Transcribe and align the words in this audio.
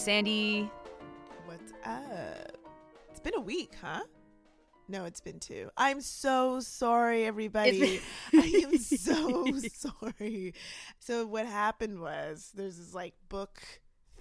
Sandy. 0.00 0.70
What's 1.44 1.72
up? 1.84 2.56
It's 3.10 3.20
been 3.20 3.34
a 3.34 3.40
week, 3.40 3.74
huh? 3.82 4.00
No, 4.88 5.04
it's 5.04 5.20
been 5.20 5.38
two. 5.38 5.68
I'm 5.76 6.00
so 6.00 6.60
sorry, 6.60 7.26
everybody. 7.26 8.00
I 8.32 8.62
am 8.64 8.78
so 8.78 9.44
sorry. 9.74 10.54
So, 11.00 11.26
what 11.26 11.44
happened 11.44 12.00
was 12.00 12.50
there's 12.54 12.78
this 12.78 12.94
like 12.94 13.12
book 13.28 13.60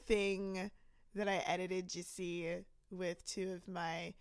thing 0.06 0.70
that 1.16 1.30
I 1.30 1.38
edited, 1.48 1.96
you 1.96 2.04
see, 2.04 2.58
with 2.92 3.26
two 3.26 3.54
of 3.54 3.66
my 3.66 4.14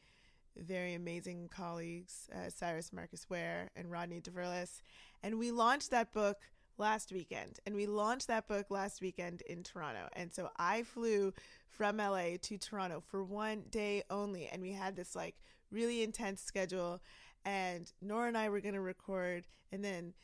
very 0.56 0.94
amazing 0.94 1.48
colleagues, 1.52 2.28
uh, 2.32 2.50
Syrus 2.50 2.92
Marcus 2.92 3.28
Ware 3.28 3.72
and 3.74 3.90
Rodney 3.90 4.20
Diverlus. 4.20 4.80
And 5.24 5.40
we 5.40 5.50
launched 5.50 5.90
that 5.90 6.12
book 6.12 6.36
last 6.78 7.12
weekend. 7.12 7.58
And 7.66 7.74
we 7.74 7.86
launched 7.86 8.28
that 8.28 8.48
book 8.48 8.70
last 8.70 9.00
weekend 9.00 9.42
in 9.42 9.62
Toronto. 9.62 10.08
And 10.14 10.32
so 10.32 10.50
I 10.56 10.82
flew 10.82 11.32
from 11.68 11.98
LA 11.98 12.36
to 12.42 12.58
Toronto 12.58 13.02
for 13.06 13.22
one 13.22 13.64
day 13.70 14.02
only. 14.10 14.46
And 14.46 14.62
we 14.62 14.72
had 14.72 14.96
this 14.96 15.14
like 15.14 15.36
really 15.70 16.02
intense 16.02 16.40
schedule. 16.42 17.00
And 17.44 17.90
Nora 18.00 18.28
and 18.28 18.38
I 18.38 18.48
were 18.48 18.60
going 18.60 18.74
to 18.74 18.80
record. 18.80 19.46
And 19.72 19.84
then 19.84 20.14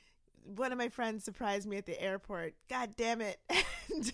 one 0.45 0.73
of 0.73 0.79
my 0.79 0.89
friends 0.89 1.25
surprised 1.25 1.67
me 1.67 1.77
at 1.77 1.87
the 1.87 2.01
airport. 2.01 2.55
God 2.69 2.95
damn 2.97 3.21
it. 3.21 3.39
and, 3.95 4.13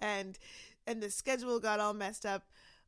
and, 0.00 0.38
and 0.86 1.02
the 1.02 1.10
schedule 1.10 1.60
got 1.60 1.80
all 1.80 1.94
messed 1.94 2.26
up. 2.26 2.44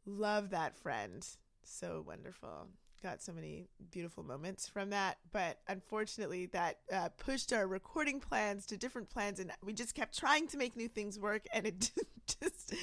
Love 0.07 0.51
that 0.51 0.77
friend 0.77 1.27
so 1.69 2.03
wonderful. 2.07 2.69
Got 3.01 3.23
so 3.23 3.33
many 3.33 3.69
beautiful 3.93 4.25
moments 4.25 4.69
from 4.69 4.91
that, 4.91 5.19
but 5.31 5.59
unfortunately, 5.69 6.47
that 6.47 6.79
uh, 6.93 7.11
pushed 7.11 7.53
our 7.53 7.67
recording 7.69 8.19
plans 8.19 8.67
to 8.67 8.77
different 8.77 9.09
plans, 9.09 9.39
and 9.39 9.53
we 9.65 9.73
just 9.73 9.95
kept 9.95 10.19
trying 10.19 10.49
to 10.49 10.57
make 10.57 10.77
new 10.77 10.89
things 10.89 11.17
work, 11.17 11.43
and 11.53 11.65
it 11.65 11.93
just 12.41 12.75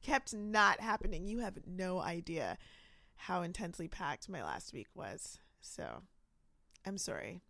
kept 0.00 0.32
not 0.32 0.80
happening. 0.80 1.26
You 1.26 1.40
have 1.40 1.58
no 1.66 1.98
idea 1.98 2.56
how 3.16 3.42
intensely 3.42 3.88
packed 3.88 4.28
my 4.28 4.44
last 4.44 4.72
week 4.72 4.86
was. 4.94 5.38
So, 5.60 6.02
I'm 6.86 6.98
sorry. 6.98 7.40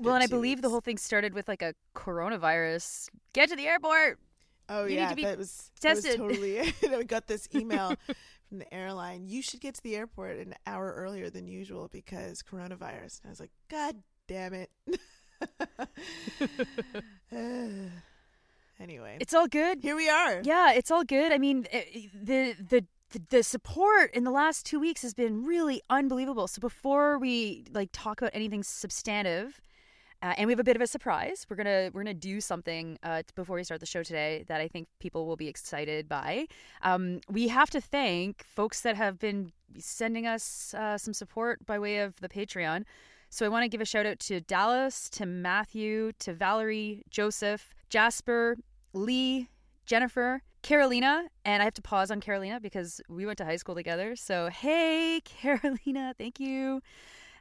Well, 0.00 0.14
and 0.14 0.24
I 0.24 0.28
believe 0.28 0.58
weeks. 0.58 0.62
the 0.62 0.70
whole 0.70 0.80
thing 0.80 0.98
started 0.98 1.34
with 1.34 1.46
like 1.46 1.62
a 1.62 1.74
coronavirus. 1.94 3.10
Get 3.34 3.50
to 3.50 3.56
the 3.56 3.66
airport. 3.66 4.18
Oh 4.68 4.84
you 4.84 4.96
yeah, 4.96 5.14
that 5.14 5.38
was 5.38 5.70
tested. 5.80 6.18
That 6.18 6.24
was 6.24 6.36
totally. 6.36 6.74
we 6.96 7.04
got 7.04 7.26
this 7.26 7.48
email 7.54 7.94
from 8.48 8.58
the 8.58 8.72
airline, 8.72 9.26
you 9.26 9.42
should 9.42 9.60
get 9.60 9.74
to 9.74 9.82
the 9.82 9.96
airport 9.96 10.38
an 10.38 10.54
hour 10.66 10.92
earlier 10.96 11.30
than 11.30 11.46
usual 11.46 11.88
because 11.92 12.42
coronavirus. 12.42 13.20
And 13.22 13.26
I 13.26 13.30
was 13.30 13.40
like, 13.40 13.50
God 13.68 13.96
damn 14.28 14.54
it. 14.54 14.70
anyway, 18.80 19.18
it's 19.20 19.34
all 19.34 19.48
good. 19.48 19.80
Here 19.82 19.96
we 19.96 20.08
are. 20.08 20.40
Yeah, 20.44 20.72
it's 20.72 20.90
all 20.90 21.04
good. 21.04 21.32
I 21.32 21.38
mean, 21.38 21.66
eh, 21.70 21.82
the 22.14 22.54
the 22.68 22.84
the 23.30 23.42
support 23.42 24.12
in 24.14 24.24
the 24.24 24.30
last 24.30 24.66
two 24.66 24.80
weeks 24.80 25.02
has 25.02 25.14
been 25.14 25.44
really 25.44 25.82
unbelievable. 25.90 26.46
So 26.48 26.60
before 26.60 27.18
we 27.18 27.64
like 27.72 27.90
talk 27.92 28.20
about 28.20 28.32
anything 28.34 28.62
substantive, 28.62 29.60
uh, 30.22 30.34
and 30.36 30.46
we 30.46 30.52
have 30.52 30.60
a 30.60 30.64
bit 30.64 30.76
of 30.76 30.82
a 30.82 30.86
surprise. 30.86 31.46
We're 31.48 31.56
gonna 31.56 31.90
we're 31.92 32.02
gonna 32.02 32.14
do 32.14 32.40
something 32.40 32.98
uh, 33.02 33.22
before 33.34 33.56
we 33.56 33.64
start 33.64 33.80
the 33.80 33.86
show 33.86 34.02
today 34.02 34.44
that 34.48 34.60
I 34.60 34.68
think 34.68 34.88
people 34.98 35.26
will 35.26 35.36
be 35.36 35.48
excited 35.48 36.08
by. 36.08 36.46
Um, 36.82 37.20
we 37.30 37.48
have 37.48 37.70
to 37.70 37.80
thank 37.80 38.44
folks 38.44 38.80
that 38.82 38.96
have 38.96 39.18
been 39.18 39.52
sending 39.78 40.26
us 40.26 40.74
uh, 40.74 40.96
some 40.98 41.14
support 41.14 41.64
by 41.66 41.78
way 41.78 41.98
of 41.98 42.18
the 42.20 42.28
Patreon. 42.28 42.84
So 43.28 43.44
I 43.44 43.48
want 43.48 43.64
to 43.64 43.68
give 43.68 43.80
a 43.80 43.84
shout 43.84 44.06
out 44.06 44.18
to 44.20 44.40
Dallas, 44.40 45.10
to 45.10 45.26
Matthew, 45.26 46.12
to 46.20 46.32
Valerie, 46.32 47.02
Joseph, 47.10 47.74
Jasper, 47.90 48.56
Lee, 48.92 49.48
Jennifer, 49.84 50.42
Carolina, 50.62 51.24
and 51.44 51.62
I 51.62 51.64
have 51.64 51.74
to 51.74 51.82
pause 51.82 52.10
on 52.10 52.20
Carolina 52.20 52.58
because 52.60 53.00
we 53.08 53.26
went 53.26 53.38
to 53.38 53.44
high 53.44 53.56
school 53.56 53.74
together. 53.74 54.16
So 54.16 54.48
hey, 54.48 55.20
Carolina, 55.24 56.14
thank 56.16 56.40
you. 56.40 56.80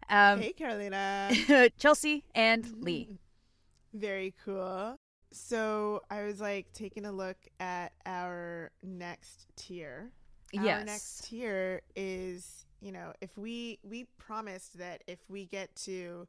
Um, 0.10 0.40
hey, 0.40 0.54
Carolina. 0.54 1.32
Chelsea 1.78 2.24
and 2.34 2.66
Lee. 2.82 3.20
Very 3.94 4.34
cool. 4.44 4.98
So 5.32 6.02
I 6.10 6.24
was 6.24 6.40
like 6.40 6.72
taking 6.74 7.06
a 7.06 7.12
look 7.12 7.38
at 7.60 7.94
our 8.06 8.72
next 8.84 9.48
tier. 9.56 10.12
Yes. 10.52 10.80
Our 10.80 10.86
next 10.86 11.26
tier 11.26 11.82
is, 11.96 12.66
you 12.82 12.92
know, 12.92 13.14
if 13.22 13.38
we 13.38 13.80
we 13.84 14.06
promised 14.18 14.78
that 14.78 15.04
if 15.08 15.20
we 15.28 15.46
get 15.46 15.76
to 15.78 16.28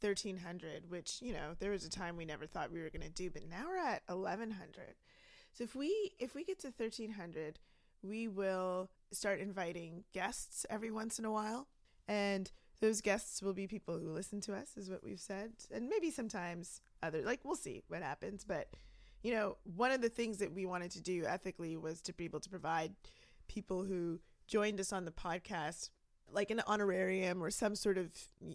1300, 0.00 0.90
which, 0.90 1.18
you 1.20 1.32
know, 1.32 1.54
there 1.58 1.70
was 1.70 1.84
a 1.84 1.90
time 1.90 2.16
we 2.16 2.24
never 2.24 2.46
thought 2.46 2.72
we 2.72 2.80
were 2.80 2.90
going 2.90 3.02
to 3.02 3.10
do, 3.10 3.30
but 3.30 3.48
now 3.48 3.64
we're 3.68 3.76
at 3.76 4.02
1100. 4.06 4.94
So 5.52 5.64
if 5.64 5.74
we 5.74 6.12
if 6.18 6.34
we 6.34 6.44
get 6.44 6.60
to 6.60 6.68
1300, 6.68 7.58
we 8.02 8.28
will 8.28 8.90
start 9.12 9.40
inviting 9.40 10.04
guests 10.12 10.64
every 10.70 10.90
once 10.90 11.18
in 11.18 11.24
a 11.24 11.32
while. 11.32 11.68
And 12.06 12.50
those 12.80 13.00
guests 13.00 13.42
will 13.42 13.54
be 13.54 13.66
people 13.66 13.98
who 13.98 14.10
listen 14.10 14.40
to 14.42 14.54
us, 14.54 14.76
is 14.76 14.90
what 14.90 15.02
we've 15.02 15.20
said. 15.20 15.52
And 15.72 15.88
maybe 15.88 16.10
sometimes 16.10 16.80
other, 17.02 17.22
like, 17.22 17.40
we'll 17.44 17.56
see 17.56 17.82
what 17.88 18.02
happens. 18.02 18.44
But, 18.44 18.68
you 19.22 19.32
know, 19.32 19.56
one 19.64 19.90
of 19.90 20.00
the 20.00 20.08
things 20.08 20.38
that 20.38 20.52
we 20.52 20.66
wanted 20.66 20.90
to 20.92 21.02
do 21.02 21.24
ethically 21.26 21.76
was 21.76 22.00
to 22.02 22.12
be 22.12 22.24
able 22.24 22.40
to 22.40 22.50
provide 22.50 22.94
people 23.48 23.84
who 23.84 24.20
joined 24.46 24.80
us 24.80 24.92
on 24.92 25.04
the 25.04 25.10
podcast 25.10 25.90
like 26.30 26.50
an 26.50 26.60
honorarium 26.66 27.42
or 27.42 27.50
some 27.50 27.74
sort 27.74 27.98
of, 27.98 28.10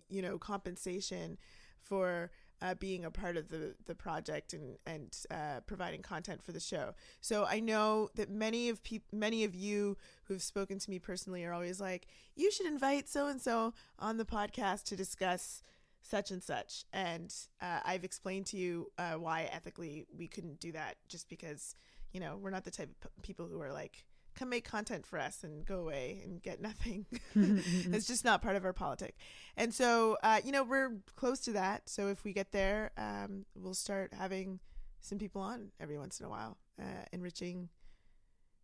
you 0.10 0.22
know, 0.22 0.38
compensation 0.38 1.38
for 1.82 2.32
uh, 2.64 2.74
being 2.76 3.04
a 3.04 3.12
part 3.12 3.36
of 3.36 3.50
the 3.50 3.76
the 3.86 3.94
project 3.94 4.54
and 4.54 4.78
and 4.86 5.18
uh, 5.30 5.60
providing 5.68 6.02
content 6.02 6.42
for 6.42 6.54
the 6.54 6.60
show. 6.60 6.94
So 7.20 7.46
I 7.46 7.60
know 7.60 8.10
that 8.16 8.30
many 8.30 8.70
of 8.70 8.82
peop- 8.84 9.12
many 9.12 9.44
of 9.44 9.54
you 9.54 9.98
who've 10.26 10.42
spoken 10.42 10.80
to 10.80 10.90
me 10.90 10.98
personally 10.98 11.44
are 11.44 11.54
always 11.54 11.82
like, 11.82 12.08
you 12.36 12.50
should 12.52 12.66
invite 12.66 13.10
so 13.10 13.28
and 13.28 13.42
so 13.42 13.74
on 14.00 14.18
the 14.18 14.26
podcast 14.26 14.84
to 14.86 14.96
discuss 14.96 15.62
such 16.02 16.32
and 16.32 16.42
such. 16.42 16.86
And 16.94 17.34
uh, 17.62 17.80
I've 17.86 18.04
explained 18.06 18.46
to 18.48 18.58
you 18.58 18.92
uh, 18.98 19.14
why 19.14 19.50
ethically 19.52 20.06
we 20.18 20.28
couldn't 20.28 20.60
do 20.60 20.72
that, 20.72 20.96
just 21.10 21.30
because 21.30 21.76
you 22.14 22.22
know 22.22 22.38
we're 22.42 22.50
not 22.50 22.64
the 22.64 22.72
type 22.72 22.90
of 22.90 23.00
p- 23.02 23.22
people 23.22 23.48
who 23.48 23.62
are 23.62 23.74
like 23.74 24.06
come 24.36 24.50
make 24.50 24.66
content 24.66 25.06
for 25.06 25.20
us 25.20 25.44
and 25.44 25.66
go 25.66 25.80
away 25.80 26.22
and 26.24 26.42
get 26.42 26.62
nothing. 26.62 27.06
it's 27.36 28.08
just 28.08 28.26
not 28.26 28.42
part 28.42 28.56
of 28.56 28.66
our 28.66 28.74
politic. 28.74 29.16
And 29.56 29.74
so, 29.74 30.18
uh, 30.24 30.42
you 30.44 30.52
know, 30.52 30.64
we're 30.64 30.98
close 31.16 31.40
to 31.42 31.54
that. 31.54 31.90
So 31.90 32.08
if 32.08 32.24
we 32.24 32.34
get 32.34 32.52
there, 32.52 32.92
um, 32.98 33.46
we'll 33.56 33.74
start 33.74 34.14
having 34.14 34.60
some 35.02 35.18
people 35.18 35.42
on 35.42 35.72
every 35.80 35.98
once 35.98 36.20
in 36.20 36.26
a 36.26 36.30
while, 36.30 36.58
uh, 36.80 37.06
enriching, 37.12 37.70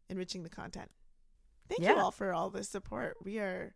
enriching 0.10 0.44
the 0.44 0.50
content. 0.50 0.90
Thank 1.68 1.82
yeah. 1.82 1.94
you 1.94 2.00
all 2.00 2.12
for 2.12 2.34
all 2.34 2.50
the 2.50 2.64
support. 2.64 3.18
We 3.24 3.38
are 3.40 3.76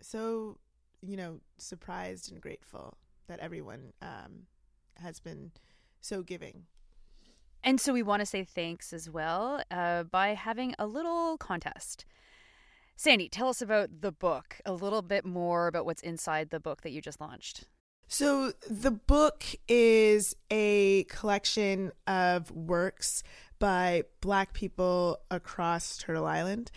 so, 0.00 0.58
you 1.00 1.16
know, 1.16 1.40
surprised 1.58 2.32
and 2.32 2.40
grateful 2.40 2.98
that 3.28 3.38
everyone 3.40 3.92
um, 4.02 4.46
has 4.96 5.20
been 5.20 5.52
so 6.00 6.22
giving 6.22 6.64
and 7.64 7.80
so 7.80 7.92
we 7.92 8.02
want 8.02 8.20
to 8.20 8.26
say 8.26 8.44
thanks 8.44 8.92
as 8.92 9.10
well 9.10 9.62
uh, 9.70 10.04
by 10.04 10.34
having 10.34 10.74
a 10.78 10.86
little 10.86 11.36
contest. 11.36 12.04
Sandy, 12.96 13.28
tell 13.28 13.48
us 13.48 13.62
about 13.62 14.00
the 14.00 14.10
book, 14.10 14.60
a 14.66 14.72
little 14.72 15.02
bit 15.02 15.24
more 15.24 15.68
about 15.68 15.84
what's 15.86 16.02
inside 16.02 16.50
the 16.50 16.58
book 16.58 16.82
that 16.82 16.90
you 16.90 17.00
just 17.00 17.20
launched. 17.20 17.64
So, 18.10 18.52
the 18.68 18.90
book 18.90 19.44
is 19.68 20.34
a 20.50 21.04
collection 21.04 21.92
of 22.06 22.50
works 22.50 23.22
by 23.58 24.04
Black 24.20 24.54
people 24.54 25.20
across 25.30 25.98
Turtle 25.98 26.26
Island. 26.26 26.70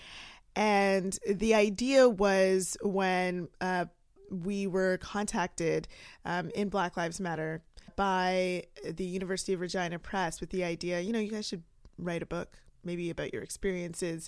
And 0.56 1.18
the 1.28 1.56
idea 1.56 2.10
was 2.10 2.76
when 2.82 3.48
uh, 3.62 3.86
we 4.30 4.68
were 4.68 4.98
contacted 4.98 5.88
um, 6.26 6.50
in 6.56 6.70
Black 6.70 6.98
Lives 6.98 7.20
Matter 7.20 7.64
by 8.02 8.64
the 8.84 9.06
University 9.06 9.54
of 9.54 9.60
Regina 9.60 10.00
Press 10.00 10.42
with 10.42 10.50
the 10.50 10.64
idea, 10.64 11.00
you 11.02 11.14
know, 11.14 11.20
you 11.20 11.30
guys 11.30 11.48
should 11.48 11.62
write 12.00 12.24
a 12.24 12.26
book, 12.26 12.58
maybe 12.84 13.12
about 13.12 13.32
your 13.32 13.44
experiences, 13.44 14.28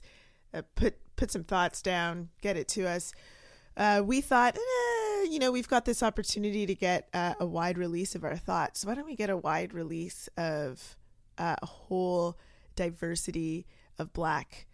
uh, 0.53 0.61
put 0.75 0.95
put 1.15 1.31
some 1.31 1.43
thoughts 1.43 1.81
down, 1.81 2.29
get 2.43 2.55
it 2.55 2.67
to 2.67 2.87
us. 2.87 3.13
Uh, 3.75 4.03
we 4.05 4.21
thought, 4.21 4.55
eh, 4.55 5.23
you 5.27 5.39
know, 5.39 5.51
we've 5.51 5.67
got 5.67 5.85
this 5.85 6.03
opportunity 6.03 6.67
to 6.67 6.75
get 6.75 7.09
uh, 7.15 7.33
a 7.39 7.47
wide 7.47 7.79
release 7.79 8.13
of 8.13 8.23
our 8.23 8.37
thoughts. 8.37 8.85
Why 8.85 8.93
don't 8.93 9.07
we 9.07 9.15
get 9.15 9.31
a 9.31 9.37
wide 9.37 9.73
release 9.73 10.29
of 10.37 10.95
uh, 11.39 11.55
a 11.59 11.65
whole 11.65 12.37
diversity 12.75 13.65
of 13.97 14.13
Black 14.13 14.67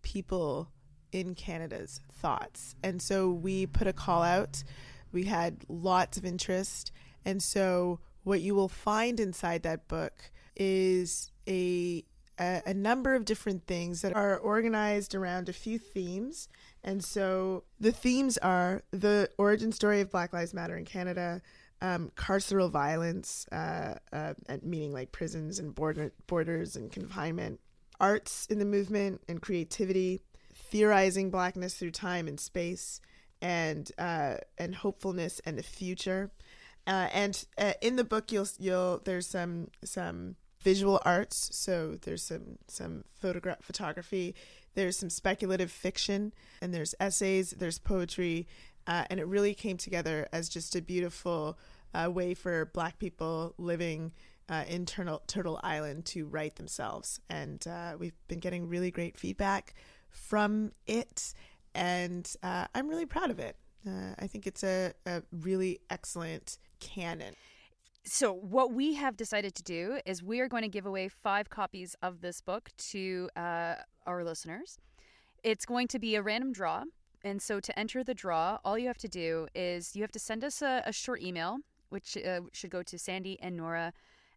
people 0.00 0.70
in 1.12 1.34
Canada's 1.34 2.00
thoughts? 2.14 2.76
And 2.82 3.02
so 3.02 3.30
we 3.30 3.66
put 3.66 3.86
a 3.86 3.92
call 3.92 4.22
out. 4.22 4.64
We 5.12 5.24
had 5.24 5.66
lots 5.68 6.16
of 6.16 6.24
interest. 6.24 6.92
And 7.26 7.42
so 7.42 8.00
what 8.24 8.40
you 8.40 8.54
will 8.54 8.68
find 8.68 9.20
inside 9.20 9.62
that 9.62 9.88
book 9.88 10.30
is 10.56 11.30
a 11.48 12.04
a, 12.38 12.74
number 12.74 13.14
of 13.14 13.24
different 13.24 13.66
things 13.66 14.02
that 14.02 14.14
are 14.14 14.38
organized 14.38 15.14
around 15.14 15.48
a 15.48 15.52
few 15.52 15.78
themes. 15.78 16.48
And 16.84 17.04
so 17.04 17.64
the 17.80 17.92
themes 17.92 18.38
are 18.38 18.82
the 18.90 19.28
origin 19.38 19.72
story 19.72 20.00
of 20.00 20.10
Black 20.10 20.32
Lives 20.32 20.54
Matter 20.54 20.76
in 20.76 20.84
Canada, 20.84 21.42
um, 21.80 22.10
carceral 22.16 22.70
violence, 22.70 23.46
uh, 23.50 23.94
uh, 24.12 24.34
meaning 24.62 24.92
like 24.92 25.12
prisons 25.12 25.58
and 25.58 25.74
border, 25.74 26.12
borders 26.26 26.76
and 26.76 26.90
confinement, 26.90 27.60
arts 28.00 28.46
in 28.46 28.58
the 28.58 28.64
movement 28.64 29.20
and 29.28 29.42
creativity, 29.42 30.20
theorizing 30.54 31.30
blackness 31.30 31.74
through 31.74 31.90
time 31.90 32.28
and 32.28 32.38
space, 32.38 33.00
and 33.40 33.90
uh, 33.98 34.36
and 34.58 34.74
hopefulness 34.74 35.40
and 35.44 35.58
the 35.58 35.62
future. 35.62 36.30
Uh, 36.88 37.08
and 37.12 37.44
uh, 37.58 37.74
in 37.82 37.96
the 37.96 38.04
book, 38.04 38.32
you'll 38.32 38.48
you'll 38.58 39.02
there's 39.04 39.26
some 39.26 39.68
some 39.84 40.36
visual 40.60 41.00
arts. 41.04 41.50
So 41.52 41.98
there's 42.00 42.22
some 42.22 42.58
some 42.66 43.04
photograph 43.12 43.58
photography. 43.62 44.34
There's 44.74 44.96
some 44.96 45.10
speculative 45.10 45.70
fiction, 45.70 46.32
and 46.62 46.72
there's 46.72 46.94
essays. 46.98 47.50
There's 47.50 47.78
poetry, 47.78 48.46
uh, 48.86 49.04
and 49.10 49.20
it 49.20 49.26
really 49.26 49.52
came 49.52 49.76
together 49.76 50.26
as 50.32 50.48
just 50.48 50.74
a 50.74 50.80
beautiful 50.80 51.58
uh, 51.92 52.10
way 52.10 52.32
for 52.32 52.66
Black 52.66 52.98
people 52.98 53.54
living 53.58 54.12
uh, 54.48 54.64
in 54.66 54.86
Turtle, 54.86 55.22
Turtle 55.26 55.60
Island 55.62 56.06
to 56.06 56.26
write 56.26 56.56
themselves. 56.56 57.20
And 57.28 57.66
uh, 57.66 57.96
we've 57.98 58.16
been 58.28 58.40
getting 58.40 58.66
really 58.66 58.90
great 58.90 59.18
feedback 59.18 59.74
from 60.08 60.72
it, 60.86 61.34
and 61.74 62.34
uh, 62.42 62.66
I'm 62.74 62.88
really 62.88 63.06
proud 63.06 63.30
of 63.30 63.38
it. 63.38 63.56
Uh, 63.86 64.14
I 64.18 64.26
think 64.26 64.46
it's 64.46 64.64
a, 64.64 64.92
a 65.06 65.22
really 65.32 65.80
excellent 65.90 66.58
canon. 66.80 67.34
So, 68.04 68.32
what 68.32 68.72
we 68.72 68.94
have 68.94 69.16
decided 69.16 69.54
to 69.56 69.62
do 69.62 70.00
is 70.06 70.22
we 70.22 70.40
are 70.40 70.48
going 70.48 70.62
to 70.62 70.68
give 70.68 70.86
away 70.86 71.08
five 71.08 71.50
copies 71.50 71.94
of 72.00 72.22
this 72.22 72.40
book 72.40 72.70
to 72.90 73.28
uh, 73.36 73.74
our 74.06 74.24
listeners. 74.24 74.78
It's 75.42 75.66
going 75.66 75.88
to 75.88 75.98
be 75.98 76.14
a 76.14 76.22
random 76.22 76.52
draw. 76.52 76.84
And 77.22 77.42
so, 77.42 77.60
to 77.60 77.78
enter 77.78 78.02
the 78.02 78.14
draw, 78.14 78.58
all 78.64 78.78
you 78.78 78.86
have 78.86 78.98
to 78.98 79.08
do 79.08 79.48
is 79.54 79.94
you 79.94 80.02
have 80.02 80.12
to 80.12 80.18
send 80.18 80.42
us 80.42 80.62
a, 80.62 80.82
a 80.86 80.92
short 80.92 81.20
email, 81.20 81.58
which 81.90 82.16
uh, 82.16 82.40
should 82.52 82.70
go 82.70 82.82
to 82.82 82.98
Sandy 82.98 83.38
and 83.42 83.56
Nora 83.56 83.92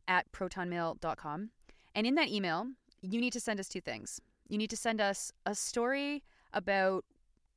at 0.08 0.30
protonmail.com. 0.34 1.52
And 1.96 2.08
in 2.08 2.16
that 2.16 2.30
email, 2.30 2.68
you 3.02 3.22
need 3.22 3.34
to 3.34 3.40
send 3.40 3.60
us 3.60 3.70
two 3.70 3.82
things. 3.82 4.20
You 4.50 4.58
need 4.58 4.70
to 4.72 4.78
send 4.78 5.00
us 5.00 5.32
a 5.46 5.56
story 5.56 6.24
about 6.54 7.06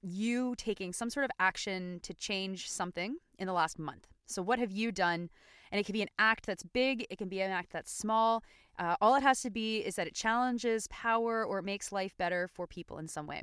you 0.01 0.55
taking 0.57 0.93
some 0.93 1.11
sort 1.11 1.25
of 1.25 1.31
action 1.41 1.99
to 2.03 2.15
change 2.15 2.71
something 2.71 3.17
in 3.39 3.47
the 3.47 3.53
last 3.53 3.79
month. 3.79 4.14
So, 4.27 4.43
what 4.43 4.59
have 4.59 4.73
you 4.73 4.93
done? 4.93 5.31
And 5.71 5.81
it 5.81 5.87
can 5.87 5.93
be 5.93 6.03
an 6.03 6.11
act 6.19 6.47
that's 6.47 6.63
big, 6.63 7.07
it 7.11 7.19
can 7.19 7.29
be 7.29 7.41
an 7.41 7.51
act 7.51 7.73
that's 7.73 7.93
small. 7.93 8.43
Uh, 8.79 8.97
all 9.01 9.15
it 9.15 9.23
has 9.23 9.41
to 9.43 9.51
be 9.51 9.79
is 9.79 9.97
that 9.97 10.07
it 10.07 10.15
challenges 10.15 10.89
power 10.89 11.45
or 11.45 11.59
it 11.59 11.65
makes 11.65 11.93
life 11.93 12.17
better 12.17 12.49
for 12.49 12.67
people 12.67 12.99
in 12.99 13.09
some 13.09 13.27
way. 13.27 13.43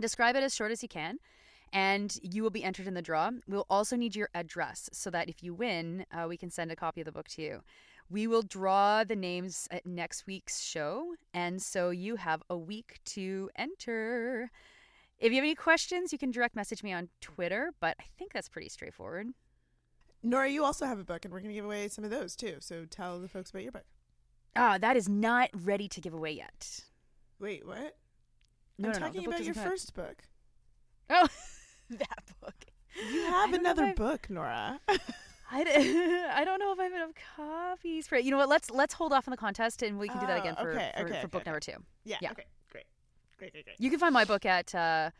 Describe 0.00 0.36
it 0.36 0.42
as 0.42 0.54
short 0.54 0.72
as 0.72 0.82
you 0.82 0.88
can, 0.88 1.18
and 1.72 2.18
you 2.22 2.42
will 2.42 2.50
be 2.50 2.64
entered 2.64 2.86
in 2.86 2.94
the 2.94 3.02
draw. 3.02 3.30
We'll 3.48 3.66
also 3.70 3.96
need 3.96 4.14
your 4.14 4.28
address 4.34 4.90
so 4.92 5.10
that 5.10 5.28
if 5.28 5.42
you 5.42 5.54
win, 5.54 6.04
uh, 6.12 6.26
we 6.28 6.36
can 6.36 6.50
send 6.50 6.70
a 6.70 6.76
copy 6.76 7.00
of 7.00 7.06
the 7.06 7.12
book 7.12 7.28
to 7.28 7.42
you. 7.42 7.62
We 8.08 8.26
will 8.26 8.42
draw 8.42 9.02
the 9.04 9.16
names 9.16 9.66
at 9.70 9.86
next 9.86 10.26
week's 10.26 10.60
show, 10.60 11.14
and 11.34 11.60
so 11.60 11.90
you 11.90 12.16
have 12.16 12.42
a 12.48 12.56
week 12.56 13.00
to 13.06 13.50
enter. 13.56 14.50
If 15.18 15.32
you 15.32 15.36
have 15.36 15.44
any 15.44 15.54
questions, 15.54 16.12
you 16.12 16.18
can 16.18 16.30
direct 16.30 16.54
message 16.54 16.82
me 16.82 16.92
on 16.92 17.08
Twitter, 17.20 17.72
but 17.80 17.96
I 17.98 18.04
think 18.16 18.32
that's 18.32 18.48
pretty 18.48 18.68
straightforward. 18.68 19.28
Nora, 20.26 20.48
you 20.50 20.64
also 20.64 20.86
have 20.86 20.98
a 20.98 21.04
book, 21.04 21.24
and 21.24 21.32
we're 21.32 21.40
going 21.40 21.50
to 21.50 21.54
give 21.54 21.64
away 21.64 21.88
some 21.88 22.04
of 22.04 22.10
those 22.10 22.34
too. 22.34 22.56
So 22.60 22.84
tell 22.84 23.20
the 23.20 23.28
folks 23.28 23.50
about 23.50 23.62
your 23.62 23.72
book. 23.72 23.84
Ah, 24.56 24.76
that 24.78 24.96
is 24.96 25.08
not 25.08 25.50
ready 25.54 25.88
to 25.88 26.00
give 26.00 26.12
away 26.14 26.32
yet. 26.32 26.80
Wait, 27.38 27.66
what? 27.66 27.96
No, 28.78 28.88
I'm 28.88 28.92
no, 28.92 28.98
no. 28.98 28.98
talking 29.06 29.20
book 29.22 29.26
about 29.28 29.44
your 29.44 29.54
doesn't 29.54 29.62
out- 29.64 29.70
first 29.70 29.94
book. 29.94 30.22
Oh, 31.10 31.28
that 31.90 32.24
book. 32.40 32.54
You 33.12 33.20
have 33.22 33.50
don't 33.52 33.62
know 33.62 33.70
if 33.70 33.76
another 33.78 33.94
book, 33.94 34.28
Nora. 34.30 34.80
I, 35.52 35.62
d- 35.64 35.70
I 36.32 36.42
don't 36.44 36.58
know 36.58 36.72
if 36.72 36.80
I 36.80 36.84
have 36.84 36.92
enough 36.92 37.10
copies 37.36 38.08
for 38.08 38.16
it. 38.16 38.24
You 38.24 38.30
know 38.32 38.38
what? 38.38 38.48
Let's 38.48 38.70
let's 38.70 38.94
hold 38.94 39.12
off 39.12 39.28
on 39.28 39.30
the 39.30 39.36
contest 39.36 39.82
and 39.82 39.96
we 39.98 40.08
can 40.08 40.18
do 40.18 40.26
that 40.26 40.38
Oh, 40.38 40.40
again 40.40 40.56
for, 40.56 40.72
okay, 40.72 40.90
for, 40.96 41.04
okay, 41.06 41.20
for 41.22 41.28
book 41.28 41.42
okay, 41.42 41.50
number 41.50 41.60
two. 41.60 41.74
yeah, 42.04 42.16
Yeah. 42.20 42.32
Okay. 42.32 42.44
Great. 42.72 42.86
Great. 43.38 43.52
Great. 43.52 43.64
Great. 43.66 43.76
You 43.78 43.90
can 43.90 44.00
find 44.00 44.12
my 44.12 44.24
book 44.24 44.44
at 44.44 44.74
uh, 44.74 45.10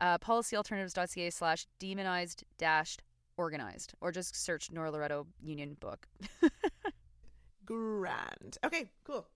uh, 0.00 0.18
policyalternatives.ca 0.18 1.30
slash 1.30 1.66
demonized 1.78 2.42
dashed 2.58 3.02
organized 3.36 3.94
or 4.00 4.12
just 4.12 4.36
search 4.36 4.70
Nora 4.70 4.90
Loreto 4.90 5.26
Union 5.42 5.76
book. 5.80 6.08
Grand. 7.64 8.58
Okay. 8.64 8.90
Cool. 9.04 9.26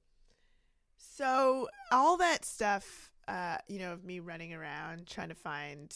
So 0.97 1.69
all 1.91 2.17
that 2.19 2.44
stuff, 2.44 3.11
uh, 3.29 3.56
you 3.69 3.79
know, 3.79 3.93
of 3.93 4.05
me 4.05 4.20
running 4.20 4.55
around 4.55 5.06
trying 5.06 5.29
to 5.31 5.35
find 5.35 5.94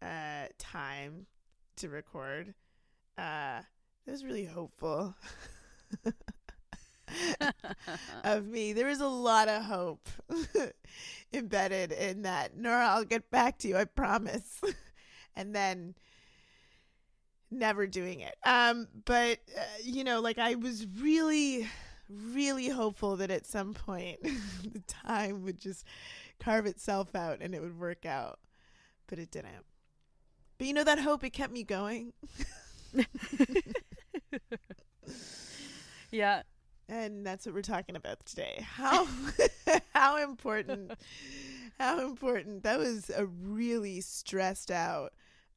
uh 0.00 0.46
time 0.58 1.26
to 1.76 1.88
record, 1.88 2.54
uh, 3.18 3.60
that 4.04 4.12
was 4.12 4.24
really 4.24 4.44
hopeful. 4.44 5.14
of 8.24 8.46
me. 8.46 8.72
There 8.72 8.86
was 8.86 9.00
a 9.00 9.06
lot 9.06 9.48
of 9.48 9.62
hope 9.62 10.08
embedded 11.32 11.92
in 11.92 12.22
that. 12.22 12.56
Nora, 12.56 12.88
I'll 12.88 13.04
get 13.04 13.30
back 13.30 13.58
to 13.58 13.68
you, 13.68 13.76
I 13.76 13.84
promise. 13.84 14.60
and 15.36 15.54
then 15.54 15.94
never 17.52 17.86
doing 17.86 18.20
it. 18.20 18.34
Um, 18.44 18.88
but 19.04 19.38
uh, 19.56 19.62
you 19.82 20.04
know, 20.04 20.20
like 20.20 20.38
I 20.38 20.54
was 20.54 20.86
really, 21.00 21.68
really 22.08 22.68
hopeful 22.68 23.16
that 23.16 23.30
at 23.30 23.46
some 23.46 23.74
point 23.74 24.22
the 24.22 24.82
time 24.88 25.42
would 25.42 25.60
just 25.60 25.84
carve 26.40 26.66
itself 26.66 27.14
out 27.14 27.38
and 27.40 27.54
it 27.54 27.60
would 27.60 27.78
work 27.78 28.06
out, 28.06 28.40
but 29.06 29.18
it 29.18 29.30
didn't. 29.30 29.64
But 30.58 30.66
you 30.66 30.74
know 30.74 30.84
that 30.84 30.98
hope 30.98 31.24
it 31.24 31.30
kept 31.30 31.52
me 31.52 31.62
going. 31.62 32.12
yeah. 36.10 36.42
and 36.88 37.26
that's 37.26 37.46
what 37.46 37.54
we're 37.54 37.62
talking 37.62 37.96
about 37.96 38.24
today. 38.26 38.64
How 38.64 39.06
how 39.94 40.22
important 40.22 40.92
how 41.78 42.00
important 42.06 42.62
that 42.64 42.78
was 42.78 43.10
a 43.10 43.26
really 43.26 44.00
stressed 44.00 44.70
out 44.70 45.12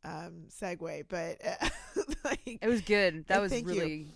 um 0.06 0.46
segue, 0.50 1.06
but 1.10 1.42
uh, 1.46 1.69
like 2.24 2.60
It 2.62 2.68
was 2.68 2.81
good. 2.81 3.25
That 3.27 3.39
Uh, 3.39 3.41
was 3.41 3.51
thank 3.51 3.68
you. 3.68 3.82
really 3.82 4.08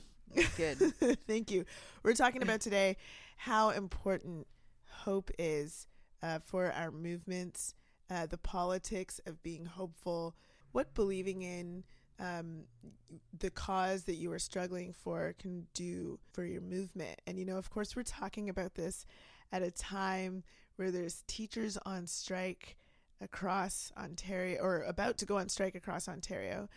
good. 0.58 0.78
Thank 1.28 1.50
you. 1.52 1.66
We're 2.04 2.14
talking 2.14 2.44
about 2.44 2.62
today 2.62 2.98
how 3.38 3.72
important 3.72 4.46
hope 4.90 5.32
is 5.40 5.88
uh, 6.22 6.40
for 6.46 6.72
our 6.72 6.92
movements, 6.92 7.74
uh, 8.12 8.28
the 8.28 8.38
politics 8.38 9.20
of 9.26 9.42
being 9.42 9.66
hopeful, 9.66 10.36
what 10.72 10.94
believing 10.94 11.42
in 11.42 11.84
um, 12.20 12.66
the 13.40 13.50
cause 13.50 14.04
that 14.04 14.16
you 14.16 14.32
are 14.32 14.40
struggling 14.40 14.94
for 14.94 15.34
can 15.40 15.66
do 15.74 16.20
for 16.34 16.44
your 16.46 16.62
movement. 16.62 17.20
And, 17.26 17.40
you 17.40 17.46
know, 17.46 17.58
of 17.58 17.70
course, 17.72 17.96
we're 17.96 18.04
talking 18.04 18.50
about 18.50 18.76
this 18.76 19.06
at 19.52 19.64
a 19.64 19.72
time 19.72 20.44
where 20.76 20.92
there's 20.92 21.24
teachers 21.28 21.78
on 21.86 22.06
strike 22.08 22.76
across 23.22 23.92
Ontario 23.98 24.62
or 24.62 24.84
about 24.84 25.18
to 25.18 25.26
go 25.26 25.38
on 25.38 25.50
strike 25.50 25.76
across 25.76 26.08
Ontario. 26.08 26.70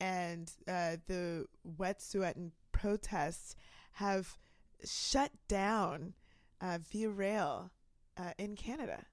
And 0.00 0.50
uh, 0.66 0.96
the 1.06 1.46
Wet'suwet'en 1.78 2.52
protests 2.72 3.54
have 3.92 4.38
shut 4.84 5.30
down 5.48 6.14
uh, 6.60 6.78
via 6.90 7.10
rail 7.10 7.70
uh, 8.16 8.32
in 8.38 8.56
Canada. 8.56 9.04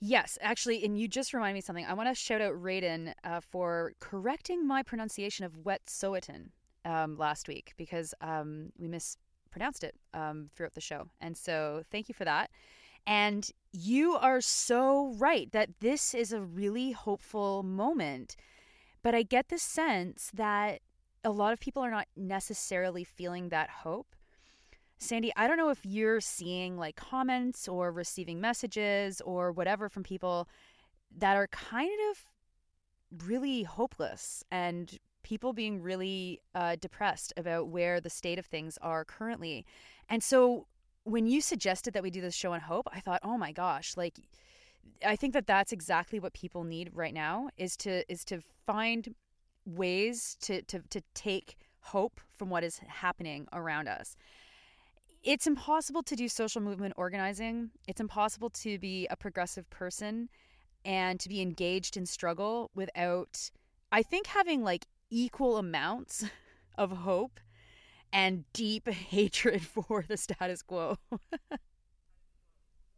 Yes, 0.00 0.38
actually, 0.42 0.84
and 0.84 0.98
you 0.98 1.08
just 1.08 1.32
remind 1.32 1.54
me 1.54 1.60
something. 1.60 1.86
I 1.86 1.94
want 1.94 2.08
to 2.08 2.14
shout 2.14 2.42
out 2.42 2.52
Raiden 2.54 3.14
uh, 3.24 3.40
for 3.40 3.92
correcting 3.98 4.66
my 4.66 4.82
pronunciation 4.82 5.46
of 5.46 5.52
Wet'suwet'en 5.64 6.50
um, 6.84 7.16
last 7.16 7.48
week 7.48 7.72
because 7.76 8.12
um, 8.20 8.70
we 8.78 8.88
mispronounced 8.88 9.84
it 9.84 9.94
um, 10.12 10.50
throughout 10.54 10.74
the 10.74 10.80
show. 10.80 11.08
And 11.20 11.36
so 11.36 11.82
thank 11.90 12.08
you 12.08 12.14
for 12.14 12.24
that. 12.24 12.50
And 13.06 13.48
you 13.76 14.14
are 14.14 14.40
so 14.40 15.14
right 15.18 15.50
that 15.52 15.80
this 15.80 16.14
is 16.14 16.32
a 16.32 16.40
really 16.40 16.92
hopeful 16.92 17.62
moment. 17.62 18.36
But 19.02 19.14
I 19.14 19.22
get 19.22 19.48
the 19.48 19.58
sense 19.58 20.30
that 20.34 20.80
a 21.22 21.30
lot 21.30 21.52
of 21.52 21.60
people 21.60 21.82
are 21.82 21.90
not 21.90 22.08
necessarily 22.16 23.04
feeling 23.04 23.50
that 23.50 23.68
hope. 23.68 24.14
Sandy, 24.98 25.30
I 25.36 25.46
don't 25.46 25.58
know 25.58 25.68
if 25.68 25.84
you're 25.84 26.20
seeing 26.20 26.78
like 26.78 26.96
comments 26.96 27.68
or 27.68 27.92
receiving 27.92 28.40
messages 28.40 29.20
or 29.20 29.52
whatever 29.52 29.88
from 29.88 30.02
people 30.02 30.48
that 31.18 31.36
are 31.36 31.48
kind 31.48 31.90
of 32.10 33.26
really 33.26 33.62
hopeless 33.62 34.42
and 34.50 34.98
people 35.22 35.52
being 35.52 35.82
really 35.82 36.40
uh, 36.54 36.76
depressed 36.80 37.32
about 37.36 37.68
where 37.68 38.00
the 38.00 38.08
state 38.08 38.38
of 38.38 38.46
things 38.46 38.78
are 38.80 39.04
currently. 39.04 39.66
And 40.08 40.22
so 40.22 40.66
when 41.06 41.26
you 41.26 41.40
suggested 41.40 41.94
that 41.94 42.02
we 42.02 42.10
do 42.10 42.20
this 42.20 42.34
show 42.34 42.52
on 42.52 42.60
hope, 42.60 42.86
I 42.92 43.00
thought, 43.00 43.20
oh 43.22 43.38
my 43.38 43.52
gosh, 43.52 43.96
like 43.96 44.18
I 45.04 45.16
think 45.16 45.32
that 45.34 45.46
that's 45.46 45.72
exactly 45.72 46.20
what 46.20 46.32
people 46.32 46.64
need 46.64 46.90
right 46.94 47.14
now 47.14 47.48
is 47.56 47.76
to 47.78 48.10
is 48.12 48.24
to 48.26 48.40
find 48.66 49.14
ways 49.64 50.36
to 50.42 50.62
to 50.62 50.80
to 50.90 51.00
take 51.14 51.56
hope 51.80 52.20
from 52.36 52.50
what 52.50 52.64
is 52.64 52.78
happening 52.78 53.46
around 53.52 53.88
us 53.88 54.16
it's 55.26 55.48
impossible 55.48 56.04
to 56.04 56.14
do 56.14 56.28
social 56.28 56.62
movement 56.62 56.94
organizing. 56.96 57.70
It's 57.88 58.00
impossible 58.00 58.48
to 58.50 58.78
be 58.78 59.08
a 59.10 59.16
progressive 59.16 59.68
person 59.70 60.28
and 60.84 61.18
to 61.18 61.28
be 61.28 61.42
engaged 61.42 61.96
in 61.96 62.06
struggle 62.06 62.70
without, 62.76 63.50
I 63.90 64.04
think, 64.04 64.28
having 64.28 64.62
like 64.62 64.86
equal 65.10 65.56
amounts 65.56 66.24
of 66.78 66.92
hope 66.92 67.40
and 68.12 68.44
deep 68.52 68.88
hatred 69.10 69.62
for 69.62 70.04
the 70.06 70.16
status 70.16 70.62
quo. 70.62 70.96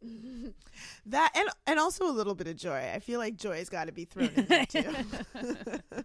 that 1.05 1.31
and 1.35 1.49
and 1.67 1.79
also 1.79 2.05
a 2.05 2.11
little 2.11 2.35
bit 2.35 2.47
of 2.47 2.55
joy. 2.55 2.91
I 2.93 2.99
feel 2.99 3.19
like 3.19 3.35
joy's 3.35 3.69
got 3.69 3.85
to 3.87 3.91
be 3.91 4.05
thrown 4.05 4.29
in 4.35 4.45
there 4.45 4.65
too. 4.65 4.93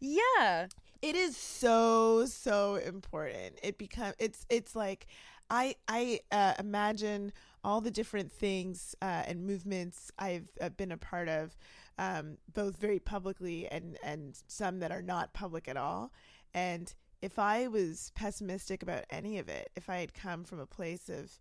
yeah. 0.00 0.66
It 1.02 1.16
is 1.16 1.36
so 1.36 2.26
so 2.26 2.76
important. 2.76 3.58
It 3.62 3.78
become 3.78 4.12
it's 4.18 4.44
it's 4.50 4.74
like 4.74 5.06
I 5.48 5.76
I 5.88 6.20
uh, 6.30 6.54
imagine 6.58 7.32
all 7.62 7.80
the 7.80 7.90
different 7.90 8.32
things 8.32 8.94
uh, 9.02 9.22
and 9.26 9.46
movements 9.46 10.10
I've 10.18 10.50
uh, 10.60 10.70
been 10.70 10.92
a 10.92 10.96
part 10.96 11.28
of, 11.28 11.56
um, 11.98 12.38
both 12.52 12.76
very 12.76 12.98
publicly 12.98 13.68
and 13.68 13.98
and 14.02 14.38
some 14.48 14.80
that 14.80 14.90
are 14.90 15.02
not 15.02 15.32
public 15.32 15.68
at 15.68 15.76
all. 15.76 16.12
And 16.52 16.92
if 17.22 17.38
I 17.38 17.68
was 17.68 18.12
pessimistic 18.14 18.82
about 18.82 19.04
any 19.10 19.38
of 19.38 19.48
it, 19.48 19.70
if 19.76 19.90
I 19.90 19.98
had 19.98 20.14
come 20.14 20.44
from 20.44 20.60
a 20.60 20.66
place 20.66 21.08
of 21.08 21.38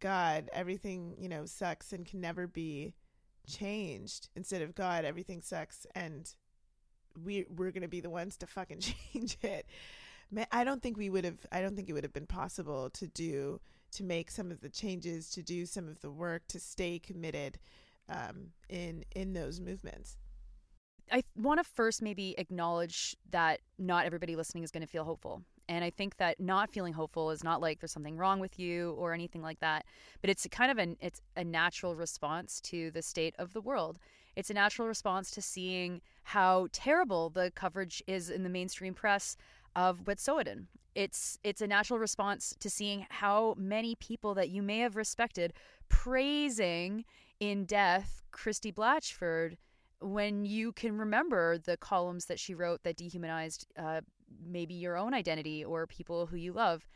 God, 0.00 0.48
everything 0.52 1.14
you 1.18 1.28
know 1.28 1.46
sucks 1.46 1.92
and 1.92 2.06
can 2.06 2.20
never 2.20 2.46
be 2.46 2.94
changed, 3.46 4.28
instead 4.36 4.62
of 4.62 4.74
God, 4.74 5.04
everything 5.04 5.40
sucks 5.40 5.86
and 5.94 6.32
we 7.24 7.46
we're 7.48 7.70
gonna 7.70 7.88
be 7.88 8.00
the 8.00 8.10
ones 8.10 8.36
to 8.38 8.46
fucking 8.46 8.80
change 9.12 9.36
it. 9.42 9.66
I 10.52 10.62
don't 10.62 10.80
think 10.80 10.96
we 10.96 11.10
would 11.10 11.24
have. 11.24 11.44
I 11.50 11.60
don't 11.60 11.74
think 11.74 11.88
it 11.88 11.92
would 11.92 12.04
have 12.04 12.12
been 12.12 12.26
possible 12.26 12.88
to 12.90 13.08
do 13.08 13.60
to 13.92 14.04
make 14.04 14.30
some 14.30 14.52
of 14.52 14.60
the 14.60 14.68
changes, 14.68 15.30
to 15.30 15.42
do 15.42 15.66
some 15.66 15.88
of 15.88 16.00
the 16.00 16.10
work, 16.10 16.46
to 16.48 16.60
stay 16.60 17.00
committed 17.00 17.58
um, 18.08 18.52
in 18.68 19.04
in 19.14 19.32
those 19.32 19.60
movements. 19.60 20.16
I 21.10 21.22
want 21.36 21.58
to 21.58 21.64
first 21.64 22.02
maybe 22.02 22.34
acknowledge 22.38 23.16
that 23.30 23.60
not 23.78 24.06
everybody 24.06 24.36
listening 24.36 24.64
is 24.64 24.70
going 24.70 24.82
to 24.82 24.86
feel 24.86 25.04
hopeful. 25.04 25.42
And 25.68 25.84
I 25.84 25.90
think 25.90 26.16
that 26.16 26.40
not 26.40 26.70
feeling 26.70 26.92
hopeful 26.92 27.30
is 27.30 27.44
not 27.44 27.60
like 27.60 27.80
there's 27.80 27.92
something 27.92 28.16
wrong 28.16 28.40
with 28.40 28.58
you 28.58 28.92
or 28.98 29.12
anything 29.12 29.40
like 29.40 29.60
that, 29.60 29.84
but 30.20 30.28
it's 30.28 30.46
kind 30.50 30.70
of 30.70 30.78
an 30.78 30.96
it's 31.00 31.20
a 31.36 31.44
natural 31.44 31.94
response 31.94 32.60
to 32.62 32.90
the 32.90 33.02
state 33.02 33.34
of 33.38 33.52
the 33.52 33.60
world. 33.60 33.98
It's 34.34 34.50
a 34.50 34.54
natural 34.54 34.88
response 34.88 35.30
to 35.32 35.42
seeing 35.42 36.00
how 36.24 36.68
terrible 36.72 37.30
the 37.30 37.52
coverage 37.54 38.02
is 38.08 38.30
in 38.30 38.42
the 38.42 38.48
mainstream 38.48 38.94
press 38.94 39.36
of 39.76 40.04
Wet'suwet'en. 40.04 40.66
It's 40.96 41.38
it's 41.44 41.60
a 41.60 41.68
natural 41.68 42.00
response 42.00 42.52
to 42.58 42.68
seeing 42.68 43.06
how 43.08 43.54
many 43.56 43.94
people 43.94 44.34
that 44.34 44.48
you 44.48 44.62
may 44.62 44.80
have 44.80 44.96
respected 44.96 45.52
praising 45.88 47.04
in 47.38 47.64
death 47.64 48.22
Christie 48.32 48.72
Blatchford 48.72 49.56
when 50.00 50.44
you 50.44 50.72
can 50.72 50.96
remember 50.96 51.58
the 51.58 51.76
columns 51.76 52.26
that 52.26 52.38
she 52.38 52.54
wrote 52.54 52.82
that 52.82 52.96
dehumanized 52.96 53.66
uh, 53.78 54.00
maybe 54.44 54.74
your 54.74 54.96
own 54.96 55.14
identity 55.14 55.64
or 55.64 55.86
people 55.86 56.26
who 56.26 56.36
you 56.36 56.52
love. 56.52 56.88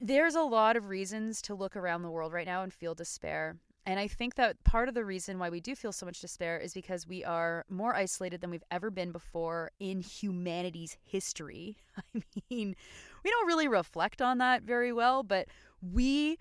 There's 0.00 0.34
a 0.34 0.42
lot 0.42 0.76
of 0.76 0.88
reasons 0.88 1.42
to 1.42 1.54
look 1.54 1.76
around 1.76 2.02
the 2.02 2.10
world 2.10 2.32
right 2.32 2.46
now 2.46 2.62
and 2.62 2.72
feel 2.72 2.94
despair. 2.94 3.56
And 3.86 3.98
I 3.98 4.06
think 4.06 4.34
that 4.34 4.62
part 4.62 4.88
of 4.88 4.94
the 4.94 5.04
reason 5.04 5.38
why 5.38 5.48
we 5.48 5.60
do 5.60 5.74
feel 5.74 5.90
so 5.90 6.06
much 6.06 6.20
despair 6.20 6.58
is 6.58 6.74
because 6.74 7.08
we 7.08 7.24
are 7.24 7.64
more 7.68 7.94
isolated 7.94 8.40
than 8.40 8.50
we've 8.50 8.62
ever 8.70 8.90
been 8.90 9.10
before 9.10 9.70
in 9.80 10.00
humanity's 10.00 10.96
history. 11.02 11.76
I 12.14 12.22
mean, 12.50 12.76
we 13.24 13.30
don't 13.30 13.46
really 13.46 13.68
reflect 13.68 14.20
on 14.20 14.38
that 14.38 14.62
very 14.62 14.92
well, 14.92 15.22
but 15.22 15.48
we 15.80 16.38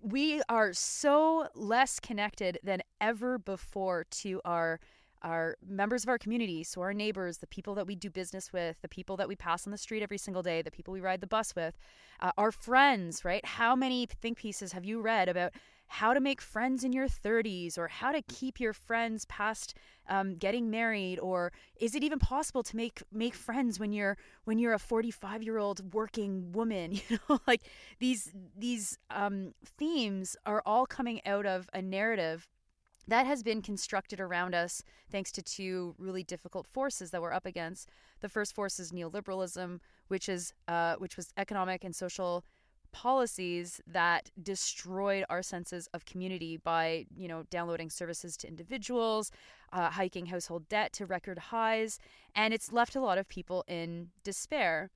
we 0.00 0.40
are 0.48 0.72
so 0.72 1.48
less 1.54 1.98
connected 1.98 2.58
than 2.62 2.82
ever 3.00 3.38
before 3.38 4.04
to 4.10 4.40
our 4.44 4.78
our 5.22 5.56
members 5.66 6.02
of 6.02 6.08
our 6.08 6.18
community, 6.18 6.62
so 6.62 6.80
our 6.80 6.92
neighbors, 6.92 7.38
the 7.38 7.46
people 7.46 7.74
that 7.76 7.86
we 7.86 7.94
do 7.94 8.10
business 8.10 8.52
with, 8.52 8.76
the 8.82 8.88
people 8.88 9.16
that 9.16 9.28
we 9.28 9.36
pass 9.36 9.66
on 9.66 9.70
the 9.70 9.78
street 9.78 10.02
every 10.02 10.18
single 10.18 10.42
day, 10.42 10.62
the 10.62 10.70
people 10.70 10.92
we 10.92 11.00
ride 11.00 11.20
the 11.20 11.26
bus 11.26 11.54
with, 11.54 11.78
uh, 12.20 12.32
our 12.36 12.52
friends, 12.52 13.24
right? 13.24 13.44
How 13.44 13.74
many 13.76 14.06
think 14.06 14.38
pieces 14.38 14.72
have 14.72 14.84
you 14.84 15.00
read 15.00 15.28
about 15.28 15.52
how 15.92 16.14
to 16.14 16.20
make 16.20 16.40
friends 16.40 16.84
in 16.84 16.92
your 16.94 17.06
30s 17.06 17.76
or 17.76 17.86
how 17.86 18.12
to 18.12 18.22
keep 18.22 18.58
your 18.58 18.72
friends 18.72 19.26
past 19.26 19.74
um, 20.08 20.36
getting 20.36 20.70
married 20.70 21.20
or 21.20 21.52
is 21.78 21.94
it 21.94 22.02
even 22.02 22.18
possible 22.18 22.62
to 22.62 22.74
make 22.76 23.02
make 23.12 23.34
friends 23.34 23.78
when 23.78 23.92
you're 23.92 24.16
when 24.44 24.58
you're 24.58 24.72
a 24.72 24.78
45 24.78 25.42
year 25.42 25.58
old 25.58 25.92
working 25.92 26.50
woman 26.52 26.92
you 27.08 27.18
know 27.28 27.40
like 27.46 27.60
these 27.98 28.32
these 28.56 28.98
um, 29.10 29.52
themes 29.66 30.34
are 30.46 30.62
all 30.64 30.86
coming 30.86 31.20
out 31.26 31.44
of 31.44 31.68
a 31.74 31.82
narrative 31.82 32.48
that 33.08 33.26
has 33.26 33.42
been 33.42 33.62
constructed 33.62 34.20
around 34.20 34.54
us 34.54 34.82
thanks 35.10 35.32
to 35.32 35.42
two 35.42 35.94
really 35.98 36.22
difficult 36.22 36.66
forces 36.66 37.10
that 37.10 37.20
we're 37.20 37.32
up 37.32 37.46
against. 37.46 37.90
The 38.20 38.28
first 38.28 38.54
force 38.54 38.78
is 38.78 38.92
neoliberalism, 38.92 39.80
which 40.08 40.28
is 40.28 40.52
uh, 40.68 40.96
which 40.96 41.16
was 41.16 41.32
economic 41.36 41.84
and 41.84 41.94
social 41.94 42.44
policies 42.92 43.80
that 43.86 44.30
destroyed 44.40 45.24
our 45.30 45.42
senses 45.42 45.88
of 45.94 46.04
community 46.04 46.58
by 46.58 47.06
you 47.16 47.26
know 47.26 47.44
downloading 47.50 47.90
services 47.90 48.36
to 48.36 48.46
individuals 48.46 49.30
uh, 49.72 49.90
hiking 49.90 50.26
household 50.26 50.68
debt 50.68 50.92
to 50.92 51.06
record 51.06 51.38
highs 51.38 51.98
and 52.34 52.52
it's 52.52 52.70
left 52.70 52.94
a 52.94 53.00
lot 53.00 53.16
of 53.16 53.26
people 53.28 53.64
in 53.66 54.08
despair 54.22 54.90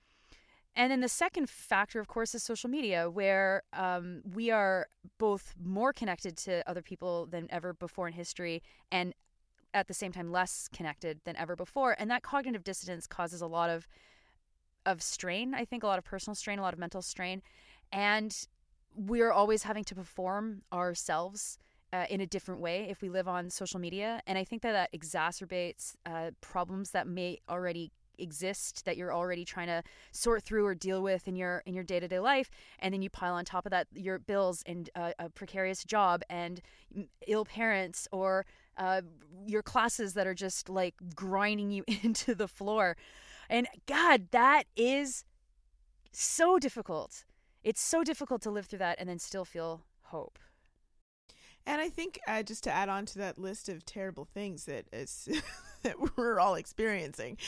and 0.77 0.93
then 0.93 1.01
the 1.01 1.09
second 1.09 1.49
factor, 1.49 1.99
of 1.99 2.07
course, 2.07 2.35
is 2.35 2.43
social 2.43 2.69
media, 2.69 3.09
where 3.09 3.63
um, 3.73 4.21
we 4.35 4.51
are 4.51 4.89
both 5.19 5.55
more 5.63 5.93
connected 5.93 6.37
to 6.39 6.69
other 6.69 6.83
people 6.83 7.27
than 7.27 7.49
ever 7.51 7.73
before 7.73 8.07
in 8.07 8.13
history 8.13 8.63
and 8.93 9.15
at 9.73 9.89
the 9.89 9.95
same 9.95 10.13
time 10.13 10.31
less 10.31 10.69
connected 10.73 11.21
than 11.25 11.35
ever 11.37 11.57
before. 11.57 11.97
And 11.99 12.11
that 12.11 12.23
cognitive 12.23 12.63
dissonance 12.63 13.07
causes 13.07 13.41
a 13.41 13.47
lot 13.47 13.71
of 13.71 13.89
of 14.85 15.03
strain, 15.03 15.53
I 15.53 15.65
think, 15.65 15.83
a 15.83 15.87
lot 15.89 15.99
of 15.99 16.05
personal 16.05 16.37
strain, 16.37 16.61
a 16.61 16.63
lot 16.63 16.73
of 16.73 16.79
mental 16.79 17.03
strain. 17.03 17.43
And 17.91 18.37
we're 18.95 19.33
always 19.33 19.65
having 19.65 19.83
to 19.85 19.95
perform 19.97 20.63
ourselves 20.73 21.59
uh, 21.93 22.05
in 22.09 22.21
a 22.21 22.27
different 22.27 22.61
way 22.61 22.87
if 22.89 23.03
we 23.03 23.09
live 23.09 23.27
on 23.27 23.51
social 23.51 23.81
media. 23.81 24.21
And 24.27 24.39
I 24.39 24.45
think 24.45 24.63
that 24.63 24.73
that 24.73 24.93
exacerbates 24.93 25.97
uh, 26.07 26.31
problems 26.41 26.93
that 26.93 27.09
may 27.09 27.39
already 27.49 27.91
exist 28.19 28.85
that 28.85 28.97
you're 28.97 29.15
already 29.15 29.45
trying 29.45 29.67
to 29.67 29.83
sort 30.13 30.43
through 30.43 30.65
or 30.65 30.75
deal 30.75 31.03
with 31.03 31.27
in 31.29 31.37
your 31.37 31.63
in 31.67 31.75
your 31.75 31.85
day-to-day 31.85 32.19
life 32.19 32.51
and 32.79 32.93
then 32.93 33.03
you 33.03 33.11
pile 33.11 33.35
on 33.35 33.45
top 33.45 33.67
of 33.67 33.71
that 33.71 33.87
your 33.95 34.19
bills 34.19 34.63
and 34.67 34.91
uh, 34.95 35.13
a 35.19 35.29
precarious 35.29 35.85
job 35.85 36.23
and 36.29 36.61
ill 37.27 37.45
parents 37.45 38.09
or 38.13 38.47
uh, 38.77 39.01
your 39.47 39.63
classes 39.63 40.15
that 40.15 40.27
are 40.27 40.35
just 40.35 40.69
like 40.69 40.95
grinding 41.15 41.71
you 41.71 41.85
into 42.03 42.35
the 42.35 42.49
floor. 42.49 42.97
And 43.49 43.69
god 43.87 44.29
that 44.33 44.65
is 44.77 45.25
so 46.13 46.59
difficult. 46.59 47.25
It's 47.63 47.81
so 47.81 48.05
difficult 48.05 48.43
to 48.43 48.51
live 48.51 48.67
through 48.67 48.79
that 48.81 48.99
and 48.99 49.09
then 49.09 49.19
still 49.19 49.45
feel 49.45 49.83
hope. 50.03 50.39
And 51.67 51.81
I 51.81 51.89
think 51.89 52.21
uh, 52.29 52.45
just 52.45 52.63
to 52.65 52.73
add 52.73 52.89
on 52.89 53.07
to 53.07 53.19
that 53.19 53.39
list 53.39 53.69
of 53.69 53.85
terrible 53.85 54.25
things 54.25 54.67
that 54.67 54.87
is 54.93 55.29
that 55.87 55.97
we're 56.17 56.39
all 56.39 56.55
experiencing, 56.57 57.39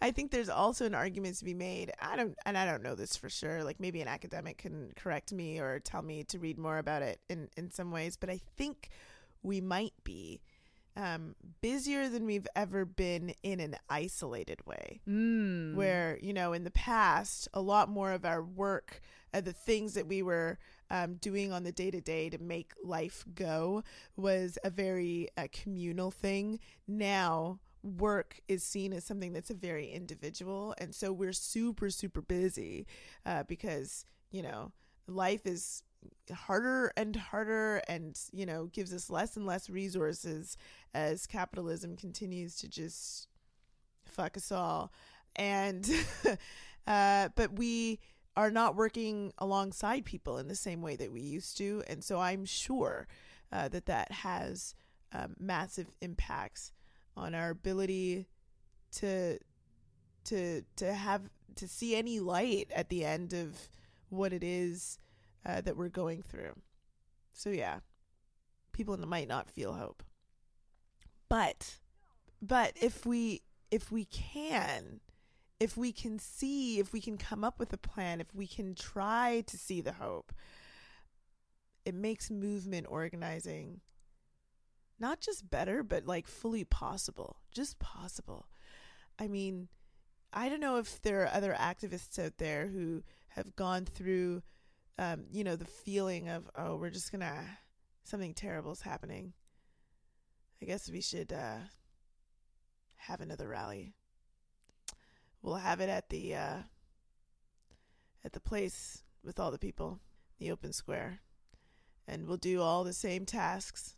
I 0.00 0.10
think 0.10 0.30
there's 0.30 0.48
also 0.48 0.84
an 0.84 0.94
argument 0.94 1.36
to 1.38 1.44
be 1.44 1.54
made. 1.54 1.92
I 2.00 2.16
don't, 2.16 2.34
and 2.44 2.58
I 2.58 2.64
don't 2.64 2.82
know 2.82 2.94
this 2.94 3.16
for 3.16 3.28
sure. 3.28 3.64
Like 3.64 3.80
maybe 3.80 4.00
an 4.00 4.08
academic 4.08 4.58
can 4.58 4.92
correct 4.96 5.32
me 5.32 5.58
or 5.58 5.80
tell 5.80 6.02
me 6.02 6.24
to 6.24 6.38
read 6.38 6.58
more 6.58 6.78
about 6.78 7.02
it 7.02 7.20
in 7.28 7.48
in 7.56 7.70
some 7.70 7.90
ways. 7.90 8.16
But 8.16 8.30
I 8.30 8.40
think 8.56 8.90
we 9.42 9.60
might 9.60 9.94
be 10.04 10.40
um, 10.96 11.34
busier 11.60 12.08
than 12.08 12.24
we've 12.24 12.46
ever 12.54 12.84
been 12.84 13.34
in 13.42 13.60
an 13.60 13.76
isolated 13.88 14.64
way. 14.66 15.00
Mm. 15.08 15.74
Where 15.74 16.18
you 16.20 16.32
know 16.32 16.52
in 16.52 16.64
the 16.64 16.70
past, 16.70 17.48
a 17.54 17.60
lot 17.60 17.88
more 17.88 18.12
of 18.12 18.24
our 18.24 18.42
work, 18.42 19.00
uh, 19.32 19.40
the 19.40 19.52
things 19.52 19.94
that 19.94 20.06
we 20.06 20.22
were 20.22 20.58
um, 20.90 21.14
doing 21.16 21.52
on 21.52 21.64
the 21.64 21.72
day 21.72 21.90
to 21.90 22.00
day 22.00 22.30
to 22.30 22.38
make 22.38 22.72
life 22.82 23.24
go 23.34 23.82
was 24.16 24.58
a 24.64 24.70
very 24.70 25.28
uh, 25.36 25.48
communal 25.52 26.10
thing. 26.10 26.60
Now, 26.86 27.58
work 27.84 28.40
is 28.48 28.62
seen 28.62 28.92
as 28.92 29.04
something 29.04 29.32
that's 29.32 29.50
a 29.50 29.54
very 29.54 29.90
individual. 29.90 30.74
And 30.78 30.94
so 30.94 31.12
we're 31.12 31.32
super, 31.32 31.90
super 31.90 32.22
busy 32.22 32.86
uh, 33.26 33.44
because, 33.44 34.04
you 34.30 34.42
know, 34.42 34.72
life 35.06 35.46
is 35.46 35.82
harder 36.32 36.92
and 36.98 37.16
harder 37.16 37.80
and 37.88 38.20
you 38.30 38.44
know 38.44 38.66
gives 38.66 38.92
us 38.92 39.08
less 39.08 39.38
and 39.38 39.46
less 39.46 39.70
resources 39.70 40.58
as 40.92 41.26
capitalism 41.26 41.96
continues 41.96 42.56
to 42.56 42.68
just 42.68 43.26
fuck 44.04 44.36
us 44.36 44.52
all 44.52 44.92
and 45.36 45.90
uh 46.86 47.30
but 47.34 47.58
we 47.58 47.98
are 48.36 48.50
not 48.50 48.76
working 48.76 49.32
alongside 49.38 50.04
people 50.04 50.38
in 50.38 50.48
the 50.48 50.54
same 50.54 50.82
way 50.82 50.96
that 50.96 51.12
we 51.12 51.20
used 51.20 51.56
to. 51.58 51.82
And 51.86 52.02
so 52.02 52.18
I'm 52.18 52.44
sure 52.44 53.06
uh, 53.52 53.68
that 53.68 53.86
that 53.86 54.10
has 54.10 54.74
um, 55.12 55.36
massive 55.38 55.86
impacts 56.00 56.72
on 57.16 57.34
our 57.34 57.50
ability 57.50 58.26
to 58.92 59.38
to 60.24 60.62
to 60.76 60.92
have 60.92 61.22
to 61.56 61.68
see 61.68 61.94
any 61.94 62.20
light 62.20 62.70
at 62.74 62.88
the 62.88 63.04
end 63.04 63.32
of 63.32 63.68
what 64.08 64.32
it 64.32 64.42
is 64.42 64.98
uh, 65.46 65.60
that 65.60 65.76
we're 65.76 65.88
going 65.88 66.22
through. 66.22 66.54
So 67.32 67.50
yeah, 67.50 67.80
people 68.72 68.96
might 68.96 69.28
not 69.28 69.50
feel 69.50 69.74
hope, 69.74 70.02
but 71.28 71.78
but 72.40 72.72
if 72.80 73.04
we 73.06 73.42
if 73.70 73.90
we 73.90 74.04
can 74.04 75.00
if 75.60 75.76
we 75.76 75.92
can 75.92 76.18
see, 76.18 76.78
if 76.78 76.92
we 76.92 77.00
can 77.00 77.16
come 77.16 77.44
up 77.44 77.58
with 77.58 77.72
a 77.72 77.78
plan, 77.78 78.20
if 78.20 78.34
we 78.34 78.46
can 78.46 78.74
try 78.74 79.42
to 79.46 79.56
see 79.56 79.80
the 79.80 79.92
hope, 79.92 80.32
it 81.84 81.94
makes 81.94 82.30
movement 82.30 82.86
organizing 82.88 83.80
not 84.98 85.20
just 85.20 85.50
better, 85.50 85.82
but 85.82 86.06
like 86.06 86.26
fully 86.26 86.64
possible, 86.64 87.36
just 87.52 87.78
possible. 87.78 88.48
I 89.18 89.28
mean, 89.28 89.68
I 90.32 90.48
don't 90.48 90.60
know 90.60 90.78
if 90.78 91.00
there 91.02 91.22
are 91.22 91.30
other 91.32 91.54
activists 91.58 92.18
out 92.18 92.38
there 92.38 92.66
who 92.66 93.02
have 93.28 93.56
gone 93.56 93.84
through, 93.84 94.42
um, 94.98 95.24
you 95.30 95.44
know, 95.44 95.56
the 95.56 95.64
feeling 95.64 96.28
of, 96.28 96.50
oh, 96.56 96.76
we're 96.76 96.90
just 96.90 97.12
gonna, 97.12 97.58
something 98.04 98.34
terrible 98.34 98.72
is 98.72 98.82
happening. 98.82 99.32
I 100.62 100.66
guess 100.66 100.90
we 100.90 101.00
should 101.00 101.32
uh, 101.32 101.58
have 102.96 103.20
another 103.20 103.48
rally. 103.48 103.94
We'll 105.42 105.56
have 105.56 105.80
it 105.80 105.90
at 105.90 106.08
the 106.08 106.34
uh, 106.34 106.58
at 108.24 108.32
the 108.32 108.40
place 108.40 109.02
with 109.22 109.38
all 109.38 109.50
the 109.50 109.58
people, 109.58 110.00
the 110.38 110.50
open 110.50 110.72
square, 110.72 111.20
and 112.08 112.26
we'll 112.26 112.38
do 112.38 112.62
all 112.62 112.82
the 112.82 112.94
same 112.94 113.26
tasks 113.26 113.96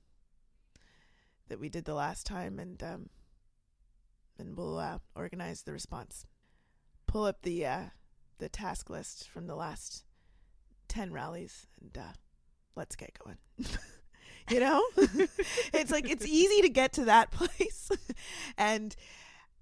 that 1.48 1.60
we 1.60 1.68
did 1.68 1.84
the 1.84 1.94
last 1.94 2.26
time, 2.26 2.58
and 2.58 2.82
um, 2.82 3.08
and 4.38 4.56
we'll 4.56 4.78
uh, 4.78 4.98
organize 5.14 5.62
the 5.62 5.72
response. 5.72 6.26
Pull 7.06 7.24
up 7.24 7.42
the 7.42 7.66
uh, 7.66 7.82
the 8.38 8.48
task 8.48 8.90
list 8.90 9.28
from 9.28 9.46
the 9.46 9.54
last 9.54 10.04
ten 10.88 11.12
rallies, 11.12 11.66
and 11.80 11.96
uh, 11.96 12.12
let's 12.74 12.96
get 12.96 13.18
going. 13.24 13.38
you 14.50 14.60
know, 14.60 14.82
it's 15.72 15.90
like 15.90 16.10
it's 16.10 16.26
easy 16.26 16.62
to 16.62 16.68
get 16.68 16.92
to 16.94 17.04
that 17.06 17.30
place, 17.32 17.90
and 18.58 18.96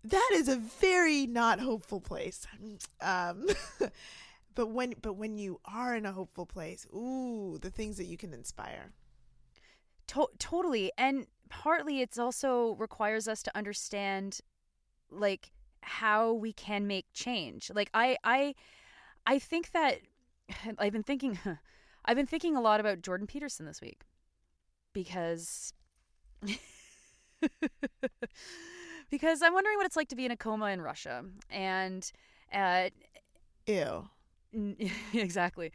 that 0.04 0.30
is 0.34 0.48
a 0.48 0.56
very 0.56 1.26
not 1.26 1.60
hopeful 1.60 2.00
place. 2.00 2.46
Um, 3.00 3.46
but 4.54 4.68
when 4.68 4.94
but 5.00 5.14
when 5.14 5.38
you 5.38 5.60
are 5.64 5.96
in 5.96 6.06
a 6.06 6.12
hopeful 6.12 6.46
place, 6.46 6.86
ooh, 6.94 7.58
the 7.60 7.70
things 7.70 7.96
that 7.96 8.06
you 8.06 8.16
can 8.16 8.32
inspire. 8.32 8.92
To- 10.08 10.28
totally. 10.38 10.92
And 10.98 11.26
partly 11.48 12.00
it's 12.00 12.18
also 12.18 12.74
requires 12.74 13.28
us 13.28 13.42
to 13.42 13.56
understand 13.56 14.40
like 15.10 15.50
how 15.82 16.32
we 16.32 16.52
can 16.52 16.86
make 16.86 17.06
change. 17.12 17.70
Like 17.74 17.90
I 17.94 18.16
I 18.24 18.54
I 19.26 19.38
think 19.38 19.72
that 19.72 19.98
I've 20.78 20.92
been 20.92 21.02
thinking 21.02 21.38
I've 22.04 22.16
been 22.16 22.26
thinking 22.26 22.56
a 22.56 22.60
lot 22.60 22.80
about 22.80 23.02
Jordan 23.02 23.26
Peterson 23.26 23.66
this 23.66 23.80
week 23.80 24.02
because 24.92 25.72
because 29.10 29.42
I'm 29.42 29.54
wondering 29.54 29.76
what 29.76 29.86
it's 29.86 29.96
like 29.96 30.08
to 30.08 30.16
be 30.16 30.26
in 30.26 30.30
a 30.30 30.36
coma 30.36 30.66
in 30.66 30.80
Russia 30.80 31.24
and 31.50 32.10
uh 32.52 32.90
Ew. 33.66 34.08
exactly. 35.14 35.72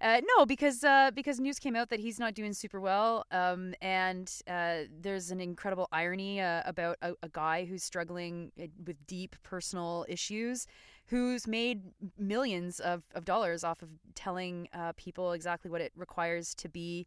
Uh, 0.00 0.20
no, 0.36 0.46
because 0.46 0.82
uh, 0.82 1.10
because 1.14 1.38
news 1.38 1.58
came 1.58 1.76
out 1.76 1.90
that 1.90 2.00
he's 2.00 2.18
not 2.18 2.32
doing 2.32 2.54
super 2.54 2.80
well, 2.80 3.26
um, 3.32 3.74
and 3.82 4.32
uh, 4.48 4.78
there's 4.98 5.30
an 5.30 5.40
incredible 5.40 5.88
irony 5.92 6.40
uh, 6.40 6.62
about 6.64 6.96
a, 7.02 7.12
a, 7.22 7.28
guy 7.28 7.66
who's 7.66 7.84
struggling 7.84 8.50
uh, 8.58 8.64
with 8.86 8.96
deep 9.06 9.36
personal 9.42 10.06
issues, 10.08 10.66
who's 11.08 11.46
made 11.46 11.82
millions 12.18 12.80
of, 12.80 13.02
of 13.14 13.26
dollars 13.26 13.62
off 13.62 13.82
of 13.82 13.90
telling 14.14 14.68
uh, 14.72 14.92
people 14.96 15.32
exactly 15.32 15.70
what 15.70 15.82
it 15.82 15.92
requires 15.94 16.54
to 16.54 16.68
be. 16.68 17.06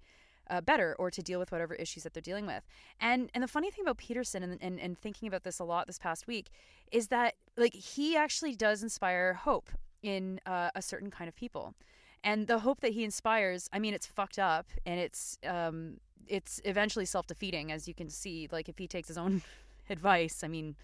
better 0.65 0.95
or 0.99 1.09
to 1.09 1.21
deal 1.23 1.39
with 1.39 1.51
whatever 1.51 1.73
issues 1.73 2.03
that 2.03 2.13
they're 2.13 2.29
dealing 2.31 2.45
with 2.45 2.63
and 2.99 3.31
and 3.33 3.41
the 3.43 3.47
funny 3.47 3.71
thing 3.71 3.83
about 3.85 3.97
peterson 3.97 4.43
and, 4.43 4.57
and 4.61 4.77
and 4.79 4.99
thinking 4.99 5.27
about 5.27 5.43
this 5.43 5.57
a 5.59 5.63
lot 5.63 5.87
this 5.87 5.97
past 5.97 6.27
week 6.27 6.51
is 6.91 7.07
that 7.07 7.33
like 7.57 7.73
he 7.73 8.15
actually 8.15 8.53
does 8.55 8.83
inspire 8.83 9.33
hope 9.33 9.69
in 10.03 10.39
a 10.45 10.81
certain 10.81 11.09
kind 11.09 11.29
of 11.29 11.35
people 11.35 11.73
and 12.23 12.47
the 12.47 12.59
hope 12.59 12.81
that 12.81 12.93
he 12.93 13.03
inspires 13.03 13.69
i 13.73 13.79
mean 13.79 13.93
it's 13.93 14.07
fucked 14.07 14.39
up 14.39 14.67
and 14.85 14.99
it's 14.99 15.37
um 15.45 15.97
it's 16.27 16.61
eventually 16.65 17.05
self-defeating 17.05 17.71
as 17.71 17.87
you 17.87 17.93
can 17.93 18.09
see 18.09 18.47
like 18.51 18.69
if 18.69 18.77
he 18.77 18.87
takes 18.87 19.07
his 19.07 19.17
own 19.17 19.41
advice 19.89 20.43
i 20.43 20.47
mean 20.47 20.75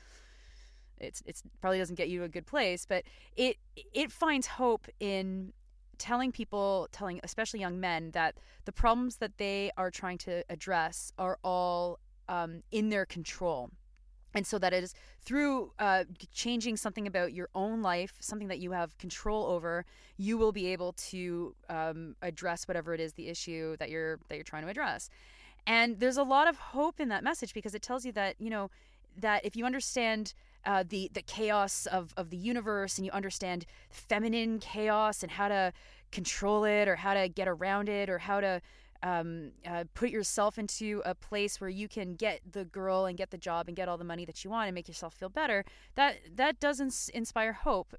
it's 0.99 1.23
it's 1.25 1.43
probably 1.61 1.79
doesn't 1.79 1.95
get 1.95 2.09
you 2.09 2.23
a 2.23 2.29
good 2.29 2.45
place 2.45 2.85
but 2.85 3.03
it 3.35 3.57
it 3.93 4.11
finds 4.11 4.47
hope 4.47 4.87
in 4.99 5.53
telling 5.97 6.31
people 6.31 6.87
telling 6.91 7.19
especially 7.23 7.59
young 7.59 7.79
men 7.79 8.11
that 8.11 8.35
the 8.65 8.71
problems 8.71 9.17
that 9.17 9.37
they 9.37 9.71
are 9.77 9.91
trying 9.91 10.17
to 10.17 10.43
address 10.49 11.11
are 11.17 11.37
all 11.43 11.99
um, 12.27 12.63
in 12.71 12.89
their 12.89 13.05
control 13.05 13.69
and 14.33 14.45
so 14.45 14.59
that 14.59 14.73
is 14.73 14.93
through 15.21 15.71
uh, 15.79 16.03
changing 16.31 16.77
something 16.77 17.07
about 17.07 17.33
your 17.33 17.49
own 17.55 17.81
life 17.81 18.13
something 18.19 18.47
that 18.47 18.59
you 18.59 18.71
have 18.71 18.97
control 18.97 19.45
over 19.45 19.85
you 20.19 20.37
will 20.37 20.51
be 20.51 20.67
able 20.67 20.91
to 20.93 21.55
um, 21.69 22.15
address 22.21 22.67
whatever 22.67 22.93
it 22.93 22.99
is 22.99 23.13
the 23.13 23.29
issue 23.29 23.77
that 23.77 23.89
you're 23.89 24.19
that 24.27 24.35
you're 24.35 24.43
trying 24.43 24.63
to 24.63 24.69
address. 24.69 25.09
And 25.65 25.99
there's 25.99 26.17
a 26.17 26.23
lot 26.23 26.47
of 26.47 26.57
hope 26.57 26.99
in 26.99 27.07
that 27.07 27.23
message 27.23 27.53
because 27.53 27.73
it 27.73 27.81
tells 27.81 28.05
you 28.05 28.11
that 28.11 28.35
you 28.37 28.49
know 28.49 28.69
that 29.17 29.45
if 29.45 29.55
you 29.55 29.65
understand 29.65 30.33
uh, 30.65 30.83
the 30.87 31.09
the 31.13 31.21
chaos 31.21 31.85
of 31.85 32.13
of 32.17 32.29
the 32.29 32.37
universe 32.37 32.97
and 32.97 33.05
you 33.05 33.11
understand 33.13 33.65
feminine 33.89 34.59
chaos 34.59 35.23
and 35.23 35.31
how 35.31 35.47
to 35.47 35.71
control 36.11 36.65
it 36.65 36.89
or 36.89 36.97
how 36.97 37.13
to 37.13 37.29
get 37.29 37.47
around 37.47 37.87
it 37.87 38.09
or 38.09 38.17
how 38.17 38.41
to 38.41 38.61
um, 39.01 39.51
uh, 39.65 39.85
put 39.93 40.09
yourself 40.09 40.57
into 40.57 41.01
a 41.05 41.15
place 41.15 41.61
where 41.61 41.69
you 41.69 41.87
can 41.87 42.15
get 42.15 42.41
the 42.51 42.65
girl 42.65 43.05
and 43.05 43.17
get 43.17 43.31
the 43.31 43.37
job 43.37 43.67
and 43.67 43.75
get 43.75 43.87
all 43.87 43.97
the 43.97 44.03
money 44.03 44.25
that 44.25 44.43
you 44.43 44.49
want 44.49 44.67
and 44.67 44.75
make 44.75 44.87
yourself 44.87 45.13
feel 45.13 45.29
better 45.29 45.63
that 45.95 46.17
that 46.35 46.59
doesn't 46.59 47.09
inspire 47.13 47.53
hope. 47.53 47.95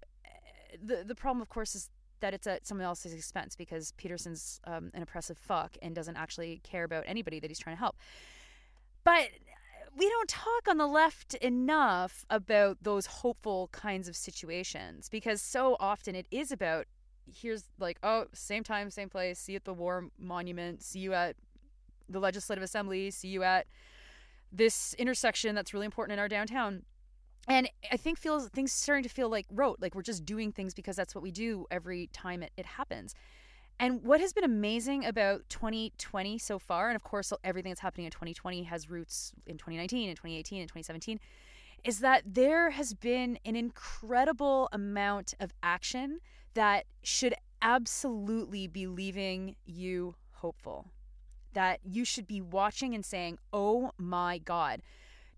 The 0.82 1.02
the 1.04 1.14
problem 1.14 1.40
of 1.42 1.48
course 1.48 1.74
is 1.74 1.90
that 2.20 2.34
it's 2.34 2.46
at 2.46 2.66
someone 2.66 2.86
else's 2.86 3.14
expense 3.14 3.56
because 3.56 3.92
Peterson's 3.92 4.60
um, 4.64 4.90
an 4.94 5.02
oppressive 5.02 5.38
fuck 5.38 5.76
and 5.80 5.94
doesn't 5.94 6.16
actually 6.16 6.60
care 6.62 6.84
about 6.84 7.04
anybody 7.06 7.40
that 7.40 7.50
he's 7.50 7.58
trying 7.58 7.76
to 7.76 7.80
help. 7.80 7.96
But 9.04 9.30
we 9.96 10.08
don't 10.08 10.28
talk 10.28 10.68
on 10.68 10.76
the 10.76 10.86
left 10.86 11.34
enough 11.34 12.24
about 12.30 12.78
those 12.82 13.06
hopeful 13.06 13.68
kinds 13.72 14.06
of 14.06 14.16
situations 14.16 15.08
because 15.08 15.42
so 15.42 15.76
often 15.80 16.14
it 16.14 16.26
is 16.30 16.52
about 16.52 16.86
here's 17.26 17.64
like, 17.78 17.98
oh, 18.02 18.26
same 18.32 18.62
time, 18.64 18.90
same 18.90 19.08
place. 19.08 19.38
See 19.38 19.52
you 19.52 19.56
at 19.56 19.64
the 19.64 19.74
War 19.74 20.08
Monument. 20.18 20.82
See 20.82 21.00
you 21.00 21.12
at 21.14 21.36
the 22.08 22.18
Legislative 22.18 22.62
Assembly. 22.62 23.10
See 23.10 23.28
you 23.28 23.42
at 23.42 23.66
this 24.52 24.94
intersection 24.94 25.54
that's 25.54 25.72
really 25.72 25.86
important 25.86 26.14
in 26.14 26.18
our 26.18 26.28
downtown. 26.28 26.82
And 27.48 27.68
I 27.90 27.96
think 27.96 28.18
feels 28.18 28.48
things 28.48 28.72
starting 28.72 29.02
to 29.04 29.08
feel 29.08 29.28
like 29.28 29.46
rote, 29.50 29.78
like 29.80 29.94
we're 29.94 30.02
just 30.02 30.24
doing 30.24 30.52
things 30.52 30.74
because 30.74 30.96
that's 30.96 31.14
what 31.14 31.22
we 31.22 31.30
do 31.30 31.66
every 31.70 32.08
time 32.12 32.42
it, 32.42 32.52
it 32.56 32.66
happens. 32.66 33.14
And 33.78 34.02
what 34.04 34.20
has 34.20 34.34
been 34.34 34.44
amazing 34.44 35.06
about 35.06 35.48
2020 35.48 36.36
so 36.36 36.58
far, 36.58 36.90
and 36.90 36.96
of 36.96 37.02
course 37.02 37.32
everything 37.42 37.70
that's 37.70 37.80
happening 37.80 38.04
in 38.04 38.10
2020 38.10 38.64
has 38.64 38.90
roots 38.90 39.32
in 39.46 39.56
2019 39.56 40.10
and 40.10 40.16
2018 40.16 40.60
and 40.60 40.68
2017, 40.68 41.18
is 41.82 42.00
that 42.00 42.22
there 42.26 42.70
has 42.70 42.92
been 42.92 43.38
an 43.46 43.56
incredible 43.56 44.68
amount 44.70 45.32
of 45.40 45.54
action 45.62 46.20
that 46.54 46.84
should 47.02 47.34
absolutely 47.62 48.66
be 48.66 48.86
leaving 48.86 49.56
you 49.64 50.14
hopeful. 50.32 50.86
That 51.52 51.80
you 51.82 52.04
should 52.04 52.26
be 52.26 52.40
watching 52.40 52.94
and 52.94 53.04
saying, 53.04 53.38
oh 53.52 53.92
my 53.98 54.38
God, 54.38 54.82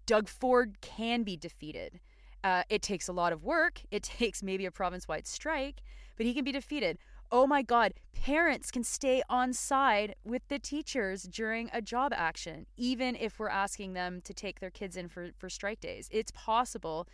Doug 0.06 0.28
Ford 0.28 0.80
can 0.80 1.22
be 1.22 1.36
defeated. 1.36 2.00
Uh, 2.44 2.64
it 2.68 2.82
takes 2.82 3.08
a 3.08 3.12
lot 3.12 3.32
of 3.32 3.44
work. 3.44 3.82
It 3.90 4.02
takes 4.02 4.42
maybe 4.42 4.66
a 4.66 4.70
province 4.70 5.06
wide 5.06 5.26
strike, 5.26 5.82
but 6.16 6.26
he 6.26 6.34
can 6.34 6.44
be 6.44 6.52
defeated. 6.52 6.98
Oh 7.30 7.46
my 7.46 7.62
God, 7.62 7.94
parents 8.12 8.70
can 8.70 8.84
stay 8.84 9.22
on 9.30 9.54
side 9.54 10.14
with 10.22 10.42
the 10.48 10.58
teachers 10.58 11.22
during 11.22 11.70
a 11.72 11.80
job 11.80 12.12
action, 12.14 12.66
even 12.76 13.16
if 13.16 13.38
we're 13.38 13.48
asking 13.48 13.94
them 13.94 14.20
to 14.24 14.34
take 14.34 14.60
their 14.60 14.70
kids 14.70 14.98
in 14.98 15.08
for, 15.08 15.30
for 15.38 15.48
strike 15.48 15.80
days. 15.80 16.08
It's 16.12 16.30
possible 16.32 17.08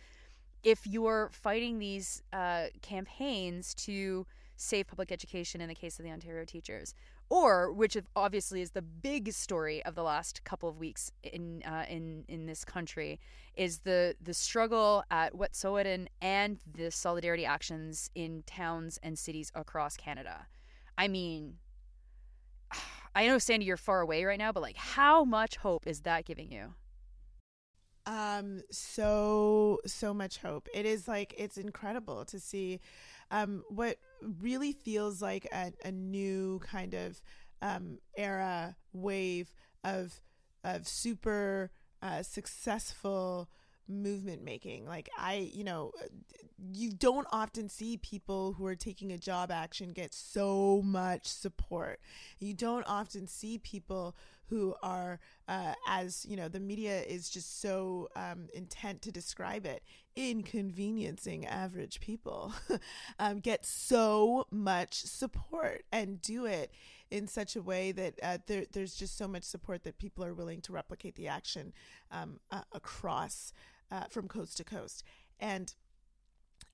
if 0.63 0.85
you're 0.85 1.29
fighting 1.31 1.79
these 1.79 2.21
uh, 2.33 2.65
campaigns 2.81 3.73
to 3.75 4.25
save 4.55 4.87
public 4.87 5.11
education 5.11 5.61
in 5.61 5.69
the 5.69 5.75
case 5.75 5.99
of 5.99 6.05
the 6.05 6.11
Ontario 6.11 6.43
teachers, 6.43 6.93
or 7.29 7.71
which 7.71 7.95
obviously 8.15 8.61
is 8.61 8.71
the 8.71 8.81
big 8.81 9.31
story 9.31 9.83
of 9.85 9.95
the 9.95 10.03
last 10.03 10.43
couple 10.43 10.67
of 10.67 10.77
weeks 10.77 11.11
in 11.23 11.63
uh, 11.63 11.85
in 11.89 12.25
in 12.27 12.45
this 12.45 12.65
country, 12.65 13.19
is 13.55 13.79
the 13.79 14.15
the 14.21 14.33
struggle 14.33 15.03
at 15.09 15.33
Wet'suwet'en 15.33 16.07
and 16.21 16.59
the 16.71 16.91
solidarity 16.91 17.45
actions 17.45 18.09
in 18.15 18.43
towns 18.45 18.99
and 19.01 19.17
cities 19.17 19.51
across 19.55 19.95
Canada. 19.95 20.47
I 20.97 21.07
mean, 21.07 21.55
I 23.15 23.27
know 23.27 23.37
Sandy, 23.37 23.65
you're 23.65 23.77
far 23.77 24.01
away 24.01 24.25
right 24.25 24.39
now, 24.39 24.51
but 24.51 24.61
like, 24.61 24.77
how 24.77 25.23
much 25.23 25.57
hope 25.57 25.87
is 25.87 26.01
that 26.01 26.25
giving 26.25 26.51
you? 26.51 26.73
Um 28.09 28.61
so 28.71 29.79
so 29.85 30.13
much 30.13 30.37
hope. 30.39 30.67
It 30.73 30.85
is 30.85 31.07
like 31.07 31.35
it's 31.37 31.57
incredible 31.57 32.25
to 32.25 32.39
see 32.39 32.79
um 33.31 33.63
what 33.69 33.97
really 34.41 34.73
feels 34.73 35.21
like 35.21 35.47
a, 35.53 35.71
a 35.85 35.91
new 35.91 36.59
kind 36.63 36.95
of 36.95 37.21
um 37.61 37.99
era 38.17 38.75
wave 38.93 39.51
of 39.83 40.21
of 40.63 40.87
super 40.87 41.71
uh, 42.01 42.23
successful 42.23 43.49
movement 43.89 44.43
making 44.43 44.85
like 44.85 45.09
i 45.17 45.49
you 45.53 45.63
know 45.63 45.91
you 46.73 46.91
don't 46.91 47.27
often 47.31 47.69
see 47.69 47.97
people 47.97 48.53
who 48.53 48.65
are 48.65 48.75
taking 48.75 49.11
a 49.11 49.17
job 49.17 49.51
action 49.51 49.91
get 49.91 50.13
so 50.13 50.81
much 50.83 51.27
support. 51.27 51.99
You 52.39 52.53
don't 52.53 52.85
often 52.87 53.27
see 53.27 53.57
people 53.57 54.15
who 54.49 54.75
are, 54.81 55.19
uh, 55.47 55.73
as 55.87 56.25
you 56.27 56.35
know, 56.35 56.47
the 56.47 56.59
media 56.59 57.01
is 57.01 57.29
just 57.29 57.61
so 57.61 58.09
um, 58.15 58.47
intent 58.53 59.01
to 59.03 59.11
describe 59.11 59.65
it, 59.65 59.83
inconveniencing 60.15 61.45
average 61.45 61.99
people, 61.99 62.53
um, 63.19 63.39
get 63.39 63.63
so 63.65 64.47
much 64.49 64.95
support 64.95 65.83
and 65.91 66.21
do 66.21 66.45
it 66.45 66.71
in 67.11 67.27
such 67.27 67.55
a 67.55 67.61
way 67.61 67.91
that 67.91 68.15
uh, 68.23 68.37
there, 68.47 68.65
there's 68.71 68.95
just 68.95 69.17
so 69.17 69.27
much 69.27 69.43
support 69.43 69.83
that 69.83 69.99
people 69.99 70.25
are 70.25 70.33
willing 70.33 70.61
to 70.61 70.73
replicate 70.73 71.15
the 71.15 71.27
action 71.27 71.71
um, 72.11 72.39
uh, 72.51 72.61
across 72.71 73.53
uh, 73.91 74.05
from 74.09 74.27
coast 74.27 74.57
to 74.57 74.63
coast. 74.63 75.03
And 75.39 75.73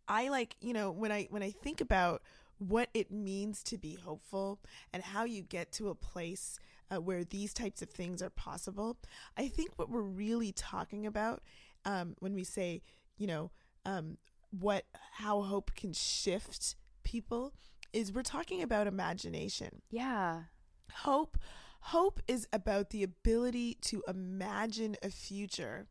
I 0.08 0.30
like, 0.30 0.56
you 0.62 0.74
know, 0.74 0.92
when 0.92 1.12
I 1.12 1.28
when 1.30 1.44
I 1.44 1.52
think 1.52 1.82
about 1.82 2.22
what 2.58 2.90
it 2.94 3.12
means 3.12 3.62
to 3.64 3.78
be 3.78 3.96
hopeful 3.96 4.60
and 4.94 5.04
how 5.04 5.26
you 5.26 5.42
get 5.42 5.72
to 5.74 5.90
a 5.90 5.96
place 5.96 6.58
uh, 6.90 7.02
where 7.02 7.24
these 7.24 7.54
types 7.54 7.82
of 7.82 7.90
things 7.90 8.22
are 8.22 8.30
possible, 8.30 8.98
I 9.38 9.48
think 9.48 9.72
what 9.76 9.90
we're 9.90 10.02
really 10.02 10.52
talking 10.52 11.06
about 11.06 11.42
um, 11.86 12.16
when 12.20 12.34
we 12.34 12.44
say, 12.44 12.82
you 13.18 13.28
know, 13.28 13.52
um, 13.86 14.18
what 14.52 14.86
how 15.14 15.42
hope 15.42 15.72
can 15.76 15.94
shift 15.94 16.76
people 17.04 17.54
is 17.94 18.12
we're 18.12 18.24
talking 18.24 18.62
about 18.62 18.88
imagination. 18.88 19.82
Yeah. 19.90 20.44
Hope 20.92 21.38
hope 21.80 22.20
is 22.28 22.48
about 22.52 22.90
the 22.90 23.04
ability 23.04 23.78
to 23.80 24.04
imagine 24.08 24.96
a 25.04 25.10
future 25.10 25.88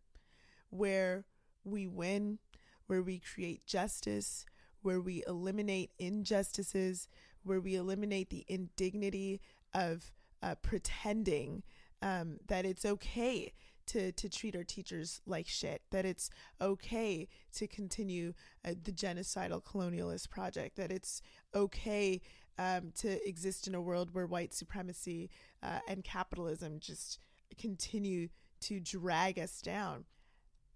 where 0.75 1.25
we 1.65 1.87
win, 1.87 2.39
where 2.87 3.03
we 3.03 3.19
create 3.19 3.67
justice, 3.67 4.45
where 4.83 5.01
we 5.01 5.23
eliminate 5.27 5.91
injustices, 5.99 7.09
where 7.45 7.61
we 7.61 7.75
eliminate 7.77 8.31
the 8.31 8.45
indignity 8.49 9.41
of 9.73 10.13
uh, 10.43 10.55
pretending 10.57 11.63
um, 12.03 12.39
that 12.49 12.67
it's 12.67 12.85
okay 12.85 13.53
to, 13.87 14.13
to 14.13 14.29
treat 14.29 14.57
our 14.57 14.65
teachers 14.65 15.21
like 15.27 15.47
shit, 15.47 15.83
that 15.91 16.05
it's 16.05 16.29
okay 16.61 17.29
to 17.53 17.67
continue 17.67 18.33
uh, 18.65 18.73
the 18.83 18.93
genocidal 18.93 19.63
colonialist 19.63 20.29
project, 20.29 20.77
that 20.77 20.91
it's 20.91 21.23
okay 21.55 22.21
um, 22.59 22.93
to 22.95 23.27
exist 23.27 23.67
in 23.67 23.75
a 23.75 23.81
world 23.81 24.11
where 24.13 24.27
white 24.27 24.55
supremacy 24.55 25.31
uh, 25.63 25.81
and 25.89 26.05
capitalism 26.05 26.79
just 26.81 27.19
continue 27.59 28.29
to 28.61 28.81
drag 28.81 29.39
us 29.39 29.61
down. 29.61 30.05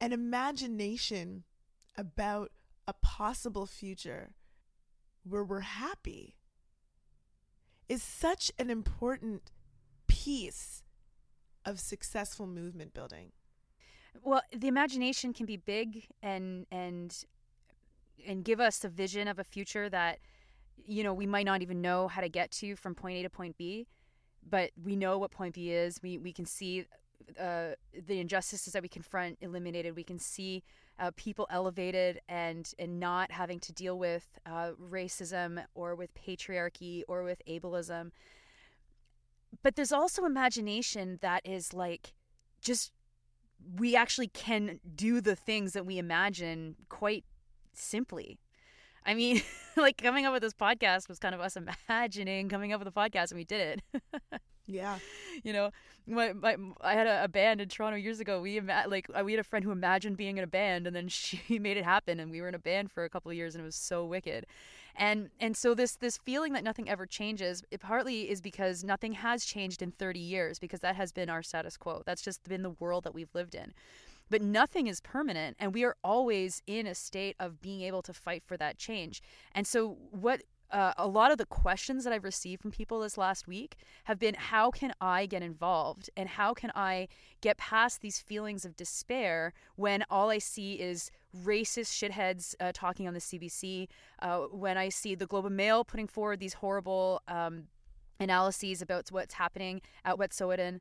An 0.01 0.13
imagination 0.13 1.45
about 1.97 2.53
a 2.87 2.93
possible 2.93 3.67
future 3.67 4.31
where 5.25 5.45
we're 5.45 5.61
happy 5.61 6.37
is 7.89 8.03
such 8.03 8.53
an 8.59 8.71
important 8.71 9.51
piece 10.07 10.83
of 11.65 11.81
successful 11.81 12.47
movement 12.47 12.95
building. 12.95 13.33
Well, 14.23 14.43
the 14.57 14.69
imagination 14.69 15.33
can 15.33 15.47
be 15.47 15.57
big 15.57 16.07
and 16.23 16.67
and 16.71 17.15
and 18.27 18.45
give 18.45 18.61
us 18.61 18.85
a 18.85 18.89
vision 18.89 19.29
of 19.29 19.39
a 19.39 19.45
future 19.45 19.89
that 19.89 20.19
you 20.77 21.03
know 21.03 21.15
we 21.15 21.27
might 21.27 21.47
not 21.47 21.63
even 21.63 21.81
know 21.81 22.09
how 22.09 22.21
to 22.21 22.29
get 22.29 22.51
to 22.53 22.77
from 22.77 22.95
point 22.95 23.19
A 23.19 23.23
to 23.23 23.31
point 23.31 23.57
B, 23.57 23.87
but 24.49 24.71
we 24.83 24.97
know 24.97 25.19
what 25.19 25.31
point 25.31 25.55
B 25.55 25.71
is. 25.71 26.01
We 26.03 26.19
we 26.19 26.33
can 26.33 26.47
see 26.47 26.87
uh, 27.39 27.71
the 28.07 28.21
injustices 28.21 28.73
that 28.73 28.83
we 28.83 28.89
confront 28.89 29.39
eliminated. 29.41 29.97
We 29.97 30.05
can 30.05 30.19
see 30.19 30.63
uh, 30.99 31.11
people 31.17 31.47
elevated 31.51 32.21
and 32.29 32.73
and 32.79 32.99
not 32.99 33.31
having 33.33 33.61
to 33.61 33.73
deal 33.73 33.99
with 33.99 34.39
uh, 34.47 34.73
racism 34.81 35.65
or 35.75 35.95
with 35.95 36.15
patriarchy 36.15 37.03
or 37.09 37.23
with 37.23 37.43
ableism. 37.47 38.11
But 39.63 39.77
there's 39.77 39.93
also 39.93 40.25
imagination 40.25 41.19
that 41.23 41.47
is 41.47 41.73
like 41.73 42.15
just 42.61 42.93
we 43.77 43.97
actually 43.97 44.29
can 44.29 44.81
do 44.95 45.21
the 45.21 45.37
things 45.37 45.73
that 45.73 45.85
we 45.85 45.99
imagine 45.99 46.77
quite 46.89 47.25
simply. 47.73 48.39
I 49.05 49.15
mean, 49.15 49.43
like 49.77 49.97
coming 49.97 50.27
up 50.27 50.33
with 50.33 50.43
this 50.43 50.55
podcast 50.55 51.09
was 51.09 51.19
kind 51.19 51.35
of 51.35 51.41
us 51.41 51.57
imagining 51.57 52.49
coming 52.49 52.73
up 52.73 52.85
with 52.85 52.89
a 52.89 52.93
podcast 52.93 53.31
and 53.31 53.39
we 53.39 53.45
did 53.45 53.83
it. 53.93 54.41
Yeah. 54.69 54.99
you 55.43 55.53
know, 55.53 55.71
my, 56.07 56.33
my 56.33 56.57
I 56.81 56.93
had 56.93 57.07
a, 57.07 57.25
a 57.25 57.29
band 57.29 57.61
in 57.61 57.69
Toronto 57.69 57.97
years 57.97 58.21
ago. 58.21 58.41
We 58.41 58.59
ima- 58.59 58.85
like 58.87 59.07
uh, 59.15 59.25
we 59.25 59.33
had 59.33 59.41
a 59.41 59.45
friend 59.45 59.65
who 59.65 59.71
imagined 59.71 60.17
being 60.17 60.39
in 60.39 60.45
a 60.45 60.49
band, 60.49 60.87
and 60.87 60.95
then 60.95 61.09
she 61.09 61.59
made 61.59 61.77
it 61.77 61.85
happen, 61.85 62.21
and 62.21 62.31
we 62.31 62.41
were 62.41 62.49
in 62.49 62.55
a 62.55 62.59
band 62.61 62.93
for 62.93 63.05
a 63.05 63.09
couple 63.09 63.31
of 63.31 63.37
years, 63.37 63.55
and 63.55 63.63
it 63.63 63.65
was 63.65 63.77
so 63.77 64.05
wicked. 64.05 64.47
And 64.95 65.31
and 65.41 65.57
so 65.57 65.75
this 65.75 65.97
this 65.97 66.19
feeling 66.19 66.53
that 66.53 66.65
nothing 66.65 66.89
ever 66.89 67.07
changes, 67.07 67.63
it 67.71 67.81
partly 67.81 68.31
is 68.31 68.41
because 68.41 68.85
nothing 68.85 69.13
has 69.13 69.45
changed 69.45 69.83
in 69.83 69.93
30 69.93 70.21
years, 70.21 70.59
because 70.59 70.81
that 70.81 70.97
has 70.97 71.13
been 71.13 71.31
our 71.31 71.43
status 71.43 71.77
quo. 71.77 72.03
That's 72.05 72.23
just 72.23 72.43
been 72.49 72.63
the 72.63 72.71
world 72.71 73.05
that 73.05 73.15
we've 73.15 73.35
lived 73.35 73.55
in. 73.55 73.73
But 74.31 74.43
nothing 74.43 74.89
is 74.89 75.01
permanent, 75.01 75.57
and 75.59 75.73
we 75.73 75.85
are 75.85 75.97
always 76.05 76.63
in 76.67 76.87
a 76.87 76.95
state 76.95 77.35
of 77.41 77.63
being 77.63 77.81
able 77.81 78.03
to 78.03 78.13
fight 78.13 78.43
for 78.45 78.59
that 78.59 78.77
change. 78.77 79.23
And 79.55 79.67
so, 79.67 79.97
what 80.11 80.43
uh, 80.71 80.93
a 80.97 81.07
lot 81.07 81.31
of 81.31 81.39
the 81.39 81.47
questions 81.47 82.05
that 82.05 82.13
I've 82.13 82.25
received 82.25 82.63
from 82.63 82.71
people 82.71 83.01
this 83.01 83.17
last 83.17 83.47
week 83.47 83.77
have 84.05 84.19
been 84.19 84.35
how 84.35 84.71
can 84.71 84.93
I 85.01 85.27
get 85.27 85.43
involved? 85.43 86.11
And 86.17 86.29
how 86.29 86.53
can 86.55 86.71
I 86.75 87.09
get 87.41 87.57
past 87.57 88.01
these 88.01 88.21
feelings 88.21 88.65
of 88.65 88.77
despair 88.77 89.53
when 89.77 90.05
all 90.11 90.31
I 90.31 90.39
see 90.39 90.75
is 90.75 91.11
racist 91.45 91.93
shitheads 91.93 92.55
uh, 92.61 92.73
talking 92.75 93.07
on 93.07 93.15
the 93.15 93.21
CBC, 93.21 93.89
uh, 94.21 94.41
when 94.51 94.77
I 94.77 94.89
see 94.89 95.15
the 95.15 95.27
Globe 95.27 95.47
and 95.47 95.57
Mail 95.57 95.85
putting 95.85 96.07
forward 96.07 96.41
these 96.41 96.55
horrible 96.55 97.23
um, 97.29 97.65
analyses 98.21 98.83
about 98.83 99.09
what's 99.11 99.35
happening 99.35 99.81
at 100.05 100.17
Wet'suwet'en 100.17 100.81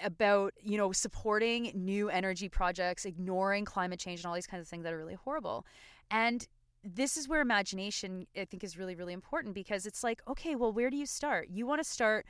about 0.00 0.52
you 0.60 0.76
know 0.76 0.90
supporting 0.90 1.70
new 1.72 2.08
energy 2.08 2.48
projects 2.48 3.04
ignoring 3.04 3.64
climate 3.64 4.00
change 4.00 4.18
and 4.20 4.26
all 4.26 4.34
these 4.34 4.46
kinds 4.46 4.62
of 4.62 4.68
things 4.68 4.82
that 4.82 4.92
are 4.92 4.98
really 4.98 5.14
horrible. 5.14 5.64
And 6.10 6.46
this 6.84 7.16
is 7.16 7.28
where 7.28 7.40
imagination 7.40 8.26
I 8.36 8.44
think 8.44 8.62
is 8.62 8.76
really 8.76 8.94
really 8.94 9.14
important 9.14 9.54
because 9.54 9.86
it's 9.86 10.04
like 10.04 10.20
okay 10.28 10.54
well 10.54 10.72
where 10.72 10.90
do 10.90 10.96
you 10.96 11.06
start? 11.06 11.48
You 11.50 11.66
want 11.66 11.82
to 11.82 11.88
start 11.88 12.26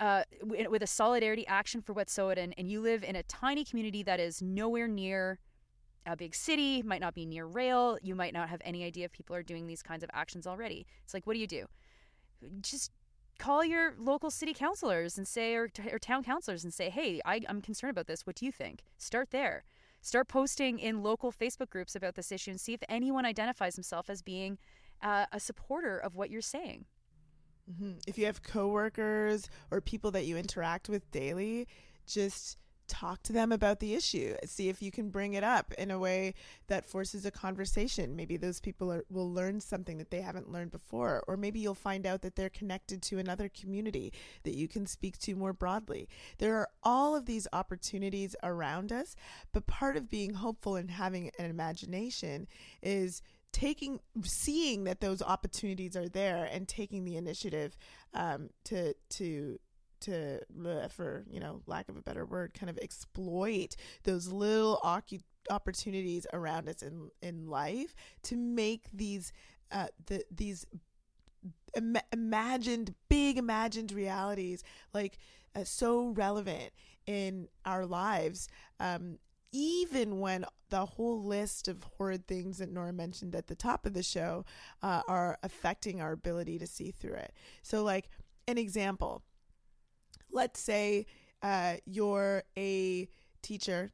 uh, 0.00 0.24
with 0.42 0.82
a 0.82 0.88
solidarity 0.88 1.46
action 1.46 1.80
for 1.80 1.94
Wet'suwet'en 1.94 2.52
and 2.58 2.68
you 2.68 2.80
live 2.80 3.04
in 3.04 3.14
a 3.14 3.22
tiny 3.22 3.64
community 3.64 4.02
that 4.02 4.18
is 4.18 4.42
nowhere 4.42 4.88
near 4.88 5.38
a 6.04 6.16
big 6.16 6.34
city 6.34 6.82
might 6.82 7.00
not 7.00 7.14
be 7.14 7.24
near 7.24 7.46
rail 7.46 7.96
you 8.02 8.14
might 8.14 8.34
not 8.34 8.48
have 8.48 8.60
any 8.64 8.84
idea 8.84 9.04
if 9.04 9.12
people 9.12 9.36
are 9.36 9.42
doing 9.42 9.66
these 9.66 9.82
kinds 9.82 10.02
of 10.02 10.10
actions 10.12 10.46
already. 10.46 10.86
It's 11.04 11.14
like 11.14 11.26
what 11.26 11.34
do 11.34 11.38
you 11.38 11.46
do? 11.46 11.66
Just 12.60 12.90
call 13.38 13.64
your 13.64 13.94
local 13.98 14.30
city 14.30 14.54
councilors 14.54 15.16
and 15.16 15.26
say 15.26 15.54
or, 15.54 15.68
or 15.90 15.98
town 15.98 16.22
councilors 16.22 16.62
and 16.62 16.72
say 16.72 16.88
hey 16.88 17.20
I, 17.24 17.42
i'm 17.48 17.60
concerned 17.60 17.92
about 17.92 18.08
this. 18.08 18.26
What 18.26 18.34
do 18.34 18.44
you 18.44 18.52
think? 18.52 18.82
Start 18.98 19.30
there 19.30 19.64
Start 20.04 20.28
posting 20.28 20.78
in 20.78 21.02
local 21.02 21.32
Facebook 21.32 21.70
groups 21.70 21.96
about 21.96 22.14
this 22.14 22.30
issue 22.30 22.50
and 22.50 22.60
see 22.60 22.74
if 22.74 22.82
anyone 22.90 23.24
identifies 23.24 23.74
himself 23.74 24.10
as 24.10 24.20
being 24.20 24.58
uh, 25.00 25.24
a 25.32 25.40
supporter 25.40 25.96
of 25.96 26.14
what 26.14 26.28
you're 26.28 26.42
saying. 26.42 26.84
Mm-hmm. 27.72 27.92
If 28.06 28.18
you 28.18 28.26
have 28.26 28.42
coworkers 28.42 29.48
or 29.70 29.80
people 29.80 30.10
that 30.10 30.26
you 30.26 30.36
interact 30.36 30.90
with 30.90 31.10
daily, 31.10 31.66
just 32.06 32.58
talk 32.86 33.22
to 33.24 33.32
them 33.32 33.52
about 33.52 33.80
the 33.80 33.94
issue. 33.94 34.34
See 34.44 34.68
if 34.68 34.82
you 34.82 34.90
can 34.90 35.10
bring 35.10 35.34
it 35.34 35.44
up 35.44 35.72
in 35.74 35.90
a 35.90 35.98
way 35.98 36.34
that 36.68 36.86
forces 36.86 37.24
a 37.24 37.30
conversation. 37.30 38.16
Maybe 38.16 38.36
those 38.36 38.60
people 38.60 38.92
are, 38.92 39.04
will 39.10 39.32
learn 39.32 39.60
something 39.60 39.98
that 39.98 40.10
they 40.10 40.20
haven't 40.20 40.52
learned 40.52 40.70
before, 40.70 41.24
or 41.26 41.36
maybe 41.36 41.60
you'll 41.60 41.74
find 41.74 42.06
out 42.06 42.22
that 42.22 42.36
they're 42.36 42.50
connected 42.50 43.02
to 43.02 43.18
another 43.18 43.48
community 43.48 44.12
that 44.44 44.54
you 44.54 44.68
can 44.68 44.86
speak 44.86 45.18
to 45.20 45.34
more 45.34 45.52
broadly. 45.52 46.08
There 46.38 46.56
are 46.56 46.68
all 46.82 47.16
of 47.16 47.26
these 47.26 47.48
opportunities 47.52 48.36
around 48.42 48.92
us, 48.92 49.16
but 49.52 49.66
part 49.66 49.96
of 49.96 50.10
being 50.10 50.34
hopeful 50.34 50.76
and 50.76 50.90
having 50.90 51.30
an 51.38 51.50
imagination 51.50 52.46
is 52.82 53.22
taking 53.52 54.00
seeing 54.24 54.82
that 54.84 55.00
those 55.00 55.22
opportunities 55.22 55.96
are 55.96 56.08
there 56.08 56.48
and 56.52 56.66
taking 56.66 57.04
the 57.04 57.16
initiative 57.16 57.76
um, 58.12 58.50
to 58.64 58.94
to 59.08 59.58
to 60.04 60.40
for 60.90 61.24
you 61.30 61.40
know 61.40 61.62
lack 61.66 61.88
of 61.88 61.96
a 61.96 62.02
better 62.02 62.24
word 62.24 62.54
kind 62.54 62.70
of 62.70 62.78
exploit 62.78 63.76
those 64.04 64.28
little 64.28 64.80
ocu- 64.84 65.22
opportunities 65.50 66.26
around 66.32 66.68
us 66.68 66.82
in 66.82 67.10
in 67.22 67.46
life 67.46 67.94
to 68.22 68.36
make 68.36 68.86
these 68.92 69.32
uh 69.72 69.86
the 70.06 70.22
these 70.30 70.66
Im- 71.76 71.96
imagined 72.12 72.94
big 73.08 73.36
imagined 73.36 73.92
realities 73.92 74.62
like 74.92 75.18
uh, 75.56 75.64
so 75.64 76.08
relevant 76.08 76.70
in 77.06 77.48
our 77.64 77.84
lives 77.84 78.48
um 78.80 79.18
even 79.52 80.18
when 80.18 80.44
the 80.70 80.84
whole 80.84 81.22
list 81.22 81.68
of 81.68 81.84
horrid 81.96 82.26
things 82.26 82.58
that 82.58 82.72
Nora 82.72 82.92
mentioned 82.92 83.36
at 83.36 83.46
the 83.46 83.54
top 83.54 83.86
of 83.86 83.94
the 83.94 84.02
show 84.02 84.44
uh, 84.82 85.02
are 85.06 85.38
affecting 85.44 86.00
our 86.00 86.10
ability 86.10 86.58
to 86.58 86.66
see 86.66 86.90
through 86.90 87.14
it. 87.14 87.32
So, 87.62 87.84
like, 87.84 88.08
an 88.48 88.58
example 88.58 89.22
let's 90.34 90.60
say 90.60 91.06
uh, 91.42 91.76
you're 91.86 92.42
a 92.58 93.08
teacher 93.42 93.92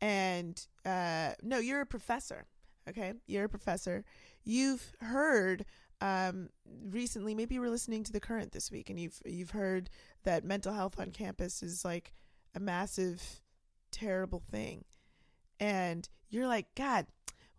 and 0.00 0.66
uh, 0.84 1.30
no, 1.42 1.58
you're 1.58 1.80
a 1.80 1.86
professor. 1.86 2.46
Okay, 2.88 3.12
you're 3.26 3.44
a 3.44 3.48
professor. 3.48 4.04
You've 4.44 4.92
heard 5.00 5.64
um, 6.00 6.48
recently, 6.88 7.34
maybe 7.34 7.54
you 7.54 7.60
were 7.60 7.68
listening 7.68 8.04
to 8.04 8.12
the 8.12 8.20
current 8.20 8.52
this 8.52 8.70
week, 8.70 8.88
and 8.88 8.98
you've 8.98 9.20
you've 9.24 9.50
heard 9.50 9.90
that 10.24 10.44
mental 10.44 10.72
health 10.72 10.98
on 10.98 11.10
campus 11.10 11.62
is 11.62 11.84
like 11.84 12.14
a 12.54 12.60
massive, 12.60 13.42
terrible 13.90 14.42
thing, 14.50 14.84
and 15.58 16.08
you're 16.30 16.46
like, 16.46 16.74
God, 16.74 17.06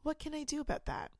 what 0.01 0.17
can 0.17 0.33
I 0.33 0.43
do 0.43 0.59
about 0.59 0.85
that? 0.87 1.11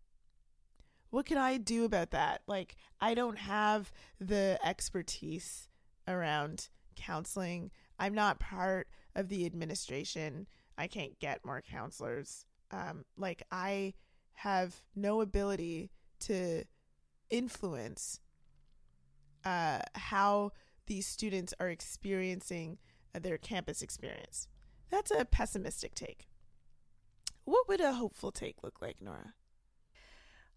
What 1.11 1.25
can 1.25 1.37
I 1.37 1.57
do 1.57 1.85
about 1.85 2.11
that? 2.11 2.41
Like, 2.47 2.75
I 2.99 3.13
don't 3.13 3.37
have 3.37 3.91
the 4.19 4.57
expertise 4.63 5.67
around 6.11 6.69
counseling. 6.95 7.71
I'm 7.97 8.13
not 8.13 8.39
part 8.39 8.87
of 9.15 9.29
the 9.29 9.45
administration. 9.45 10.47
I 10.77 10.87
can't 10.87 11.19
get 11.19 11.45
more 11.45 11.61
counselors. 11.61 12.45
Um, 12.71 13.05
like, 13.17 13.43
I 13.51 13.93
have 14.33 14.81
no 14.95 15.21
ability 15.21 15.91
to 16.21 16.63
influence 17.29 18.19
uh, 19.45 19.79
how 19.95 20.51
these 20.87 21.07
students 21.07 21.53
are 21.59 21.69
experiencing 21.69 22.77
uh, 23.15 23.19
their 23.19 23.37
campus 23.37 23.81
experience. 23.81 24.47
That's 24.89 25.11
a 25.11 25.25
pessimistic 25.25 25.95
take. 25.95 26.27
What 27.45 27.67
would 27.67 27.81
a 27.81 27.93
hopeful 27.93 28.31
take 28.31 28.63
look 28.63 28.81
like, 28.81 28.97
Nora? 29.01 29.33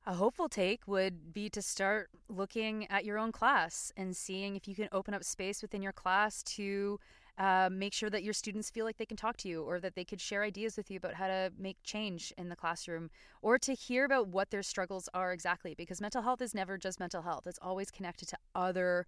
A 0.06 0.12
hopeful 0.12 0.50
take 0.50 0.86
would 0.86 1.32
be 1.32 1.48
to 1.48 1.62
start 1.62 2.10
looking 2.28 2.86
at 2.90 3.06
your 3.06 3.16
own 3.16 3.32
class 3.32 3.90
and 3.96 4.14
seeing 4.14 4.54
if 4.54 4.68
you 4.68 4.74
can 4.74 4.88
open 4.92 5.14
up 5.14 5.24
space 5.24 5.62
within 5.62 5.80
your 5.80 5.92
class 5.92 6.42
to 6.42 7.00
uh, 7.38 7.70
make 7.72 7.94
sure 7.94 8.10
that 8.10 8.22
your 8.22 8.34
students 8.34 8.68
feel 8.68 8.84
like 8.84 8.98
they 8.98 9.06
can 9.06 9.16
talk 9.16 9.38
to 9.38 9.48
you 9.48 9.62
or 9.62 9.80
that 9.80 9.94
they 9.94 10.04
could 10.04 10.20
share 10.20 10.42
ideas 10.42 10.76
with 10.76 10.90
you 10.90 10.98
about 10.98 11.14
how 11.14 11.26
to 11.26 11.50
make 11.58 11.78
change 11.82 12.34
in 12.36 12.50
the 12.50 12.54
classroom 12.54 13.08
or 13.40 13.58
to 13.58 13.72
hear 13.72 14.04
about 14.04 14.28
what 14.28 14.50
their 14.50 14.62
struggles 14.62 15.08
are 15.14 15.32
exactly 15.32 15.74
because 15.74 16.02
mental 16.02 16.20
health 16.20 16.42
is 16.42 16.54
never 16.54 16.76
just 16.76 17.00
mental 17.00 17.22
health. 17.22 17.46
It's 17.46 17.58
always 17.62 17.90
connected 17.90 18.28
to 18.28 18.36
other 18.54 19.06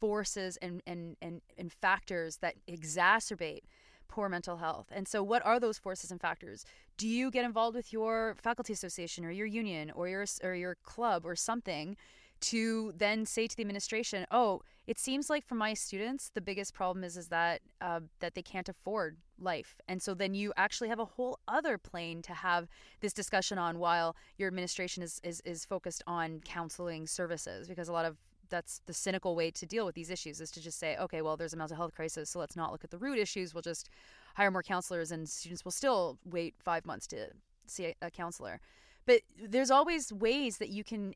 forces 0.00 0.56
and, 0.62 0.82
and, 0.86 1.16
and, 1.20 1.42
and 1.58 1.70
factors 1.70 2.38
that 2.38 2.54
exacerbate 2.66 3.64
poor 4.08 4.28
mental 4.28 4.56
health. 4.56 4.86
And 4.90 5.06
so, 5.06 5.22
what 5.22 5.44
are 5.44 5.60
those 5.60 5.78
forces 5.78 6.10
and 6.10 6.20
factors? 6.20 6.64
Do 6.96 7.06
you 7.06 7.30
get 7.30 7.44
involved 7.44 7.76
with 7.76 7.92
your 7.92 8.34
faculty 8.42 8.72
association 8.72 9.24
or 9.24 9.30
your 9.30 9.46
union 9.46 9.92
or 9.94 10.08
your 10.08 10.26
or 10.42 10.54
your 10.54 10.76
club 10.82 11.24
or 11.24 11.36
something 11.36 11.96
to 12.40 12.92
then 12.96 13.26
say 13.26 13.46
to 13.46 13.56
the 13.56 13.62
administration, 13.62 14.26
"Oh, 14.30 14.62
it 14.86 14.98
seems 14.98 15.28
like 15.28 15.44
for 15.44 15.54
my 15.54 15.74
students, 15.74 16.30
the 16.30 16.40
biggest 16.40 16.72
problem 16.72 17.04
is 17.04 17.16
is 17.16 17.28
that 17.28 17.60
uh, 17.80 18.00
that 18.20 18.34
they 18.34 18.42
can't 18.42 18.68
afford 18.68 19.18
life," 19.38 19.80
and 19.88 20.00
so 20.02 20.14
then 20.14 20.34
you 20.34 20.52
actually 20.56 20.88
have 20.88 21.00
a 21.00 21.04
whole 21.04 21.38
other 21.48 21.78
plane 21.78 22.22
to 22.22 22.34
have 22.34 22.68
this 23.00 23.12
discussion 23.12 23.58
on 23.58 23.78
while 23.78 24.16
your 24.36 24.48
administration 24.48 25.02
is 25.02 25.20
is, 25.24 25.40
is 25.44 25.64
focused 25.64 26.02
on 26.06 26.40
counseling 26.40 27.06
services 27.06 27.68
because 27.68 27.88
a 27.88 27.92
lot 27.92 28.04
of 28.04 28.16
that's 28.48 28.80
the 28.86 28.92
cynical 28.92 29.34
way 29.34 29.50
to 29.50 29.66
deal 29.66 29.86
with 29.86 29.94
these 29.94 30.10
issues 30.10 30.40
is 30.40 30.50
to 30.52 30.60
just 30.60 30.78
say, 30.78 30.96
okay, 30.96 31.22
well, 31.22 31.36
there's 31.36 31.54
a 31.54 31.56
mental 31.56 31.76
health 31.76 31.94
crisis, 31.94 32.30
so 32.30 32.38
let's 32.38 32.56
not 32.56 32.72
look 32.72 32.84
at 32.84 32.90
the 32.90 32.98
root 32.98 33.18
issues. 33.18 33.54
We'll 33.54 33.62
just 33.62 33.88
hire 34.34 34.50
more 34.50 34.62
counselors, 34.62 35.10
and 35.10 35.28
students 35.28 35.64
will 35.64 35.72
still 35.72 36.18
wait 36.24 36.54
five 36.58 36.86
months 36.86 37.06
to 37.08 37.28
see 37.66 37.94
a, 38.00 38.10
counselor. 38.10 38.60
But 39.06 39.22
there's 39.40 39.70
always 39.70 40.12
ways 40.12 40.58
that 40.58 40.68
you 40.68 40.84
can 40.84 41.14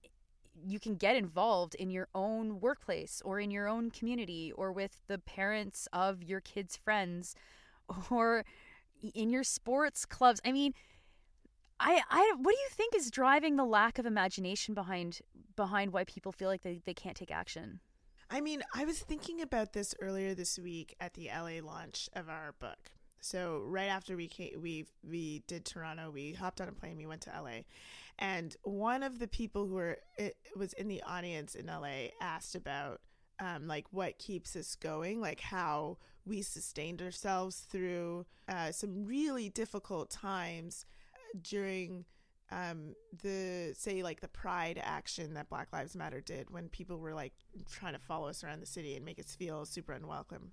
you 0.67 0.79
can 0.79 0.97
get 0.97 1.17
involved 1.17 1.75
in 1.77 1.91
your 1.91 2.09
own 2.15 2.61
workplace 2.61 3.23
or 3.25 3.41
in 3.41 3.51
your 3.51 3.67
own 3.67 3.91
community 3.91 4.53
or 4.53 4.71
with 4.71 4.99
the 5.07 5.19
parents 5.19 5.89
of 5.95 6.23
your 6.23 6.41
kids' 6.41 6.77
friends 6.77 7.35
or 8.11 8.45
in 9.15 9.31
your 9.31 9.45
sports 9.45 10.05
clubs. 10.05 10.41
I 10.45 10.53
mean, 10.53 10.75
I, 11.83 12.01
I 12.09 12.35
what 12.39 12.53
do 12.53 12.59
you 12.59 12.69
think 12.71 12.95
is 12.95 13.11
driving 13.11 13.57
the 13.57 13.65
lack 13.65 13.99
of 13.99 14.07
imagination 14.07 14.75
behind 14.75 15.21
behind 15.57 15.93
why 15.93 16.05
people 16.05 16.33
feel 16.33 16.49
like 16.49 16.63
they, 16.63 16.81
they 16.85 16.95
can't 16.95 17.17
take 17.17 17.31
action? 17.31 17.81
I 18.31 18.41
mean, 18.41 18.63
I 18.75 18.85
was 18.85 19.01
thinking 19.01 19.43
about 19.43 19.73
this 19.73 19.95
earlier 20.01 20.35
this 20.35 20.59
week 20.59 20.95
at 21.01 21.15
the 21.15 21.29
LA 21.29 21.61
launch 21.63 22.09
of 22.15 22.29
our 22.29 22.55
book. 22.59 22.93
So 23.21 23.63
right 23.67 23.89
after 23.89 24.17
we 24.17 24.29
came, 24.29 24.61
we 24.61 24.87
we 25.03 25.43
did 25.47 25.65
Toronto, 25.65 26.11
we 26.11 26.33
hopped 26.33 26.61
on 26.61 26.69
a 26.69 26.73
plane, 26.73 26.97
we 26.97 27.07
went 27.07 27.23
to 27.23 27.31
LA, 27.31 27.63
and 28.19 28.57
one 28.63 29.03
of 29.03 29.19
the 29.19 29.29
people 29.29 29.67
who 29.67 29.75
were 29.75 29.99
it 30.17 30.37
was 30.57 30.73
in 30.75 30.89
the 30.89 31.03
audience 31.03 31.55
in 31.55 31.67
LA 31.67 32.09
asked 32.21 32.55
about 32.55 33.01
um, 33.41 33.67
like 33.67 33.87
what 33.91 34.19
keeps 34.19 34.55
us 34.55 34.77
going, 34.77 35.21
like 35.21 35.41
how 35.41 35.99
we 36.25 36.43
sustained 36.43 37.03
ourselves 37.03 37.59
through 37.59 38.25
uh, 38.49 38.71
some 38.71 39.05
really 39.05 39.49
difficult 39.49 40.11
times 40.11 40.87
during 41.41 42.05
um, 42.51 42.95
the 43.23 43.73
say 43.77 44.03
like 44.03 44.21
the 44.21 44.29
pride 44.29 44.81
action 44.83 45.35
that 45.35 45.49
Black 45.49 45.73
Lives 45.73 45.97
Matter 45.97 46.21
did 46.21 46.51
when 46.51 46.69
people 46.69 46.99
were 46.99 47.15
like 47.15 47.33
trying 47.71 47.95
to 47.95 47.99
follow 47.99 48.29
us 48.29 48.45
around 48.45 48.61
the 48.61 48.67
city 48.67 48.95
and 48.95 49.05
make 49.05 49.19
us 49.19 49.35
feel 49.35 49.65
super 49.65 49.93
unwelcome. 49.93 50.53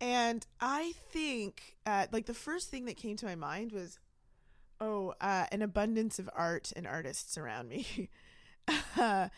And 0.00 0.46
I 0.60 0.92
think 1.10 1.76
uh, 1.86 2.06
like 2.12 2.26
the 2.26 2.34
first 2.34 2.70
thing 2.70 2.84
that 2.86 2.96
came 2.96 3.16
to 3.16 3.26
my 3.26 3.34
mind 3.34 3.72
was, 3.72 3.98
oh, 4.80 5.14
uh, 5.20 5.46
an 5.50 5.62
abundance 5.62 6.18
of 6.18 6.30
art 6.34 6.72
and 6.76 6.86
artists 6.86 7.36
around 7.36 7.68
me. 7.68 8.10
uh, 8.98 9.28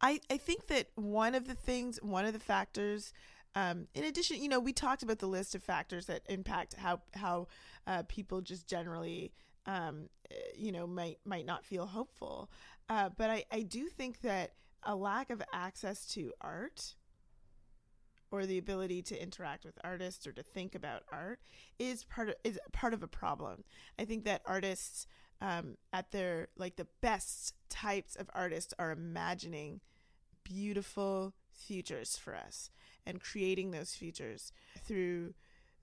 I 0.00 0.20
I 0.30 0.36
think 0.36 0.66
that 0.66 0.88
one 0.96 1.34
of 1.34 1.46
the 1.46 1.54
things, 1.54 1.98
one 2.02 2.24
of 2.24 2.32
the 2.32 2.40
factors 2.40 3.12
um, 3.54 3.86
in 3.94 4.04
addition, 4.04 4.42
you 4.42 4.48
know, 4.48 4.60
we 4.60 4.72
talked 4.72 5.02
about 5.02 5.18
the 5.18 5.26
list 5.26 5.54
of 5.54 5.62
factors 5.62 6.06
that 6.06 6.22
impact 6.28 6.74
how 6.74 7.00
how 7.14 7.46
uh, 7.86 8.02
people 8.08 8.40
just 8.40 8.66
generally, 8.66 9.32
um, 9.66 10.08
eh, 10.30 10.34
you 10.56 10.72
know, 10.72 10.86
might 10.86 11.18
might 11.24 11.46
not 11.46 11.64
feel 11.64 11.86
hopeful. 11.86 12.50
Uh, 12.88 13.10
but 13.16 13.30
I, 13.30 13.44
I 13.50 13.62
do 13.62 13.86
think 13.86 14.20
that 14.22 14.54
a 14.82 14.94
lack 14.94 15.30
of 15.30 15.42
access 15.52 16.04
to 16.14 16.32
art 16.40 16.94
or 18.30 18.44
the 18.44 18.58
ability 18.58 19.00
to 19.00 19.22
interact 19.22 19.64
with 19.64 19.78
artists 19.84 20.26
or 20.26 20.32
to 20.32 20.42
think 20.42 20.74
about 20.74 21.04
art 21.12 21.38
is 21.78 22.04
part 22.04 22.30
of 22.30 22.34
is 22.42 22.58
part 22.72 22.92
of 22.92 23.02
a 23.02 23.08
problem. 23.08 23.62
I 23.98 24.04
think 24.04 24.24
that 24.24 24.42
artists 24.44 25.06
um, 25.40 25.76
at 25.92 26.10
their 26.10 26.48
like 26.56 26.74
the 26.74 26.88
best 27.00 27.54
types 27.70 28.16
of 28.16 28.28
artists 28.34 28.74
are 28.80 28.90
imagining 28.90 29.80
beautiful 30.42 31.34
futures 31.52 32.16
for 32.16 32.34
us 32.34 32.70
and 33.06 33.20
creating 33.20 33.70
those 33.70 33.94
features 33.94 34.52
through 34.84 35.34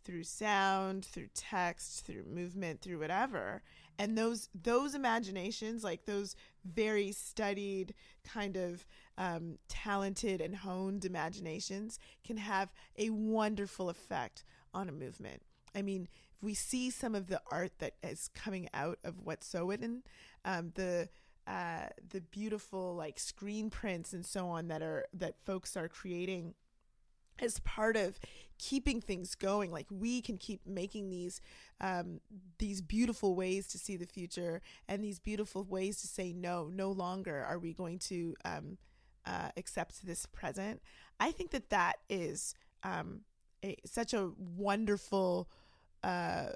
through 0.03 0.23
sound 0.23 1.05
through 1.05 1.29
text 1.35 2.05
through 2.05 2.23
movement 2.23 2.81
through 2.81 2.99
whatever. 2.99 3.61
And 3.99 4.17
those 4.17 4.49
those 4.59 4.95
imaginations 4.95 5.83
like 5.83 6.05
those 6.05 6.35
very 6.65 7.11
studied 7.11 7.93
kind 8.23 8.57
of 8.57 8.85
um, 9.17 9.59
talented 9.67 10.41
and 10.41 10.55
honed 10.55 11.05
imaginations 11.05 11.99
can 12.25 12.37
have 12.37 12.69
a 12.97 13.09
wonderful 13.11 13.89
effect 13.89 14.43
on 14.73 14.89
a 14.89 14.91
movement. 14.91 15.43
I 15.75 15.81
mean 15.81 16.07
if 16.35 16.43
we 16.43 16.53
see 16.55 16.89
some 16.89 17.13
of 17.13 17.27
the 17.27 17.41
art 17.51 17.73
that 17.79 17.93
is 18.01 18.29
coming 18.33 18.67
out 18.73 18.97
of 19.03 19.23
Wet'suwet'en, 19.23 20.01
um, 20.43 20.71
the 20.73 21.09
uh, 21.47 21.87
the 22.09 22.21
beautiful 22.21 22.95
like 22.95 23.19
screen 23.19 23.69
prints 23.69 24.13
and 24.13 24.25
so 24.25 24.47
on 24.47 24.67
that 24.67 24.81
are 24.81 25.05
that 25.13 25.35
folks 25.43 25.75
are 25.75 25.87
creating 25.87 26.53
as 27.41 27.59
part 27.61 27.95
of 27.95 28.19
keeping 28.57 29.01
things 29.01 29.33
going 29.33 29.71
like 29.71 29.87
we 29.89 30.21
can 30.21 30.37
keep 30.37 30.61
making 30.67 31.09
these 31.09 31.41
um, 31.79 32.19
these 32.59 32.81
beautiful 32.81 33.35
ways 33.35 33.67
to 33.67 33.79
see 33.79 33.97
the 33.97 34.05
future 34.05 34.61
and 34.87 35.03
these 35.03 35.19
beautiful 35.19 35.63
ways 35.63 35.99
to 36.01 36.07
say 36.07 36.31
no 36.31 36.69
no 36.71 36.91
longer 36.91 37.43
are 37.47 37.57
we 37.57 37.73
going 37.73 37.97
to 37.97 38.35
um, 38.45 38.77
uh, 39.25 39.49
accept 39.57 40.05
this 40.05 40.25
present 40.27 40.79
i 41.19 41.31
think 41.31 41.49
that 41.51 41.69
that 41.69 41.97
is 42.09 42.53
um, 42.83 43.21
a, 43.63 43.75
such 43.85 44.13
a 44.13 44.31
wonderful 44.37 45.49
uh, 46.03 46.47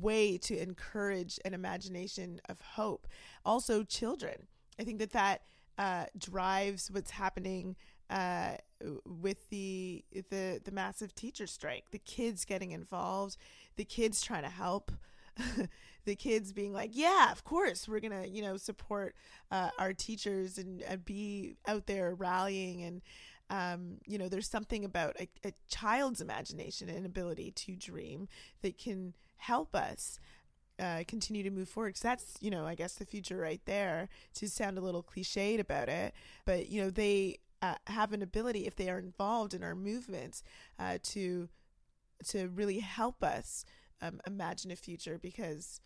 way 0.00 0.38
to 0.38 0.56
encourage 0.60 1.38
an 1.44 1.52
imagination 1.54 2.40
of 2.48 2.60
hope. 2.60 3.06
Also, 3.44 3.82
children. 3.82 4.46
I 4.78 4.84
think 4.84 4.98
that 4.98 5.12
that 5.12 5.42
uh, 5.76 6.06
drives 6.16 6.90
what's 6.90 7.10
happening 7.10 7.76
uh, 8.10 8.56
with 9.20 9.48
the 9.50 10.04
the 10.12 10.60
the 10.62 10.72
massive 10.72 11.14
teacher 11.14 11.46
strike. 11.46 11.90
The 11.90 11.98
kids 11.98 12.44
getting 12.44 12.72
involved, 12.72 13.36
the 13.76 13.84
kids 13.84 14.22
trying 14.22 14.42
to 14.44 14.50
help. 14.50 14.92
the 16.04 16.14
kids 16.14 16.52
being 16.52 16.72
like, 16.72 16.90
yeah, 16.92 17.32
of 17.32 17.42
course, 17.42 17.88
we're 17.88 17.98
gonna, 17.98 18.24
you 18.26 18.40
know, 18.40 18.56
support 18.56 19.16
uh, 19.50 19.70
our 19.80 19.92
teachers 19.92 20.58
and, 20.58 20.80
and 20.82 21.04
be 21.04 21.56
out 21.66 21.86
there 21.86 22.14
rallying 22.14 22.82
and 22.84 23.02
um, 23.50 23.98
you 24.06 24.18
know, 24.18 24.28
there's 24.28 24.48
something 24.48 24.84
about 24.84 25.16
a, 25.20 25.28
a 25.44 25.52
child's 25.68 26.20
imagination 26.20 26.88
and 26.88 27.04
ability 27.04 27.50
to 27.52 27.76
dream 27.76 28.28
that 28.62 28.78
can 28.78 29.14
help 29.36 29.74
us 29.74 30.18
uh, 30.80 31.04
continue 31.06 31.42
to 31.42 31.50
move 31.50 31.68
forward. 31.68 31.90
Because 31.90 32.00
that's, 32.00 32.34
you 32.40 32.50
know, 32.50 32.66
I 32.66 32.74
guess 32.74 32.94
the 32.94 33.04
future 33.04 33.36
right 33.36 33.60
there. 33.66 34.08
To 34.36 34.48
sound 34.48 34.78
a 34.78 34.80
little 34.80 35.02
cliched 35.02 35.60
about 35.60 35.88
it, 35.88 36.14
but 36.44 36.68
you 36.68 36.82
know, 36.82 36.90
they 36.90 37.38
uh, 37.64 37.74
have 37.86 38.12
an 38.12 38.22
ability 38.22 38.66
if 38.66 38.76
they 38.76 38.90
are 38.90 38.98
involved 38.98 39.54
in 39.54 39.62
our 39.62 39.74
movements 39.74 40.42
uh, 40.78 40.98
to 41.02 41.48
to 42.26 42.48
really 42.48 42.80
help 42.80 43.22
us 43.22 43.64
um, 44.02 44.20
imagine 44.26 44.70
a 44.70 44.76
future 44.76 45.18
because 45.18 45.80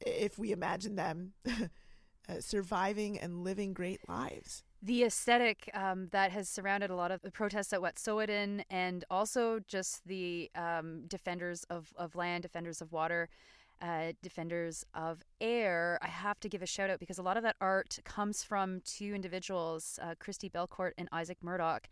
if 0.00 0.38
we 0.38 0.52
imagine 0.52 0.96
them 0.96 1.32
uh, 1.46 2.40
surviving 2.40 3.18
and 3.18 3.42
living 3.42 3.72
great 3.72 4.08
lives. 4.08 4.62
the 4.82 5.04
aesthetic 5.04 5.68
um, 5.74 6.08
that 6.12 6.30
has 6.30 6.48
surrounded 6.48 6.90
a 6.90 6.94
lot 6.94 7.10
of 7.10 7.22
the 7.22 7.30
protests 7.30 7.72
at 7.72 7.80
Wet'suwet'en 7.80 8.62
and 8.70 9.04
also 9.10 9.58
just 9.66 10.06
the 10.06 10.50
um, 10.54 11.04
defenders 11.08 11.64
of, 11.64 11.92
of 11.96 12.14
land, 12.14 12.42
defenders 12.42 12.80
of 12.80 12.92
water, 12.92 13.28
uh, 13.80 14.12
defenders 14.22 14.84
of 14.94 15.22
air. 15.40 15.98
I 16.02 16.08
have 16.08 16.40
to 16.40 16.48
give 16.48 16.62
a 16.62 16.66
shout 16.66 16.90
out 16.90 17.00
because 17.00 17.18
a 17.18 17.22
lot 17.22 17.36
of 17.36 17.42
that 17.42 17.56
art 17.60 17.98
comes 18.04 18.42
from 18.42 18.80
two 18.84 19.14
individuals, 19.14 19.98
uh, 20.02 20.14
Christi 20.18 20.48
Belcourt 20.48 20.92
and 20.98 21.08
Isaac 21.12 21.38
Murdoch. 21.42 21.88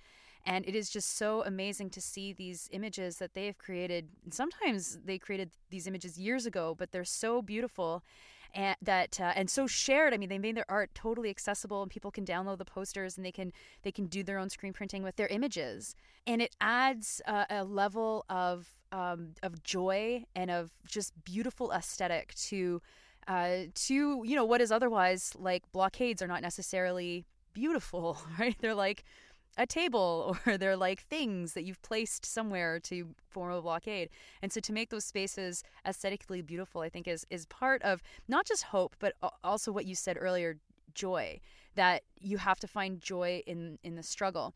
And 0.46 0.66
it 0.68 0.74
is 0.74 0.90
just 0.90 1.16
so 1.16 1.42
amazing 1.44 1.90
to 1.90 2.00
see 2.00 2.32
these 2.32 2.68
images 2.70 3.16
that 3.16 3.32
they 3.32 3.46
have 3.46 3.56
created. 3.56 4.08
Sometimes 4.30 4.98
they 5.04 5.18
created 5.18 5.50
these 5.70 5.86
images 5.86 6.18
years 6.18 6.44
ago, 6.44 6.74
but 6.78 6.92
they're 6.92 7.04
so 7.04 7.40
beautiful 7.40 8.02
and 8.54 8.76
that 8.80 9.20
uh, 9.20 9.32
and 9.34 9.50
so 9.50 9.66
shared 9.66 10.14
i 10.14 10.16
mean 10.16 10.28
they 10.28 10.38
made 10.38 10.56
their 10.56 10.70
art 10.70 10.90
totally 10.94 11.28
accessible 11.28 11.82
and 11.82 11.90
people 11.90 12.10
can 12.10 12.24
download 12.24 12.58
the 12.58 12.64
posters 12.64 13.16
and 13.16 13.26
they 13.26 13.32
can 13.32 13.52
they 13.82 13.92
can 13.92 14.06
do 14.06 14.22
their 14.22 14.38
own 14.38 14.48
screen 14.48 14.72
printing 14.72 15.02
with 15.02 15.16
their 15.16 15.26
images 15.26 15.94
and 16.26 16.40
it 16.40 16.54
adds 16.60 17.20
uh, 17.26 17.44
a 17.50 17.64
level 17.64 18.24
of 18.28 18.76
um, 18.94 19.34
of 19.42 19.62
joy 19.64 20.24
and 20.36 20.50
of 20.50 20.70
just 20.86 21.12
beautiful 21.24 21.72
aesthetic 21.72 22.32
to 22.34 22.80
uh, 23.26 23.64
to 23.74 24.22
you 24.24 24.36
know 24.36 24.44
what 24.44 24.60
is 24.60 24.70
otherwise 24.70 25.32
like 25.36 25.64
blockades 25.72 26.22
are 26.22 26.28
not 26.28 26.42
necessarily 26.42 27.24
beautiful 27.52 28.18
right 28.38 28.56
they're 28.60 28.74
like 28.74 29.02
a 29.56 29.66
table 29.66 30.36
or 30.46 30.56
they're 30.56 30.76
like 30.76 31.00
things 31.00 31.54
that 31.54 31.64
you've 31.64 31.82
placed 31.82 32.24
somewhere 32.24 32.80
to 32.80 33.14
form 33.30 33.52
a 33.52 33.62
blockade. 33.62 34.10
And 34.42 34.52
so 34.52 34.60
to 34.60 34.72
make 34.72 34.90
those 34.90 35.04
spaces 35.04 35.62
aesthetically 35.86 36.42
beautiful, 36.42 36.80
I 36.80 36.88
think 36.88 37.06
is 37.06 37.24
is 37.30 37.46
part 37.46 37.80
of 37.82 38.02
not 38.28 38.46
just 38.46 38.64
hope, 38.64 38.96
but 38.98 39.14
also 39.42 39.70
what 39.70 39.86
you 39.86 39.94
said 39.94 40.16
earlier, 40.20 40.56
joy. 40.94 41.40
That 41.76 42.02
you 42.20 42.38
have 42.38 42.60
to 42.60 42.68
find 42.68 43.00
joy 43.00 43.42
in 43.46 43.78
in 43.82 43.96
the 43.96 44.02
struggle. 44.02 44.54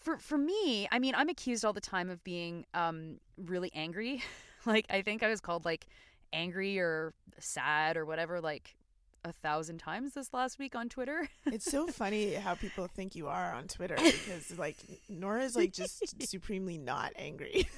For 0.00 0.18
for 0.18 0.38
me, 0.38 0.88
I 0.90 0.98
mean, 0.98 1.14
I'm 1.14 1.28
accused 1.28 1.64
all 1.64 1.72
the 1.72 1.80
time 1.80 2.10
of 2.10 2.22
being 2.24 2.64
um, 2.74 3.18
really 3.36 3.70
angry. 3.74 4.22
like 4.66 4.86
I 4.90 5.02
think 5.02 5.22
I 5.22 5.28
was 5.28 5.40
called 5.40 5.64
like 5.64 5.86
angry 6.32 6.78
or 6.78 7.14
sad 7.38 7.96
or 7.96 8.04
whatever 8.04 8.40
like 8.40 8.76
a 9.24 9.32
thousand 9.32 9.78
times 9.78 10.14
this 10.14 10.32
last 10.32 10.58
week 10.58 10.74
on 10.76 10.88
Twitter. 10.88 11.28
It's 11.46 11.70
so 11.70 11.86
funny 11.86 12.34
how 12.34 12.54
people 12.54 12.86
think 12.86 13.14
you 13.16 13.28
are 13.28 13.52
on 13.52 13.66
Twitter 13.68 13.96
because 13.96 14.56
like 14.58 14.76
Nora's 15.08 15.56
like 15.56 15.72
just 15.72 16.22
supremely 16.28 16.78
not 16.78 17.12
angry. 17.16 17.68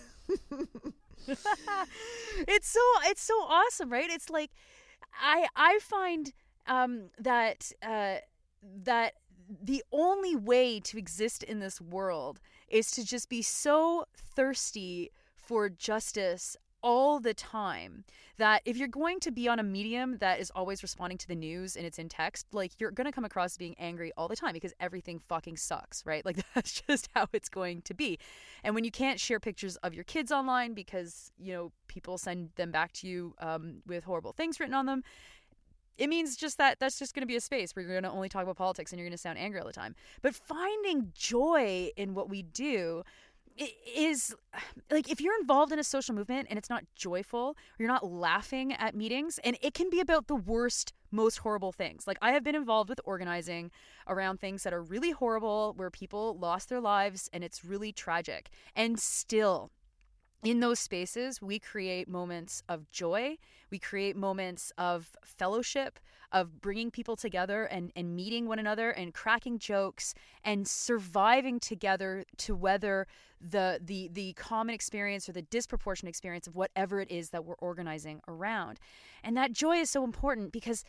it's 1.26 2.68
so 2.68 2.80
it's 3.04 3.22
so 3.22 3.34
awesome, 3.42 3.90
right? 3.90 4.10
It's 4.10 4.30
like 4.30 4.50
I 5.20 5.46
I 5.56 5.78
find 5.82 6.32
um 6.66 7.10
that 7.18 7.72
uh 7.82 8.16
that 8.84 9.14
the 9.48 9.82
only 9.92 10.36
way 10.36 10.80
to 10.80 10.98
exist 10.98 11.42
in 11.42 11.60
this 11.60 11.80
world 11.80 12.40
is 12.68 12.90
to 12.92 13.04
just 13.04 13.28
be 13.28 13.42
so 13.42 14.04
thirsty 14.14 15.10
for 15.36 15.68
justice 15.68 16.56
all 16.82 17.18
the 17.18 17.34
time 17.34 18.04
that 18.36 18.62
if 18.64 18.76
you're 18.76 18.86
going 18.86 19.18
to 19.18 19.32
be 19.32 19.48
on 19.48 19.58
a 19.58 19.62
medium 19.62 20.16
that 20.18 20.38
is 20.38 20.50
always 20.54 20.82
responding 20.82 21.18
to 21.18 21.26
the 21.26 21.34
news 21.34 21.76
and 21.76 21.84
it's 21.84 21.98
in 21.98 22.08
text, 22.08 22.46
like 22.52 22.72
you're 22.78 22.92
going 22.92 23.06
to 23.06 23.12
come 23.12 23.24
across 23.24 23.56
being 23.56 23.74
angry 23.78 24.12
all 24.16 24.28
the 24.28 24.36
time 24.36 24.52
because 24.52 24.72
everything 24.78 25.18
fucking 25.28 25.56
sucks, 25.56 26.04
right? 26.06 26.24
Like 26.28 26.44
that's 26.54 26.82
just 26.82 27.08
how 27.14 27.26
it's 27.32 27.48
going 27.48 27.80
to 27.82 27.94
be. 27.94 28.18
And 28.62 28.74
when 28.74 28.84
you 28.84 28.90
can't 28.90 29.18
share 29.18 29.40
pictures 29.40 29.76
of 29.76 29.94
your 29.94 30.04
kids 30.04 30.30
online 30.30 30.74
because, 30.74 31.32
you 31.38 31.54
know, 31.54 31.72
people 31.86 32.18
send 32.18 32.50
them 32.56 32.70
back 32.70 32.92
to 32.94 33.08
you 33.08 33.34
um, 33.38 33.76
with 33.86 34.04
horrible 34.04 34.32
things 34.32 34.60
written 34.60 34.74
on 34.74 34.84
them, 34.84 35.02
it 35.98 36.08
means 36.08 36.36
just 36.36 36.58
that 36.58 36.78
that's 36.80 36.98
just 36.98 37.14
going 37.14 37.22
to 37.22 37.26
be 37.26 37.36
a 37.36 37.40
space 37.40 37.74
where 37.74 37.84
you're 37.84 37.92
going 37.92 38.04
to 38.04 38.10
only 38.10 38.28
talk 38.28 38.42
about 38.42 38.56
politics 38.56 38.92
and 38.92 38.98
you're 38.98 39.06
going 39.06 39.16
to 39.16 39.18
sound 39.18 39.38
angry 39.38 39.60
all 39.60 39.66
the 39.66 39.72
time. 39.72 39.94
But 40.22 40.34
finding 40.34 41.12
joy 41.14 41.90
in 41.96 42.14
what 42.14 42.30
we 42.30 42.42
do 42.42 43.02
is 43.94 44.34
like 44.90 45.10
if 45.10 45.20
you're 45.20 45.38
involved 45.40 45.72
in 45.72 45.78
a 45.78 45.84
social 45.84 46.14
movement 46.14 46.46
and 46.48 46.56
it's 46.58 46.70
not 46.70 46.84
joyful 46.94 47.56
you're 47.76 47.88
not 47.88 48.06
laughing 48.06 48.72
at 48.72 48.94
meetings 48.94 49.40
and 49.42 49.56
it 49.60 49.74
can 49.74 49.90
be 49.90 49.98
about 49.98 50.28
the 50.28 50.36
worst 50.36 50.92
most 51.10 51.38
horrible 51.38 51.72
things 51.72 52.06
like 52.06 52.18
i 52.22 52.30
have 52.30 52.44
been 52.44 52.54
involved 52.54 52.88
with 52.88 53.00
organizing 53.04 53.70
around 54.06 54.38
things 54.38 54.62
that 54.62 54.72
are 54.72 54.82
really 54.82 55.10
horrible 55.10 55.74
where 55.76 55.90
people 55.90 56.38
lost 56.38 56.68
their 56.68 56.80
lives 56.80 57.28
and 57.32 57.42
it's 57.42 57.64
really 57.64 57.90
tragic 57.90 58.50
and 58.76 59.00
still 59.00 59.72
in 60.44 60.60
those 60.60 60.78
spaces, 60.78 61.42
we 61.42 61.58
create 61.58 62.08
moments 62.08 62.62
of 62.68 62.88
joy. 62.90 63.38
We 63.70 63.78
create 63.78 64.16
moments 64.16 64.72
of 64.78 65.16
fellowship, 65.24 65.98
of 66.30 66.60
bringing 66.60 66.90
people 66.90 67.16
together 67.16 67.64
and, 67.64 67.90
and 67.96 68.14
meeting 68.14 68.46
one 68.46 68.58
another 68.58 68.90
and 68.90 69.12
cracking 69.12 69.58
jokes 69.58 70.14
and 70.44 70.68
surviving 70.68 71.58
together 71.58 72.24
to 72.38 72.54
weather 72.54 73.06
the, 73.40 73.80
the, 73.82 74.10
the 74.12 74.32
common 74.34 74.74
experience 74.74 75.28
or 75.28 75.32
the 75.32 75.42
disproportionate 75.42 76.10
experience 76.10 76.46
of 76.46 76.54
whatever 76.54 77.00
it 77.00 77.10
is 77.10 77.30
that 77.30 77.44
we're 77.44 77.54
organizing 77.56 78.20
around. 78.28 78.78
And 79.24 79.36
that 79.36 79.52
joy 79.52 79.78
is 79.78 79.90
so 79.90 80.04
important 80.04 80.52
because 80.52 80.84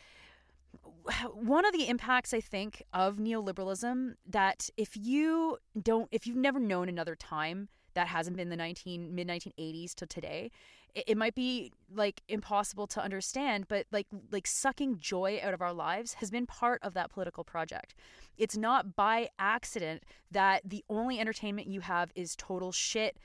one 1.34 1.66
of 1.66 1.74
the 1.74 1.88
impacts 1.88 2.34
I 2.34 2.42
think 2.42 2.84
of 2.94 3.18
neoliberalism 3.18 4.14
that 4.28 4.70
if 4.78 4.96
you 4.96 5.58
don't 5.82 6.08
if 6.12 6.28
you've 6.28 6.38
never 6.38 6.60
known 6.60 6.88
another 6.90 7.16
time 7.16 7.70
that 8.00 8.08
hasn't 8.08 8.38
been 8.38 8.50
the 8.50 8.56
19 8.56 9.14
mid 9.14 9.28
1980s 9.28 9.94
to 9.94 10.06
today 10.06 10.50
it, 10.96 11.04
it 11.08 11.18
might 11.18 11.36
be 11.36 11.72
like 11.94 12.22
impossible 12.28 12.88
to 12.88 13.02
understand 13.02 13.68
but 13.68 13.86
like 13.92 14.08
like 14.32 14.48
sucking 14.48 14.98
joy 15.00 15.40
out 15.44 15.54
of 15.54 15.62
our 15.62 15.74
lives 15.74 16.16
has 16.16 16.30
been 16.32 16.46
part 16.46 16.82
of 16.84 16.94
that 16.94 17.12
political 17.12 17.44
project. 17.44 17.96
It's 18.38 18.56
not 18.56 18.96
by 18.96 19.30
accident 19.38 20.04
that 20.32 20.62
the 20.66 20.84
only 20.90 21.20
entertainment 21.20 21.68
you 21.68 21.82
have 21.82 22.12
is 22.16 22.36
total 22.36 22.72
shit. 22.72 23.18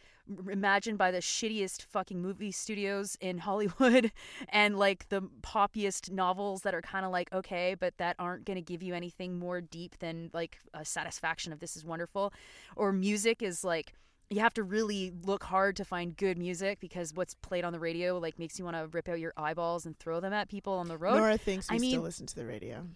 Imagined 0.51 0.97
by 0.97 1.11
the 1.11 1.19
shittiest 1.19 1.83
fucking 1.83 2.21
movie 2.23 2.51
studios 2.51 3.17
in 3.21 3.39
Hollywood 3.47 4.11
and 4.49 4.79
like 4.79 5.09
the 5.11 5.23
poppiest 5.43 6.11
novels 6.11 6.63
that 6.63 6.75
are 6.75 6.81
kind 6.81 7.05
of 7.05 7.13
like 7.13 7.31
okay 7.33 7.75
but 7.79 7.99
that 7.99 8.17
aren't 8.19 8.47
going 8.47 8.57
to 8.57 8.63
give 8.63 8.83
you 8.83 8.95
anything 8.95 9.39
more 9.39 9.61
deep 9.61 9.99
than 9.99 10.31
like 10.33 10.59
a 10.73 10.85
satisfaction 10.85 11.53
of 11.53 11.61
this 11.61 11.77
is 11.77 11.85
wonderful. 11.85 12.33
Or 12.75 12.91
music 12.91 13.43
is 13.43 13.65
like 13.65 13.93
you 14.31 14.41
have 14.41 14.55
to 14.55 14.63
really 14.63 15.13
look 15.23 15.45
hard 15.45 15.77
to 15.77 15.85
find 15.85 16.17
good 16.17 16.39
music 16.39 16.81
because 16.81 17.13
what's 17.15 17.35
played 17.35 17.65
on 17.65 17.73
the 17.73 17.79
radio 17.79 18.19
like 18.19 18.39
makes 18.39 18.59
you 18.59 18.65
want 18.65 18.77
to 18.77 18.87
rip 18.89 19.09
out 19.09 19.21
your 19.21 19.33
eyeballs 19.37 19.87
and 19.87 19.99
throw 19.99 20.21
them 20.21 20.33
at 20.33 20.49
people 20.49 20.73
on 20.75 20.89
the 20.89 20.97
road. 20.97 21.17
Nora 21.19 21.37
thinks 21.39 21.71
we 21.71 21.77
I 21.77 21.79
mean- 21.79 21.91
still 21.93 22.03
listen 22.03 22.27
to 22.27 22.35
the 22.35 22.47
radio. 22.47 22.87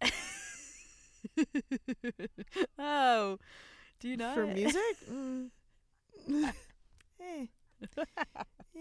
oh, 2.78 3.38
do 4.00 4.08
you 4.08 4.16
not? 4.16 4.34
For 4.34 4.46
music? 4.46 4.82
Mm. 6.26 6.52
Eh. 7.20 7.46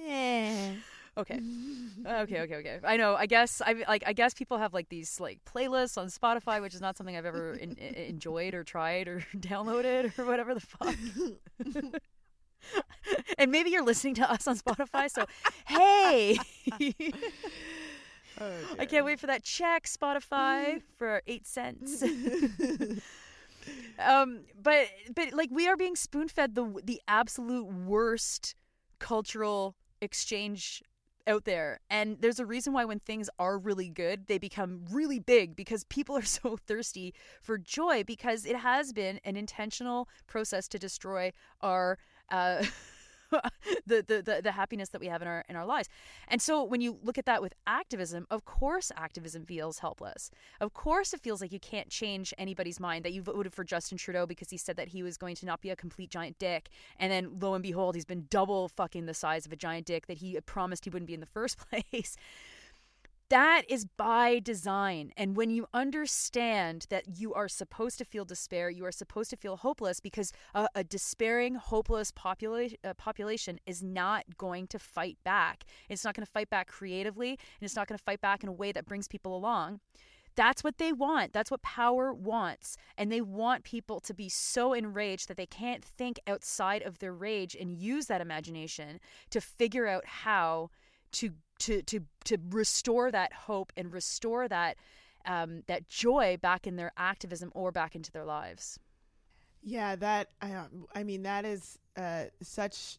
Eh. 0.08 0.72
Okay. 1.18 1.40
okay, 2.08 2.42
okay, 2.42 2.56
okay. 2.56 2.80
I 2.84 2.98
know. 2.98 3.16
I 3.16 3.28
guess 3.28 3.62
I 3.64 3.84
like. 3.88 4.04
I 4.06 4.14
guess 4.14 4.34
people 4.34 4.58
have 4.58 4.74
like 4.74 4.90
these 4.90 5.20
like 5.20 5.40
playlists 5.46 5.98
on 5.98 6.08
Spotify, 6.08 6.62
which 6.62 6.74
is 6.74 6.82
not 6.82 6.98
something 6.98 7.16
I've 7.16 7.26
ever 7.26 7.54
in, 7.54 7.78
enjoyed 7.78 8.54
or 8.56 8.64
tried 8.64 9.08
or 9.08 9.20
downloaded 9.38 10.18
or 10.18 10.26
whatever 10.26 10.54
the 10.56 10.60
fuck. 10.60 10.96
and 13.38 13.52
maybe 13.52 13.70
you're 13.70 13.84
listening 13.84 14.16
to 14.16 14.30
us 14.30 14.48
on 14.48 14.58
Spotify, 14.58 15.10
so 15.10 15.26
hey, 15.68 16.40
I 18.80 18.86
can't 18.86 19.06
wait 19.06 19.20
for 19.20 19.28
that 19.28 19.44
check, 19.44 19.86
Spotify, 19.86 20.82
for 20.98 21.22
eight 21.28 21.46
cents. 21.46 22.02
um, 24.00 24.40
but 24.62 24.88
but 25.14 25.34
like 25.34 25.50
we 25.52 25.68
are 25.68 25.78
being 25.78 25.96
spoon 25.96 26.28
fed 26.28 26.56
the 26.56 26.82
the 26.84 27.00
absolute 27.08 27.66
worst 27.66 28.56
cultural 28.98 29.76
exchange 30.02 30.82
out 31.28 31.46
there 31.46 31.80
and 31.90 32.18
there's 32.20 32.40
a 32.40 32.46
reason 32.46 32.74
why 32.74 32.86
when 32.86 33.00
things 33.00 33.30
are 33.40 33.58
really 33.58 33.90
good 33.90 34.28
they 34.28 34.38
become 34.38 34.82
really 34.92 35.20
big 35.20 35.56
because 35.56 35.84
people 35.86 36.18
are 36.18 36.24
so 36.24 36.58
thirsty 36.58 37.14
for 37.42 37.58
joy 37.58 38.04
because 38.04 38.46
it 38.46 38.58
has 38.58 38.94
been 38.94 39.20
an 39.24 39.36
intentional 39.36 40.08
process 40.28 40.68
to 40.68 40.80
destroy 40.80 41.32
our 41.62 41.98
uh 42.32 42.64
the, 43.86 44.04
the, 44.08 44.42
the 44.44 44.52
happiness 44.52 44.90
that 44.90 45.02
we 45.02 45.08
have 45.08 45.22
in 45.22 45.28
our 45.28 45.44
in 45.50 45.56
our 45.56 45.66
lives. 45.66 45.90
And 46.28 46.42
so 46.42 46.64
when 46.64 46.82
you 46.82 46.98
look 47.04 47.18
at 47.18 47.26
that 47.26 47.42
with 47.42 47.54
activism, 47.68 48.28
of 48.30 48.46
course 48.46 48.92
activism 48.96 49.46
feels 49.46 49.80
helpless. 49.80 50.32
Of 50.60 50.74
course 50.74 51.14
it 51.14 51.22
feels 51.22 51.42
like 51.42 51.52
you 51.52 51.60
can't 51.60 51.90
change 51.90 52.34
anybody's 52.38 52.80
mind 52.80 53.06
that 53.06 53.14
you 53.14 53.22
voted 53.22 53.54
for 53.54 53.64
Justin 53.64 53.98
Trudeau 53.98 54.26
because 54.26 54.50
he 54.50 54.58
said 54.58 54.78
that 54.78 54.90
he 54.90 55.04
was 55.04 55.18
going 55.18 55.36
to 55.36 55.46
not 55.46 55.62
be 55.62 55.70
a 55.70 55.76
complete 55.76 56.10
giant 56.10 56.40
dick 56.40 56.70
and 57.00 57.12
then 57.12 57.40
lo 57.40 57.54
and 57.54 57.64
behold 57.64 57.96
he's 57.96 58.06
been 58.06 58.26
double 58.30 58.70
fucking 58.70 59.06
the 59.06 59.14
size 59.14 59.46
of 59.46 59.52
a 59.52 59.56
giant 59.56 59.86
dick 59.86 60.08
that 60.08 60.18
he 60.18 60.40
promised 60.42 60.86
he 60.86 60.90
wouldn't 60.90 61.08
be 61.08 61.14
in 61.14 61.20
the 61.20 61.26
first 61.34 61.58
place. 61.58 62.16
That 63.34 63.64
is 63.68 63.84
by 63.84 64.38
design. 64.38 65.12
And 65.18 65.36
when 65.36 65.50
you 65.50 65.66
understand 65.74 66.86
that 66.92 67.18
you 67.18 67.34
are 67.34 67.48
supposed 67.48 67.98
to 67.98 68.06
feel 68.06 68.26
despair, 68.26 68.70
you 68.70 68.86
are 68.86 68.92
supposed 68.92 69.32
to 69.32 69.36
feel 69.36 69.58
hopeless 69.58 70.00
because 70.00 70.32
a, 70.54 70.68
a 70.76 70.84
despairing, 70.84 71.56
hopeless 71.56 72.12
popula- 72.12 72.76
uh, 72.84 72.94
population 72.94 73.60
is 73.66 73.82
not 73.82 74.38
going 74.38 74.68
to 74.68 74.78
fight 74.78 75.18
back. 75.24 75.64
It's 75.90 76.06
not 76.06 76.14
going 76.14 76.28
to 76.28 76.32
fight 76.32 76.52
back 76.52 76.68
creatively, 76.68 77.30
and 77.30 77.62
it's 77.62 77.76
not 77.76 77.88
going 77.88 77.98
to 77.98 78.04
fight 78.04 78.22
back 78.22 78.44
in 78.44 78.50
a 78.50 78.54
way 78.54 78.72
that 78.72 78.86
brings 78.86 79.08
people 79.08 79.36
along. 79.36 79.80
That's 80.36 80.64
what 80.64 80.78
they 80.78 80.94
want. 80.94 81.34
That's 81.34 81.50
what 81.50 81.64
power 81.64 82.14
wants. 82.14 82.78
And 83.00 83.12
they 83.12 83.22
want 83.22 83.64
people 83.64 84.00
to 84.02 84.14
be 84.14 84.30
so 84.30 84.74
enraged 84.74 85.28
that 85.28 85.38
they 85.38 85.48
can't 85.48 85.84
think 85.84 86.20
outside 86.28 86.84
of 86.84 87.00
their 87.00 87.14
rage 87.14 87.56
and 87.60 87.74
use 87.74 88.06
that 88.08 88.22
imagination 88.22 89.00
to 89.32 89.42
figure 89.42 89.88
out 89.88 90.06
how 90.06 90.70
to 91.14 91.32
to 91.64 91.82
to 91.84 92.02
to 92.26 92.38
restore 92.50 93.12
that 93.12 93.34
hope 93.34 93.72
and 93.78 93.94
restore 93.94 94.48
that 94.48 94.78
um, 95.26 95.64
that 95.68 95.88
joy 95.88 96.38
back 96.42 96.68
in 96.68 96.76
their 96.76 96.92
activism 96.98 97.52
or 97.56 97.72
back 97.72 97.96
into 97.96 98.12
their 98.12 98.26
lives. 98.26 98.80
Yeah, 99.62 99.96
that 99.96 100.30
I, 100.42 100.66
I 100.94 101.04
mean 101.04 101.24
that 101.24 101.46
is 101.46 101.80
uh, 101.96 102.26
such 102.42 102.98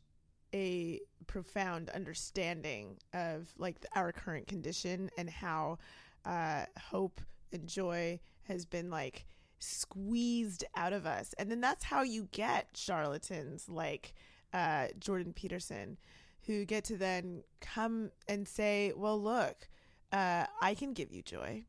a 0.55 1.01
profound 1.27 1.91
understanding 1.91 2.97
of 3.12 3.49
like 3.59 3.85
our 3.95 4.12
current 4.12 4.47
condition 4.47 5.11
and 5.19 5.29
how 5.29 5.79
uh, 6.25 6.65
hope 6.79 7.21
and 7.53 7.67
joy 7.69 8.19
has 8.45 8.65
been 8.65 8.91
like 8.91 9.27
squeezed 9.59 10.65
out 10.75 10.93
of 10.93 11.07
us. 11.07 11.35
And 11.39 11.51
then 11.51 11.61
that's 11.61 11.85
how 11.85 12.03
you 12.03 12.29
get 12.33 12.69
charlatans 12.75 13.69
like 13.69 14.15
uh, 14.53 14.89
Jordan 14.99 15.33
Peterson, 15.33 15.99
who 16.47 16.64
get 16.64 16.84
to 16.84 16.97
then 16.97 17.42
come 17.61 18.11
and 18.28 18.47
say, 18.47 18.92
well, 18.97 19.20
look, 19.20 19.68
uh, 20.12 20.47
I 20.61 20.74
can 20.74 20.92
give 20.92 21.11
you 21.12 21.22
joy. 21.22 21.64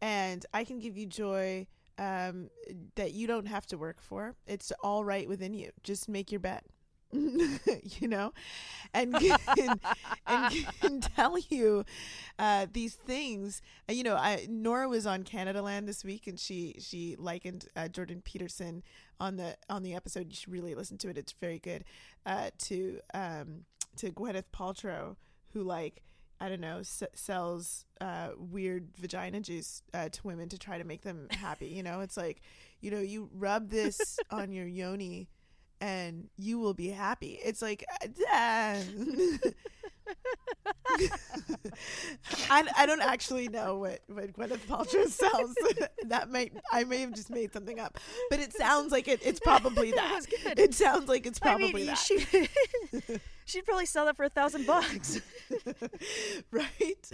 And 0.00 0.44
I 0.52 0.64
can 0.64 0.78
give 0.78 0.96
you 0.96 1.06
joy 1.06 1.66
um, 1.98 2.50
that 2.96 3.12
you 3.12 3.26
don't 3.26 3.46
have 3.46 3.66
to 3.66 3.78
work 3.78 4.00
for. 4.00 4.34
It's 4.46 4.72
all 4.82 5.04
right 5.04 5.28
within 5.28 5.54
you. 5.54 5.70
Just 5.82 6.08
make 6.08 6.32
your 6.32 6.40
bed. 6.40 6.62
you 8.00 8.08
know, 8.08 8.32
and 8.94 9.14
can, 9.56 9.80
and 10.26 10.66
can 10.80 11.00
tell 11.00 11.38
you 11.50 11.84
uh, 12.38 12.66
these 12.72 12.94
things. 12.94 13.60
Uh, 13.88 13.92
you 13.92 14.02
know, 14.02 14.16
I, 14.16 14.46
Nora 14.48 14.88
was 14.88 15.06
on 15.06 15.22
Canadaland 15.22 15.86
this 15.86 16.04
week, 16.04 16.26
and 16.26 16.38
she 16.38 16.76
she 16.78 17.16
likened 17.18 17.68
uh, 17.76 17.88
Jordan 17.88 18.22
Peterson 18.24 18.82
on 19.20 19.36
the 19.36 19.56
on 19.68 19.82
the 19.82 19.94
episode. 19.94 20.28
You 20.30 20.36
should 20.36 20.52
really 20.52 20.74
listen 20.74 20.96
to 20.98 21.08
it; 21.10 21.18
it's 21.18 21.32
very 21.32 21.58
good. 21.58 21.84
Uh, 22.24 22.50
to 22.60 23.00
um, 23.12 23.64
to 23.96 24.10
Gwyneth 24.10 24.44
Paltrow, 24.54 25.16
who 25.52 25.62
like 25.62 26.02
I 26.40 26.48
don't 26.48 26.60
know 26.60 26.78
s- 26.78 27.02
sells 27.14 27.84
uh, 28.00 28.30
weird 28.38 28.88
vagina 28.98 29.40
juice 29.40 29.82
uh, 29.92 30.08
to 30.08 30.20
women 30.26 30.48
to 30.48 30.58
try 30.58 30.78
to 30.78 30.84
make 30.84 31.02
them 31.02 31.28
happy. 31.30 31.66
You 31.68 31.82
know, 31.82 32.00
it's 32.00 32.16
like 32.16 32.40
you 32.80 32.90
know 32.90 33.00
you 33.00 33.28
rub 33.34 33.68
this 33.68 34.18
on 34.30 34.52
your 34.52 34.66
yoni 34.66 35.28
and 35.82 36.28
you 36.38 36.60
will 36.60 36.74
be 36.74 36.90
happy. 36.90 37.40
It's 37.44 37.60
like, 37.60 37.84
uh, 38.32 38.76
I, 42.48 42.64
I 42.76 42.86
don't 42.86 43.02
actually 43.02 43.48
know 43.48 43.78
what, 43.78 43.98
what 44.06 44.32
Gwyneth 44.32 44.64
Paltrow 44.68 45.08
sells. 45.08 45.56
that 46.06 46.30
might 46.30 46.52
I 46.70 46.84
may 46.84 47.00
have 47.00 47.14
just 47.14 47.30
made 47.30 47.52
something 47.52 47.80
up, 47.80 47.98
but 48.30 48.38
it 48.38 48.52
sounds 48.52 48.92
like 48.92 49.08
it, 49.08 49.18
it's 49.24 49.40
probably 49.40 49.90
that. 49.96 50.24
that 50.44 50.56
It 50.60 50.72
sounds 50.72 51.08
like 51.08 51.26
it's 51.26 51.40
probably 51.40 51.70
I 51.70 51.72
mean, 51.72 51.86
that. 51.86 51.98
She, 51.98 52.24
she'd 53.44 53.64
probably 53.64 53.86
sell 53.86 54.04
that 54.04 54.16
for 54.16 54.22
a 54.24 54.28
thousand 54.30 54.66
bucks. 54.66 55.20
right? 56.52 57.10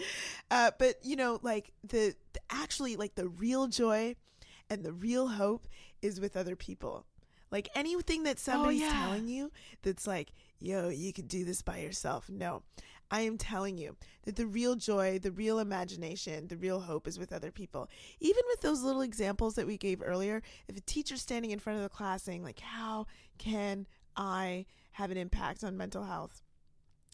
Uh, 0.50 0.72
but 0.78 0.96
you 1.02 1.16
know, 1.16 1.38
like 1.42 1.72
the, 1.84 2.14
the 2.34 2.40
actually 2.50 2.96
like 2.96 3.14
the 3.14 3.28
real 3.28 3.66
joy 3.66 4.14
and 4.68 4.84
the 4.84 4.92
real 4.92 5.28
hope 5.28 5.66
is 6.02 6.20
with 6.20 6.36
other 6.36 6.54
people. 6.54 7.06
Like 7.50 7.68
anything 7.74 8.24
that 8.24 8.36
oh, 8.36 8.50
somebody's 8.52 8.80
yeah. 8.80 8.92
telling 8.92 9.28
you 9.28 9.50
that's 9.82 10.06
like, 10.06 10.32
yo, 10.60 10.88
you 10.88 11.12
can 11.12 11.26
do 11.26 11.44
this 11.44 11.62
by 11.62 11.78
yourself. 11.78 12.28
No. 12.28 12.62
I 13.10 13.22
am 13.22 13.38
telling 13.38 13.78
you 13.78 13.96
that 14.24 14.36
the 14.36 14.46
real 14.46 14.76
joy, 14.76 15.18
the 15.18 15.30
real 15.30 15.58
imagination, 15.58 16.48
the 16.48 16.58
real 16.58 16.80
hope 16.80 17.08
is 17.08 17.18
with 17.18 17.32
other 17.32 17.50
people. 17.50 17.88
Even 18.20 18.42
with 18.48 18.60
those 18.60 18.82
little 18.82 19.00
examples 19.00 19.54
that 19.54 19.66
we 19.66 19.78
gave 19.78 20.02
earlier, 20.04 20.42
if 20.68 20.76
a 20.76 20.80
teacher's 20.82 21.22
standing 21.22 21.50
in 21.50 21.58
front 21.58 21.78
of 21.78 21.82
the 21.82 21.88
class 21.88 22.22
saying, 22.22 22.44
like, 22.44 22.60
how 22.60 23.06
can 23.38 23.86
I 24.14 24.66
have 24.92 25.10
an 25.10 25.16
impact 25.16 25.64
on 25.64 25.76
mental 25.76 26.04
health? 26.04 26.42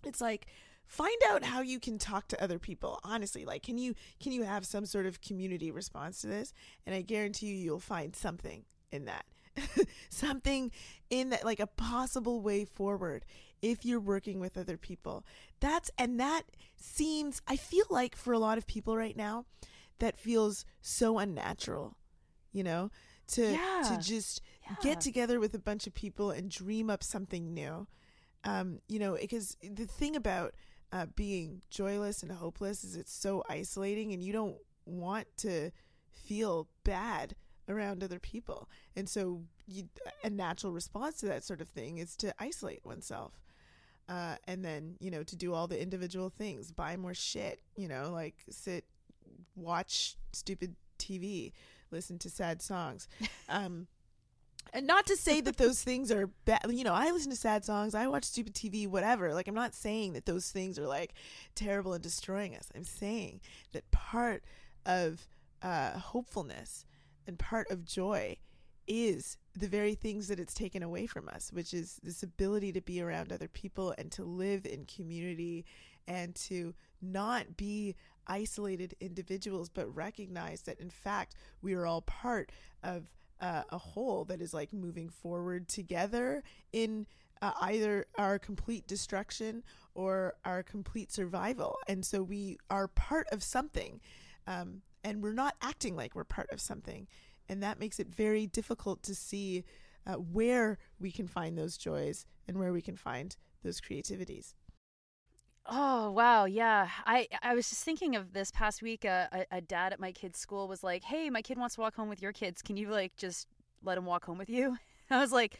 It's 0.05 0.21
like, 0.21 0.47
find 0.87 1.17
out 1.29 1.45
how 1.45 1.61
you 1.61 1.81
can 1.81 1.99
talk 1.99 2.29
to 2.29 2.43
other 2.43 2.59
people 2.59 3.01
honestly 3.05 3.47
like 3.47 3.63
can 3.63 3.79
you 3.79 3.95
can 4.21 4.33
you 4.33 4.43
have 4.43 4.67
some 4.67 4.85
sort 4.85 5.07
of 5.07 5.21
community 5.23 5.71
response 5.71 6.21
to 6.21 6.27
this 6.27 6.53
and 6.85 6.95
i 6.95 7.01
guarantee 7.01 7.47
you 7.47 7.55
you'll 7.55 7.81
find 7.81 8.15
something 8.15 8.65
in 8.93 9.07
that 9.07 9.25
something 10.09 10.71
in 11.11 11.31
that 11.31 11.45
like 11.45 11.61
a 11.61 11.67
possible 11.67 12.41
way 12.41 12.65
forward 12.65 13.25
if 13.63 13.85
you're 13.85 14.01
working 14.01 14.41
with 14.41 14.59
other 14.59 14.77
people 14.77 15.25
that's 15.61 15.91
and 15.99 16.19
that 16.21 16.43
seems 16.77 17.41
i 17.47 17.57
feel 17.57 17.87
like 17.91 18.17
for 18.17 18.33
a 18.33 18.39
lot 18.39 18.59
of 18.59 18.67
people 18.67 18.97
right 18.97 19.17
now 19.17 19.45
that 20.01 20.19
feels 20.19 20.65
so 20.81 21.19
unnatural 21.19 21.97
you 22.53 22.63
know 22.65 22.91
to 23.27 23.53
Yeah. 23.53 23.83
to 23.89 23.97
just 23.99 24.41
Yeah. 24.69 24.77
get 24.83 25.01
together 25.01 25.39
with 25.41 25.55
a 25.55 25.59
bunch 25.59 25.87
of 25.87 25.95
people 25.95 26.31
and 26.31 26.51
dream 26.51 26.91
up 26.91 27.03
something 27.03 27.55
new 27.55 27.87
um 28.45 28.81
you 28.89 28.99
know 28.99 29.17
because 29.21 29.57
the 29.63 29.87
thing 29.87 30.17
about 30.17 30.55
uh, 30.93 31.07
being 31.17 31.63
joyless 31.71 32.23
and 32.23 32.31
hopeless 32.33 32.85
is 32.85 32.95
it's 32.97 33.13
so 33.13 33.43
isolating 33.49 34.13
and 34.13 34.23
you 34.23 34.33
don't 34.33 34.57
want 34.87 35.27
to 35.39 35.71
feel 36.13 36.69
bad 36.85 37.35
around 37.69 38.03
other 38.03 38.19
people. 38.19 38.69
And 38.97 39.09
so 39.09 39.43
you, 39.67 39.85
a 40.23 40.31
natural 40.31 40.73
response 40.73 41.19
to 41.21 41.27
that 41.27 41.45
sort 41.45 41.61
of 41.61 41.69
thing 41.69 41.99
is 41.99 42.17
to 42.17 42.35
isolate 42.39 42.85
oneself 42.85 43.33
uh, 44.09 44.37
and 44.47 44.65
then 44.65 44.97
you 45.01 45.11
know 45.11 45.23
to 45.23 45.37
do 45.37 45.55
all 45.55 45.67
the 45.67 45.81
individual 45.81 46.29
things 46.29 46.71
buy 46.71 46.97
more 46.97 47.15
shit 47.15 47.61
you 47.77 47.89
know 47.89 48.11
like 48.13 48.35
sit 48.51 48.85
watch 49.57 50.17
stupid 50.33 50.75
tv 50.99 51.53
listen 51.91 52.19
to 52.19 52.31
sad 52.31 52.61
songs. 52.63 53.09
Um, 53.49 53.89
and 54.73 54.87
not 54.87 55.07
to 55.07 55.17
say 55.17 55.43
that 55.43 55.59
those 55.59 55.83
things 55.83 56.11
are 56.11 56.29
bad 56.47 56.63
you 56.71 56.83
know 56.83 56.95
i 56.95 57.11
listen 57.11 57.31
to 57.31 57.37
sad 57.37 57.63
songs 57.65 57.95
i 57.95 58.07
watch 58.07 58.25
stupid 58.25 58.55
tv 58.55 58.89
whatever. 58.89 59.35
Like 59.35 59.49
i'm 59.49 59.55
not 59.55 59.75
saying 59.75 60.15
that 60.15 60.25
those 60.25 60.51
things 60.51 60.79
are 60.79 60.87
like 60.87 61.13
terrible 61.55 61.93
and 61.93 62.03
destroying 62.03 62.57
us. 62.57 62.69
I'm 62.75 62.85
saying 62.85 63.41
that 63.73 63.91
part 63.91 64.43
of 64.87 65.29
uh, 65.63 65.99
hopefulness 65.99 66.85
and 67.27 67.39
part 67.39 67.71
of 67.71 67.85
joy 67.85 68.37
is 68.87 69.39
the 69.57 69.69
very 69.69 69.95
things 69.95 70.29
that 70.29 70.39
it's 70.39 70.53
taken 70.53 70.83
away 70.83 71.07
from 71.07 71.29
us 71.29 71.51
which 71.53 71.73
is 71.73 72.01
this 72.03 72.23
ability 72.23 72.73
to 72.73 72.81
be 72.81 73.01
around 73.01 73.33
other 73.33 73.49
people 73.49 73.95
and 73.97 74.13
to 74.13 74.25
live 74.25 74.67
in 74.67 74.85
community 74.85 75.65
and 76.07 76.35
to 76.35 76.75
not 77.01 77.57
be 77.57 77.95
isolated 78.27 78.95
individuals 79.01 79.69
but 79.69 79.95
recognize 79.95 80.63
that 80.63 80.79
in 80.81 80.91
fact 80.91 81.35
we 81.63 81.75
are 81.75 81.87
all 81.87 82.03
part 82.03 82.53
of 82.83 83.05
uh, 83.41 83.63
a 83.71 83.79
whole 83.79 84.25
that 84.25 84.41
is 84.41 84.55
like 84.55 84.73
moving 84.73 85.09
forward 85.09 85.69
together 85.69 86.43
in 86.73 87.07
uh, 87.43 87.53
either 87.61 88.07
our 88.17 88.39
complete 88.39 88.87
destruction 88.87 89.63
or 89.95 90.35
our 90.45 90.63
complete 90.63 91.13
survival. 91.13 91.77
And 91.87 92.05
so 92.05 92.23
we 92.23 92.59
are 92.71 92.89
part 92.89 93.27
of 93.33 93.43
something, 93.43 94.01
um, 94.47 94.81
and 95.05 95.23
we're 95.23 95.35
not 95.35 95.55
acting 95.61 95.95
like 95.95 96.15
we're 96.15 96.25
part 96.25 96.51
of 96.51 96.61
something. 96.61 97.07
And 97.49 97.63
that 97.63 97.79
makes 97.79 98.01
it 98.01 98.09
very 98.09 98.47
difficult 98.47 99.03
to 99.03 99.15
see 99.15 99.65
uh, 100.07 100.15
where 100.15 100.79
we 100.99 101.13
can 101.13 101.29
find 101.29 101.57
those 101.57 101.77
joys 101.77 102.25
and 102.49 102.59
where 102.59 102.73
we 102.73 102.83
can 102.83 102.97
find 102.97 103.37
those 103.63 103.81
creativities. 103.81 104.55
Oh 105.67 106.11
wow, 106.11 106.45
yeah. 106.45 106.89
I 107.07 107.27
I 107.43 107.55
was 107.55 107.71
just 107.71 107.85
thinking 107.85 108.17
of 108.17 108.35
this 108.35 108.51
past 108.51 108.83
week. 108.83 109.05
Uh, 109.05 109.29
a, 109.33 109.47
a 109.51 109.61
dad 109.63 109.95
at 109.95 110.01
my 110.01 110.13
kid's 110.13 110.39
school 110.39 110.69
was 110.69 110.83
like, 110.83 111.05
"Hey, 111.05 111.31
my 111.31 111.41
kid 111.41 111.57
wants 111.57 111.77
to 111.77 111.81
walk 111.81 111.97
home 111.97 112.11
with 112.11 112.21
your 112.21 112.33
kids. 112.33 112.61
Can 112.61 112.77
you 112.77 112.91
like 112.91 113.17
just 113.17 113.49
let 113.83 113.97
him 113.97 114.05
walk 114.05 114.27
home 114.27 114.37
with 114.37 114.51
you?" 114.51 114.77
I 115.11 115.21
was 115.21 115.33
like, 115.33 115.59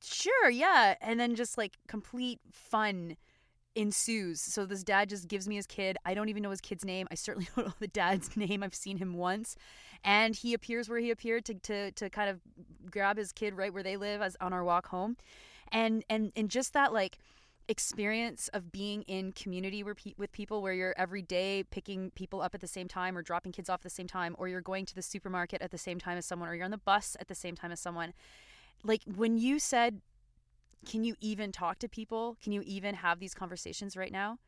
"Sure, 0.00 0.48
yeah." 0.48 0.94
And 1.00 1.18
then 1.18 1.34
just 1.34 1.58
like 1.58 1.76
complete 1.88 2.38
fun 2.52 3.16
ensues. 3.74 4.40
So 4.40 4.66
this 4.66 4.82
dad 4.82 5.08
just 5.08 5.28
gives 5.28 5.48
me 5.48 5.56
his 5.56 5.66
kid. 5.66 5.96
I 6.04 6.14
don't 6.14 6.28
even 6.28 6.42
know 6.42 6.50
his 6.50 6.60
kid's 6.60 6.84
name. 6.84 7.08
I 7.10 7.14
certainly 7.14 7.48
don't 7.56 7.66
know 7.66 7.74
the 7.78 7.88
dad's 7.88 8.36
name. 8.36 8.62
I've 8.62 8.74
seen 8.74 8.98
him 8.98 9.14
once, 9.14 9.56
and 10.04 10.34
he 10.34 10.54
appears 10.54 10.88
where 10.88 10.98
he 10.98 11.10
appeared 11.10 11.44
to 11.46 11.54
to 11.54 11.90
to 11.92 12.10
kind 12.10 12.30
of 12.30 12.40
grab 12.90 13.16
his 13.16 13.32
kid 13.32 13.54
right 13.54 13.72
where 13.72 13.82
they 13.82 13.96
live 13.96 14.22
as 14.22 14.36
on 14.40 14.52
our 14.52 14.64
walk 14.64 14.88
home, 14.88 15.16
and 15.70 16.04
and 16.08 16.32
and 16.36 16.50
just 16.50 16.72
that 16.74 16.92
like 16.92 17.18
experience 17.68 18.48
of 18.48 18.72
being 18.72 19.02
in 19.02 19.32
community 19.32 19.82
with 19.82 20.32
people 20.32 20.62
where 20.62 20.72
you're 20.72 20.94
every 20.98 21.22
day 21.22 21.62
picking 21.70 22.10
people 22.10 22.42
up 22.42 22.54
at 22.54 22.60
the 22.60 22.66
same 22.66 22.88
time 22.88 23.16
or 23.16 23.22
dropping 23.22 23.52
kids 23.52 23.70
off 23.70 23.76
at 23.76 23.82
the 23.84 23.90
same 23.90 24.08
time 24.08 24.34
or 24.36 24.48
you're 24.48 24.60
going 24.60 24.84
to 24.84 24.94
the 24.94 25.00
supermarket 25.00 25.62
at 25.62 25.70
the 25.70 25.78
same 25.78 26.00
time 26.00 26.18
as 26.18 26.26
someone 26.26 26.48
or 26.48 26.56
you're 26.56 26.64
on 26.64 26.72
the 26.72 26.76
bus 26.76 27.16
at 27.20 27.28
the 27.28 27.34
same 27.36 27.54
time 27.54 27.70
as 27.70 27.78
someone 27.78 28.12
like 28.82 29.02
when 29.14 29.38
you 29.38 29.60
said 29.60 30.00
can 30.86 31.04
you 31.04 31.14
even 31.20 31.52
talk 31.52 31.78
to 31.78 31.88
people 31.88 32.36
can 32.42 32.52
you 32.52 32.62
even 32.64 32.94
have 32.94 33.18
these 33.20 33.34
conversations 33.34 33.96
right 33.96 34.12
now 34.12 34.38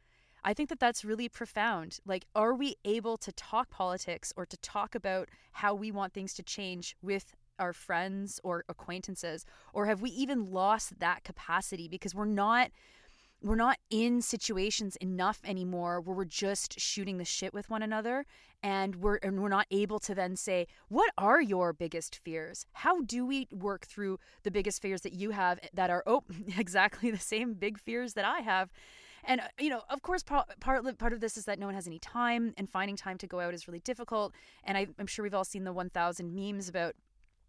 I 0.44 0.52
think 0.52 0.68
that 0.68 0.78
that's 0.78 1.04
really 1.04 1.28
profound. 1.28 2.00
Like, 2.04 2.26
are 2.34 2.54
we 2.54 2.76
able 2.84 3.16
to 3.16 3.32
talk 3.32 3.70
politics 3.70 4.32
or 4.36 4.44
to 4.44 4.56
talk 4.58 4.94
about 4.94 5.30
how 5.52 5.74
we 5.74 5.90
want 5.90 6.12
things 6.12 6.34
to 6.34 6.42
change 6.42 6.96
with 7.00 7.34
our 7.58 7.72
friends 7.72 8.40
or 8.44 8.64
acquaintances? 8.68 9.46
Or 9.72 9.86
have 9.86 10.02
we 10.02 10.10
even 10.10 10.52
lost 10.52 11.00
that 11.00 11.24
capacity 11.24 11.88
because 11.88 12.14
we're 12.14 12.26
not 12.26 12.70
we're 13.44 13.56
not 13.56 13.78
in 13.90 14.22
situations 14.22 14.96
enough 14.96 15.40
anymore 15.44 16.00
where 16.00 16.16
we're 16.16 16.24
just 16.24 16.80
shooting 16.80 17.18
the 17.18 17.24
shit 17.26 17.52
with 17.52 17.68
one 17.68 17.82
another 17.82 18.24
and 18.62 18.96
we're 18.96 19.16
and 19.16 19.42
we're 19.42 19.50
not 19.50 19.66
able 19.70 19.98
to 19.98 20.14
then 20.14 20.34
say 20.34 20.66
what 20.88 21.12
are 21.18 21.42
your 21.42 21.74
biggest 21.74 22.16
fears? 22.24 22.64
How 22.72 23.02
do 23.02 23.26
we 23.26 23.46
work 23.52 23.86
through 23.86 24.18
the 24.44 24.50
biggest 24.50 24.80
fears 24.80 25.02
that 25.02 25.12
you 25.12 25.30
have 25.30 25.60
that 25.74 25.90
are 25.90 26.02
oh 26.06 26.24
exactly 26.58 27.10
the 27.10 27.18
same 27.18 27.52
big 27.52 27.78
fears 27.78 28.14
that 28.14 28.24
I 28.24 28.40
have. 28.40 28.72
And 29.24 29.42
uh, 29.42 29.48
you 29.60 29.68
know 29.68 29.82
of 29.90 30.00
course 30.00 30.22
part 30.22 30.48
part, 30.58 30.96
part 30.96 31.12
of 31.12 31.20
this 31.20 31.36
is 31.36 31.44
that 31.44 31.58
no 31.58 31.66
one 31.66 31.74
has 31.74 31.86
any 31.86 31.98
time 31.98 32.54
and 32.56 32.68
finding 32.68 32.96
time 32.96 33.18
to 33.18 33.26
go 33.26 33.40
out 33.40 33.52
is 33.52 33.68
really 33.68 33.80
difficult. 33.80 34.32
And 34.64 34.78
I, 34.78 34.86
i'm 34.98 35.06
sure 35.06 35.22
we've 35.22 35.34
all 35.34 35.44
seen 35.44 35.64
the 35.64 35.72
1000 35.72 36.34
memes 36.34 36.70
about 36.70 36.94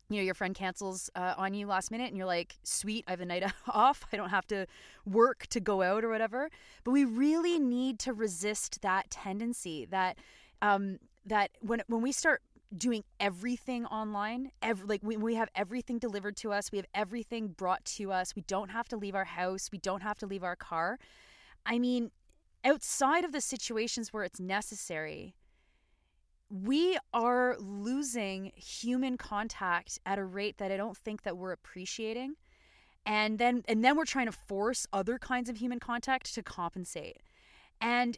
you 0.10 0.18
know 0.18 0.24
your 0.24 0.36
friend 0.36 0.56
cancels 0.56 1.10
uh, 1.16 1.34
on 1.38 1.54
you 1.54 1.68
last 1.68 1.90
minute 1.92 2.08
and 2.08 2.18
you're 2.18 2.28
like 2.28 2.58
sweet 2.64 3.04
i 3.08 3.12
have 3.12 3.22
a 3.22 3.26
night 3.26 3.44
off. 3.68 4.06
I 4.12 4.18
don't 4.18 4.30
have 4.30 4.48
to 4.48 4.66
work 5.06 5.48
to 5.48 5.60
go 5.60 5.82
out 5.82 6.04
or 6.04 6.10
whatever. 6.10 6.50
But 6.84 6.92
we 6.92 7.06
really 7.06 7.60
need 7.60 8.00
to 8.00 8.14
resist 8.14 8.82
that 8.82 9.10
tendency 9.10 9.86
that 9.86 10.18
um, 10.62 11.00
that 11.26 11.52
when 11.60 11.82
when 11.88 12.02
we 12.02 12.12
start 12.12 12.42
doing 12.76 13.04
everything 13.20 13.86
online 13.86 14.52
every, 14.62 14.88
like 14.88 15.02
we, 15.04 15.16
we 15.16 15.36
have 15.36 15.50
everything 15.56 16.00
delivered 16.00 16.36
to 16.36 16.52
us. 16.52 16.72
We 16.72 16.78
have 16.78 16.88
everything 16.94 17.50
brought 17.50 17.86
to 17.86 18.12
us. 18.12 18.36
We 18.36 18.42
don't 18.42 18.70
have 18.70 18.90
to 18.90 18.98
leave 18.98 19.16
our 19.16 19.26
house. 19.26 19.70
We 19.72 19.78
don't 19.78 20.02
have 20.02 20.18
to 20.20 20.26
leave 20.26 20.44
our 20.44 20.56
car. 20.56 21.00
I 21.66 21.80
mean 21.80 22.12
outside 22.64 23.24
of 23.24 23.32
the 23.32 23.42
situations 23.42 24.12
where 24.12 24.24
it's 24.24 24.40
necessary 24.40 25.36
we 26.50 26.98
are 27.14 27.56
losing 27.60 28.52
human 28.56 29.18
contact 29.18 30.00
at 30.06 30.20
a 30.20 30.24
rate 30.24 30.58
that 30.58 30.72
I 30.72 30.78
don't 30.78 30.98
think 30.98 31.24
that 31.24 31.38
we're 31.38 31.52
appreciating. 31.52 32.36
And 33.06 33.38
then 33.38 33.64
and 33.68 33.84
then 33.84 33.96
we're 33.96 34.06
trying 34.06 34.26
to 34.26 34.32
force 34.32 34.88
other 34.92 35.20
kinds 35.20 35.50
of 35.50 35.58
human 35.58 35.80
contact 35.80 36.34
to 36.34 36.44
compensate. 36.44 37.22
And 37.80 38.18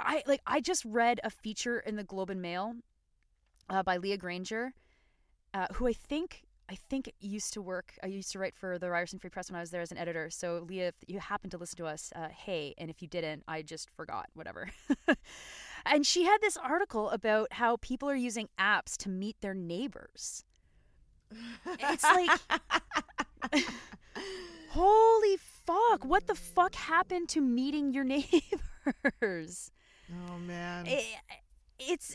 I 0.00 0.22
like 0.26 0.40
I 0.46 0.60
just 0.60 0.84
read 0.84 1.20
a 1.24 1.30
feature 1.30 1.78
in 1.78 1.96
the 1.96 2.04
Globe 2.04 2.30
and 2.30 2.40
Mail 2.40 2.74
uh, 3.68 3.82
by 3.82 3.96
Leah 3.96 4.16
Granger, 4.18 4.72
uh, 5.52 5.66
who 5.74 5.86
I 5.86 5.92
think 5.92 6.42
I 6.68 6.74
think 6.74 7.12
used 7.20 7.52
to 7.52 7.62
work. 7.62 7.94
I 8.02 8.06
used 8.06 8.32
to 8.32 8.38
write 8.38 8.56
for 8.56 8.78
the 8.78 8.90
Ryerson 8.90 9.18
Free 9.18 9.30
Press 9.30 9.50
when 9.50 9.56
I 9.56 9.60
was 9.60 9.70
there 9.70 9.82
as 9.82 9.92
an 9.92 9.98
editor. 9.98 10.30
So 10.30 10.64
Leah, 10.68 10.88
if 10.88 10.94
you 11.06 11.18
happen 11.20 11.50
to 11.50 11.58
listen 11.58 11.76
to 11.78 11.86
us, 11.86 12.12
uh, 12.16 12.28
hey, 12.28 12.74
and 12.78 12.90
if 12.90 13.02
you 13.02 13.08
didn't, 13.08 13.44
I 13.46 13.62
just 13.62 13.90
forgot. 13.90 14.28
Whatever. 14.34 14.70
And 15.86 16.06
she 16.06 16.24
had 16.24 16.38
this 16.40 16.56
article 16.56 17.10
about 17.10 17.52
how 17.54 17.76
people 17.76 18.10
are 18.10 18.16
using 18.16 18.48
apps 18.58 18.96
to 18.98 19.08
meet 19.08 19.36
their 19.40 19.54
neighbors. 19.54 20.44
It's 21.78 22.04
like, 22.04 22.30
holy 24.70 25.36
fuck, 25.64 26.04
what 26.04 26.26
the 26.26 26.34
fuck 26.34 26.74
happened 26.74 27.28
to 27.30 27.40
meeting 27.40 27.92
your 27.92 28.04
neighbors? 29.22 29.70
Oh, 30.10 30.38
man. 30.38 30.86
It, 30.86 31.04
it's 31.78 32.14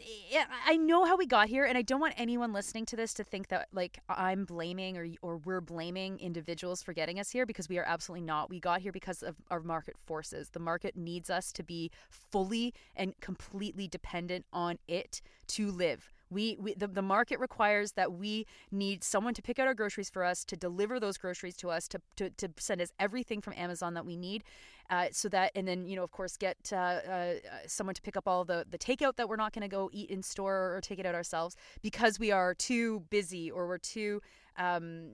I 0.65 0.77
know 0.77 1.05
how 1.05 1.15
we 1.17 1.25
got 1.25 1.47
here 1.47 1.65
and 1.65 1.77
I 1.77 1.81
don't 1.81 1.99
want 1.99 2.15
anyone 2.17 2.53
listening 2.53 2.85
to 2.87 2.95
this 2.95 3.13
to 3.15 3.23
think 3.23 3.49
that 3.49 3.67
like 3.71 3.99
I'm 4.09 4.45
blaming 4.45 4.97
or 4.97 5.07
or 5.21 5.37
we're 5.37 5.61
blaming 5.61 6.19
individuals 6.19 6.81
for 6.81 6.93
getting 6.93 7.19
us 7.19 7.29
here 7.29 7.45
because 7.45 7.69
we 7.69 7.77
are 7.77 7.85
absolutely 7.85 8.25
not. 8.25 8.49
We 8.49 8.59
got 8.59 8.81
here 8.81 8.91
because 8.91 9.21
of 9.21 9.35
our 9.49 9.61
market 9.61 9.95
forces. 10.05 10.49
The 10.49 10.59
market 10.59 10.95
needs 10.95 11.29
us 11.29 11.51
to 11.53 11.63
be 11.63 11.91
fully 12.09 12.73
and 12.95 13.13
completely 13.19 13.87
dependent 13.87 14.45
on 14.51 14.79
it 14.87 15.21
to 15.47 15.71
live. 15.71 16.11
We, 16.31 16.57
we 16.59 16.73
the, 16.73 16.87
the 16.87 17.01
market 17.01 17.39
requires 17.39 17.91
that 17.93 18.13
we 18.13 18.45
need 18.71 19.03
someone 19.03 19.33
to 19.33 19.41
pick 19.41 19.59
out 19.59 19.67
our 19.67 19.73
groceries 19.73 20.09
for 20.09 20.23
us, 20.23 20.43
to 20.45 20.55
deliver 20.55 20.99
those 20.99 21.17
groceries 21.17 21.55
to 21.57 21.69
us, 21.69 21.87
to, 21.89 22.01
to, 22.15 22.29
to 22.31 22.49
send 22.57 22.81
us 22.81 22.91
everything 22.99 23.41
from 23.41 23.53
Amazon 23.57 23.93
that 23.93 24.05
we 24.05 24.15
need. 24.15 24.43
Uh, 24.89 25.07
so 25.11 25.29
that, 25.29 25.51
and 25.55 25.67
then, 25.67 25.85
you 25.85 25.95
know, 25.95 26.03
of 26.03 26.11
course, 26.11 26.37
get 26.37 26.57
uh, 26.73 26.75
uh, 26.75 27.33
someone 27.67 27.93
to 27.93 28.01
pick 28.01 28.17
up 28.17 28.27
all 28.27 28.43
the, 28.43 28.65
the 28.69 28.77
takeout 28.77 29.15
that 29.17 29.29
we're 29.29 29.35
not 29.35 29.53
going 29.53 29.61
to 29.61 29.67
go 29.67 29.89
eat 29.93 30.09
in 30.09 30.23
store 30.23 30.75
or 30.75 30.81
take 30.81 30.99
it 30.99 31.05
out 31.05 31.15
ourselves 31.15 31.55
because 31.81 32.19
we 32.19 32.31
are 32.31 32.53
too 32.53 33.01
busy 33.09 33.51
or 33.51 33.67
we're 33.67 33.77
too 33.77 34.21
um, 34.57 35.11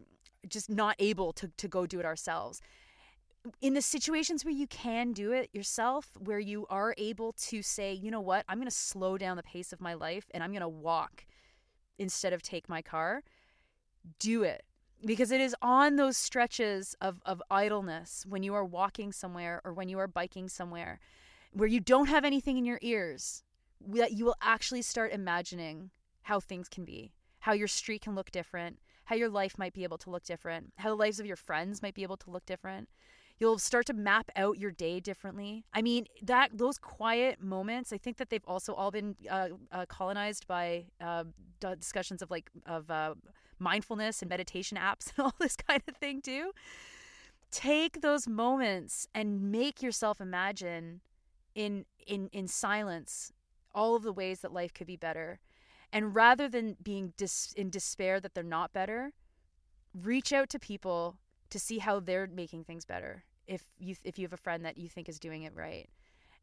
just 0.48 0.70
not 0.70 0.96
able 1.00 1.34
to, 1.34 1.50
to 1.58 1.68
go 1.68 1.86
do 1.86 2.00
it 2.00 2.06
ourselves 2.06 2.62
in 3.62 3.74
the 3.74 3.82
situations 3.82 4.44
where 4.44 4.54
you 4.54 4.68
can 4.68 5.14
do 5.14 5.32
it 5.32 5.50
yourself, 5.54 6.10
where 6.20 6.40
you 6.40 6.66
are 6.70 6.94
able 6.98 7.34
to 7.34 7.62
say, 7.62 7.94
you 7.94 8.12
know 8.12 8.22
what, 8.22 8.46
I'm 8.48 8.58
going 8.58 8.70
to 8.70 8.76
slow 8.76 9.18
down 9.18 9.38
the 9.38 9.44
pace 9.44 9.74
of 9.74 9.82
my 9.82 9.94
life 9.94 10.26
and 10.32 10.44
I'm 10.44 10.52
going 10.52 10.62
to 10.62 10.68
walk 10.68 11.26
instead 11.98 12.34
of 12.34 12.42
take 12.42 12.70
my 12.70 12.82
car, 12.82 13.24
do 14.20 14.44
it. 14.44 14.64
Because 15.06 15.32
it 15.32 15.42
is 15.42 15.56
on 15.62 15.96
those 15.96 16.18
stretches 16.18 16.96
of, 17.02 17.22
of 17.26 17.42
idleness 17.52 18.26
when 18.28 18.42
you 18.42 18.56
are 18.56 18.66
walking 18.66 19.12
somewhere 19.12 19.62
or 19.64 19.74
when 19.74 19.90
you 19.90 20.00
are 20.00 20.08
biking 20.08 20.50
somewhere 20.50 21.00
where 21.54 21.68
you 21.68 21.80
don't 21.80 22.08
have 22.08 22.26
anything 22.26 22.58
in 22.58 22.66
your 22.66 22.80
ears 22.82 23.44
that 23.88 24.14
you 24.14 24.26
will 24.26 24.36
actually 24.42 24.82
start 24.82 25.12
imagining 25.12 25.92
how 26.24 26.40
things 26.40 26.68
can 26.68 26.84
be, 26.84 27.14
how 27.40 27.54
your 27.54 27.68
street 27.68 28.02
can 28.02 28.16
look 28.16 28.32
different, 28.32 28.80
how 29.06 29.16
your 29.16 29.30
life 29.30 29.58
might 29.58 29.74
be 29.74 29.84
able 29.84 29.98
to 29.98 30.10
look 30.10 30.24
different, 30.24 30.74
how 30.78 30.90
the 30.90 30.96
lives 30.96 31.20
of 31.20 31.26
your 31.26 31.36
friends 31.36 31.82
might 31.82 31.94
be 31.94 32.04
able 32.04 32.18
to 32.18 32.32
look 32.32 32.46
different 32.46 32.90
you'll 33.40 33.60
start 33.60 33.86
to 33.86 33.94
map 33.94 34.32
out 34.36 34.58
your 34.58 34.72
day 34.72 35.00
differently. 35.00 35.64
I 35.74 35.82
mean, 35.82 36.06
that 36.22 36.50
those 36.54 36.78
quiet 36.78 37.42
moments, 37.42 37.94
I 37.94 37.98
think 37.98 38.18
that 38.18 38.30
they've 38.30 38.44
also 38.48 38.74
all 38.74 38.92
been 38.92 39.16
uh, 39.30 39.50
uh, 39.72 39.86
colonized 39.88 40.48
by 40.48 40.86
uh, 41.00 41.26
discussions 41.60 42.22
of 42.22 42.32
like 42.32 42.50
of 42.66 42.90
uh, 42.90 43.16
mindfulness 43.60 44.22
and 44.22 44.30
meditation 44.30 44.78
apps 44.78 45.12
and 45.18 45.26
all 45.26 45.36
this 45.40 45.56
kind 45.56 45.82
of 45.88 45.96
thing 45.98 46.22
too. 46.22 46.52
Take 47.52 48.02
those 48.02 48.28
moments 48.28 49.08
and 49.14 49.52
make 49.52 49.82
yourself 49.82 50.20
imagine 50.20 51.02
in 51.56 51.86
in 52.06 52.30
in 52.32 52.48
silence 52.48 53.32
all 53.74 53.96
of 53.96 54.04
the 54.04 54.14
ways 54.14 54.40
that 54.40 54.52
life 54.52 54.74
could 54.74 54.88
be 54.88 54.98
better. 54.98 55.40
And 55.94 56.14
rather 56.14 56.50
than 56.50 56.76
being 56.82 57.14
dis- 57.16 57.54
in 57.56 57.70
despair 57.70 58.20
that 58.20 58.34
they're 58.34 58.44
not 58.44 58.74
better, 58.74 59.14
reach 59.94 60.34
out 60.34 60.50
to 60.50 60.60
people 60.60 61.18
to 61.50 61.60
see 61.60 61.80
how 61.80 62.00
they're 62.00 62.28
making 62.28 62.64
things 62.64 62.86
better 62.86 63.24
if 63.48 63.64
you 63.80 63.96
if 64.04 64.20
you 64.20 64.26
have 64.26 64.34
a 64.34 64.38
friend 64.38 64.66
that 64.66 64.78
you 64.78 64.90
think 64.90 65.08
is 65.10 65.20
doing 65.20 65.44
it 65.44 65.56
right. 65.56 65.90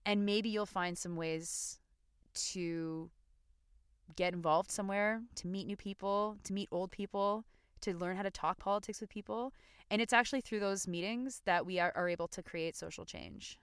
And 0.07 0.27
maybe 0.27 0.49
you'll 0.49 0.67
find 0.67 0.99
some 0.99 1.17
ways 1.17 1.79
to 2.53 3.11
get 4.17 4.35
involved 4.35 4.71
somewhere 4.71 5.23
to 5.35 5.47
meet 5.47 5.67
new 5.67 5.77
people 5.77 6.37
to 6.45 6.53
meet 6.53 6.69
old 6.71 6.91
people 6.91 7.45
to 7.81 7.97
learn 7.97 8.17
how 8.17 8.23
to 8.23 8.31
talk 8.31 8.59
politics 8.59 9.01
with 9.01 9.11
people. 9.11 9.53
And 9.91 10.01
it's 10.01 10.13
actually 10.13 10.41
through 10.41 10.61
those 10.61 10.89
meetings 10.89 11.43
that 11.45 11.67
we 11.67 11.79
are, 11.79 11.93
are 11.95 12.09
able 12.09 12.29
to 12.29 12.43
create 12.43 12.77
social 12.77 13.05
change 13.05 13.59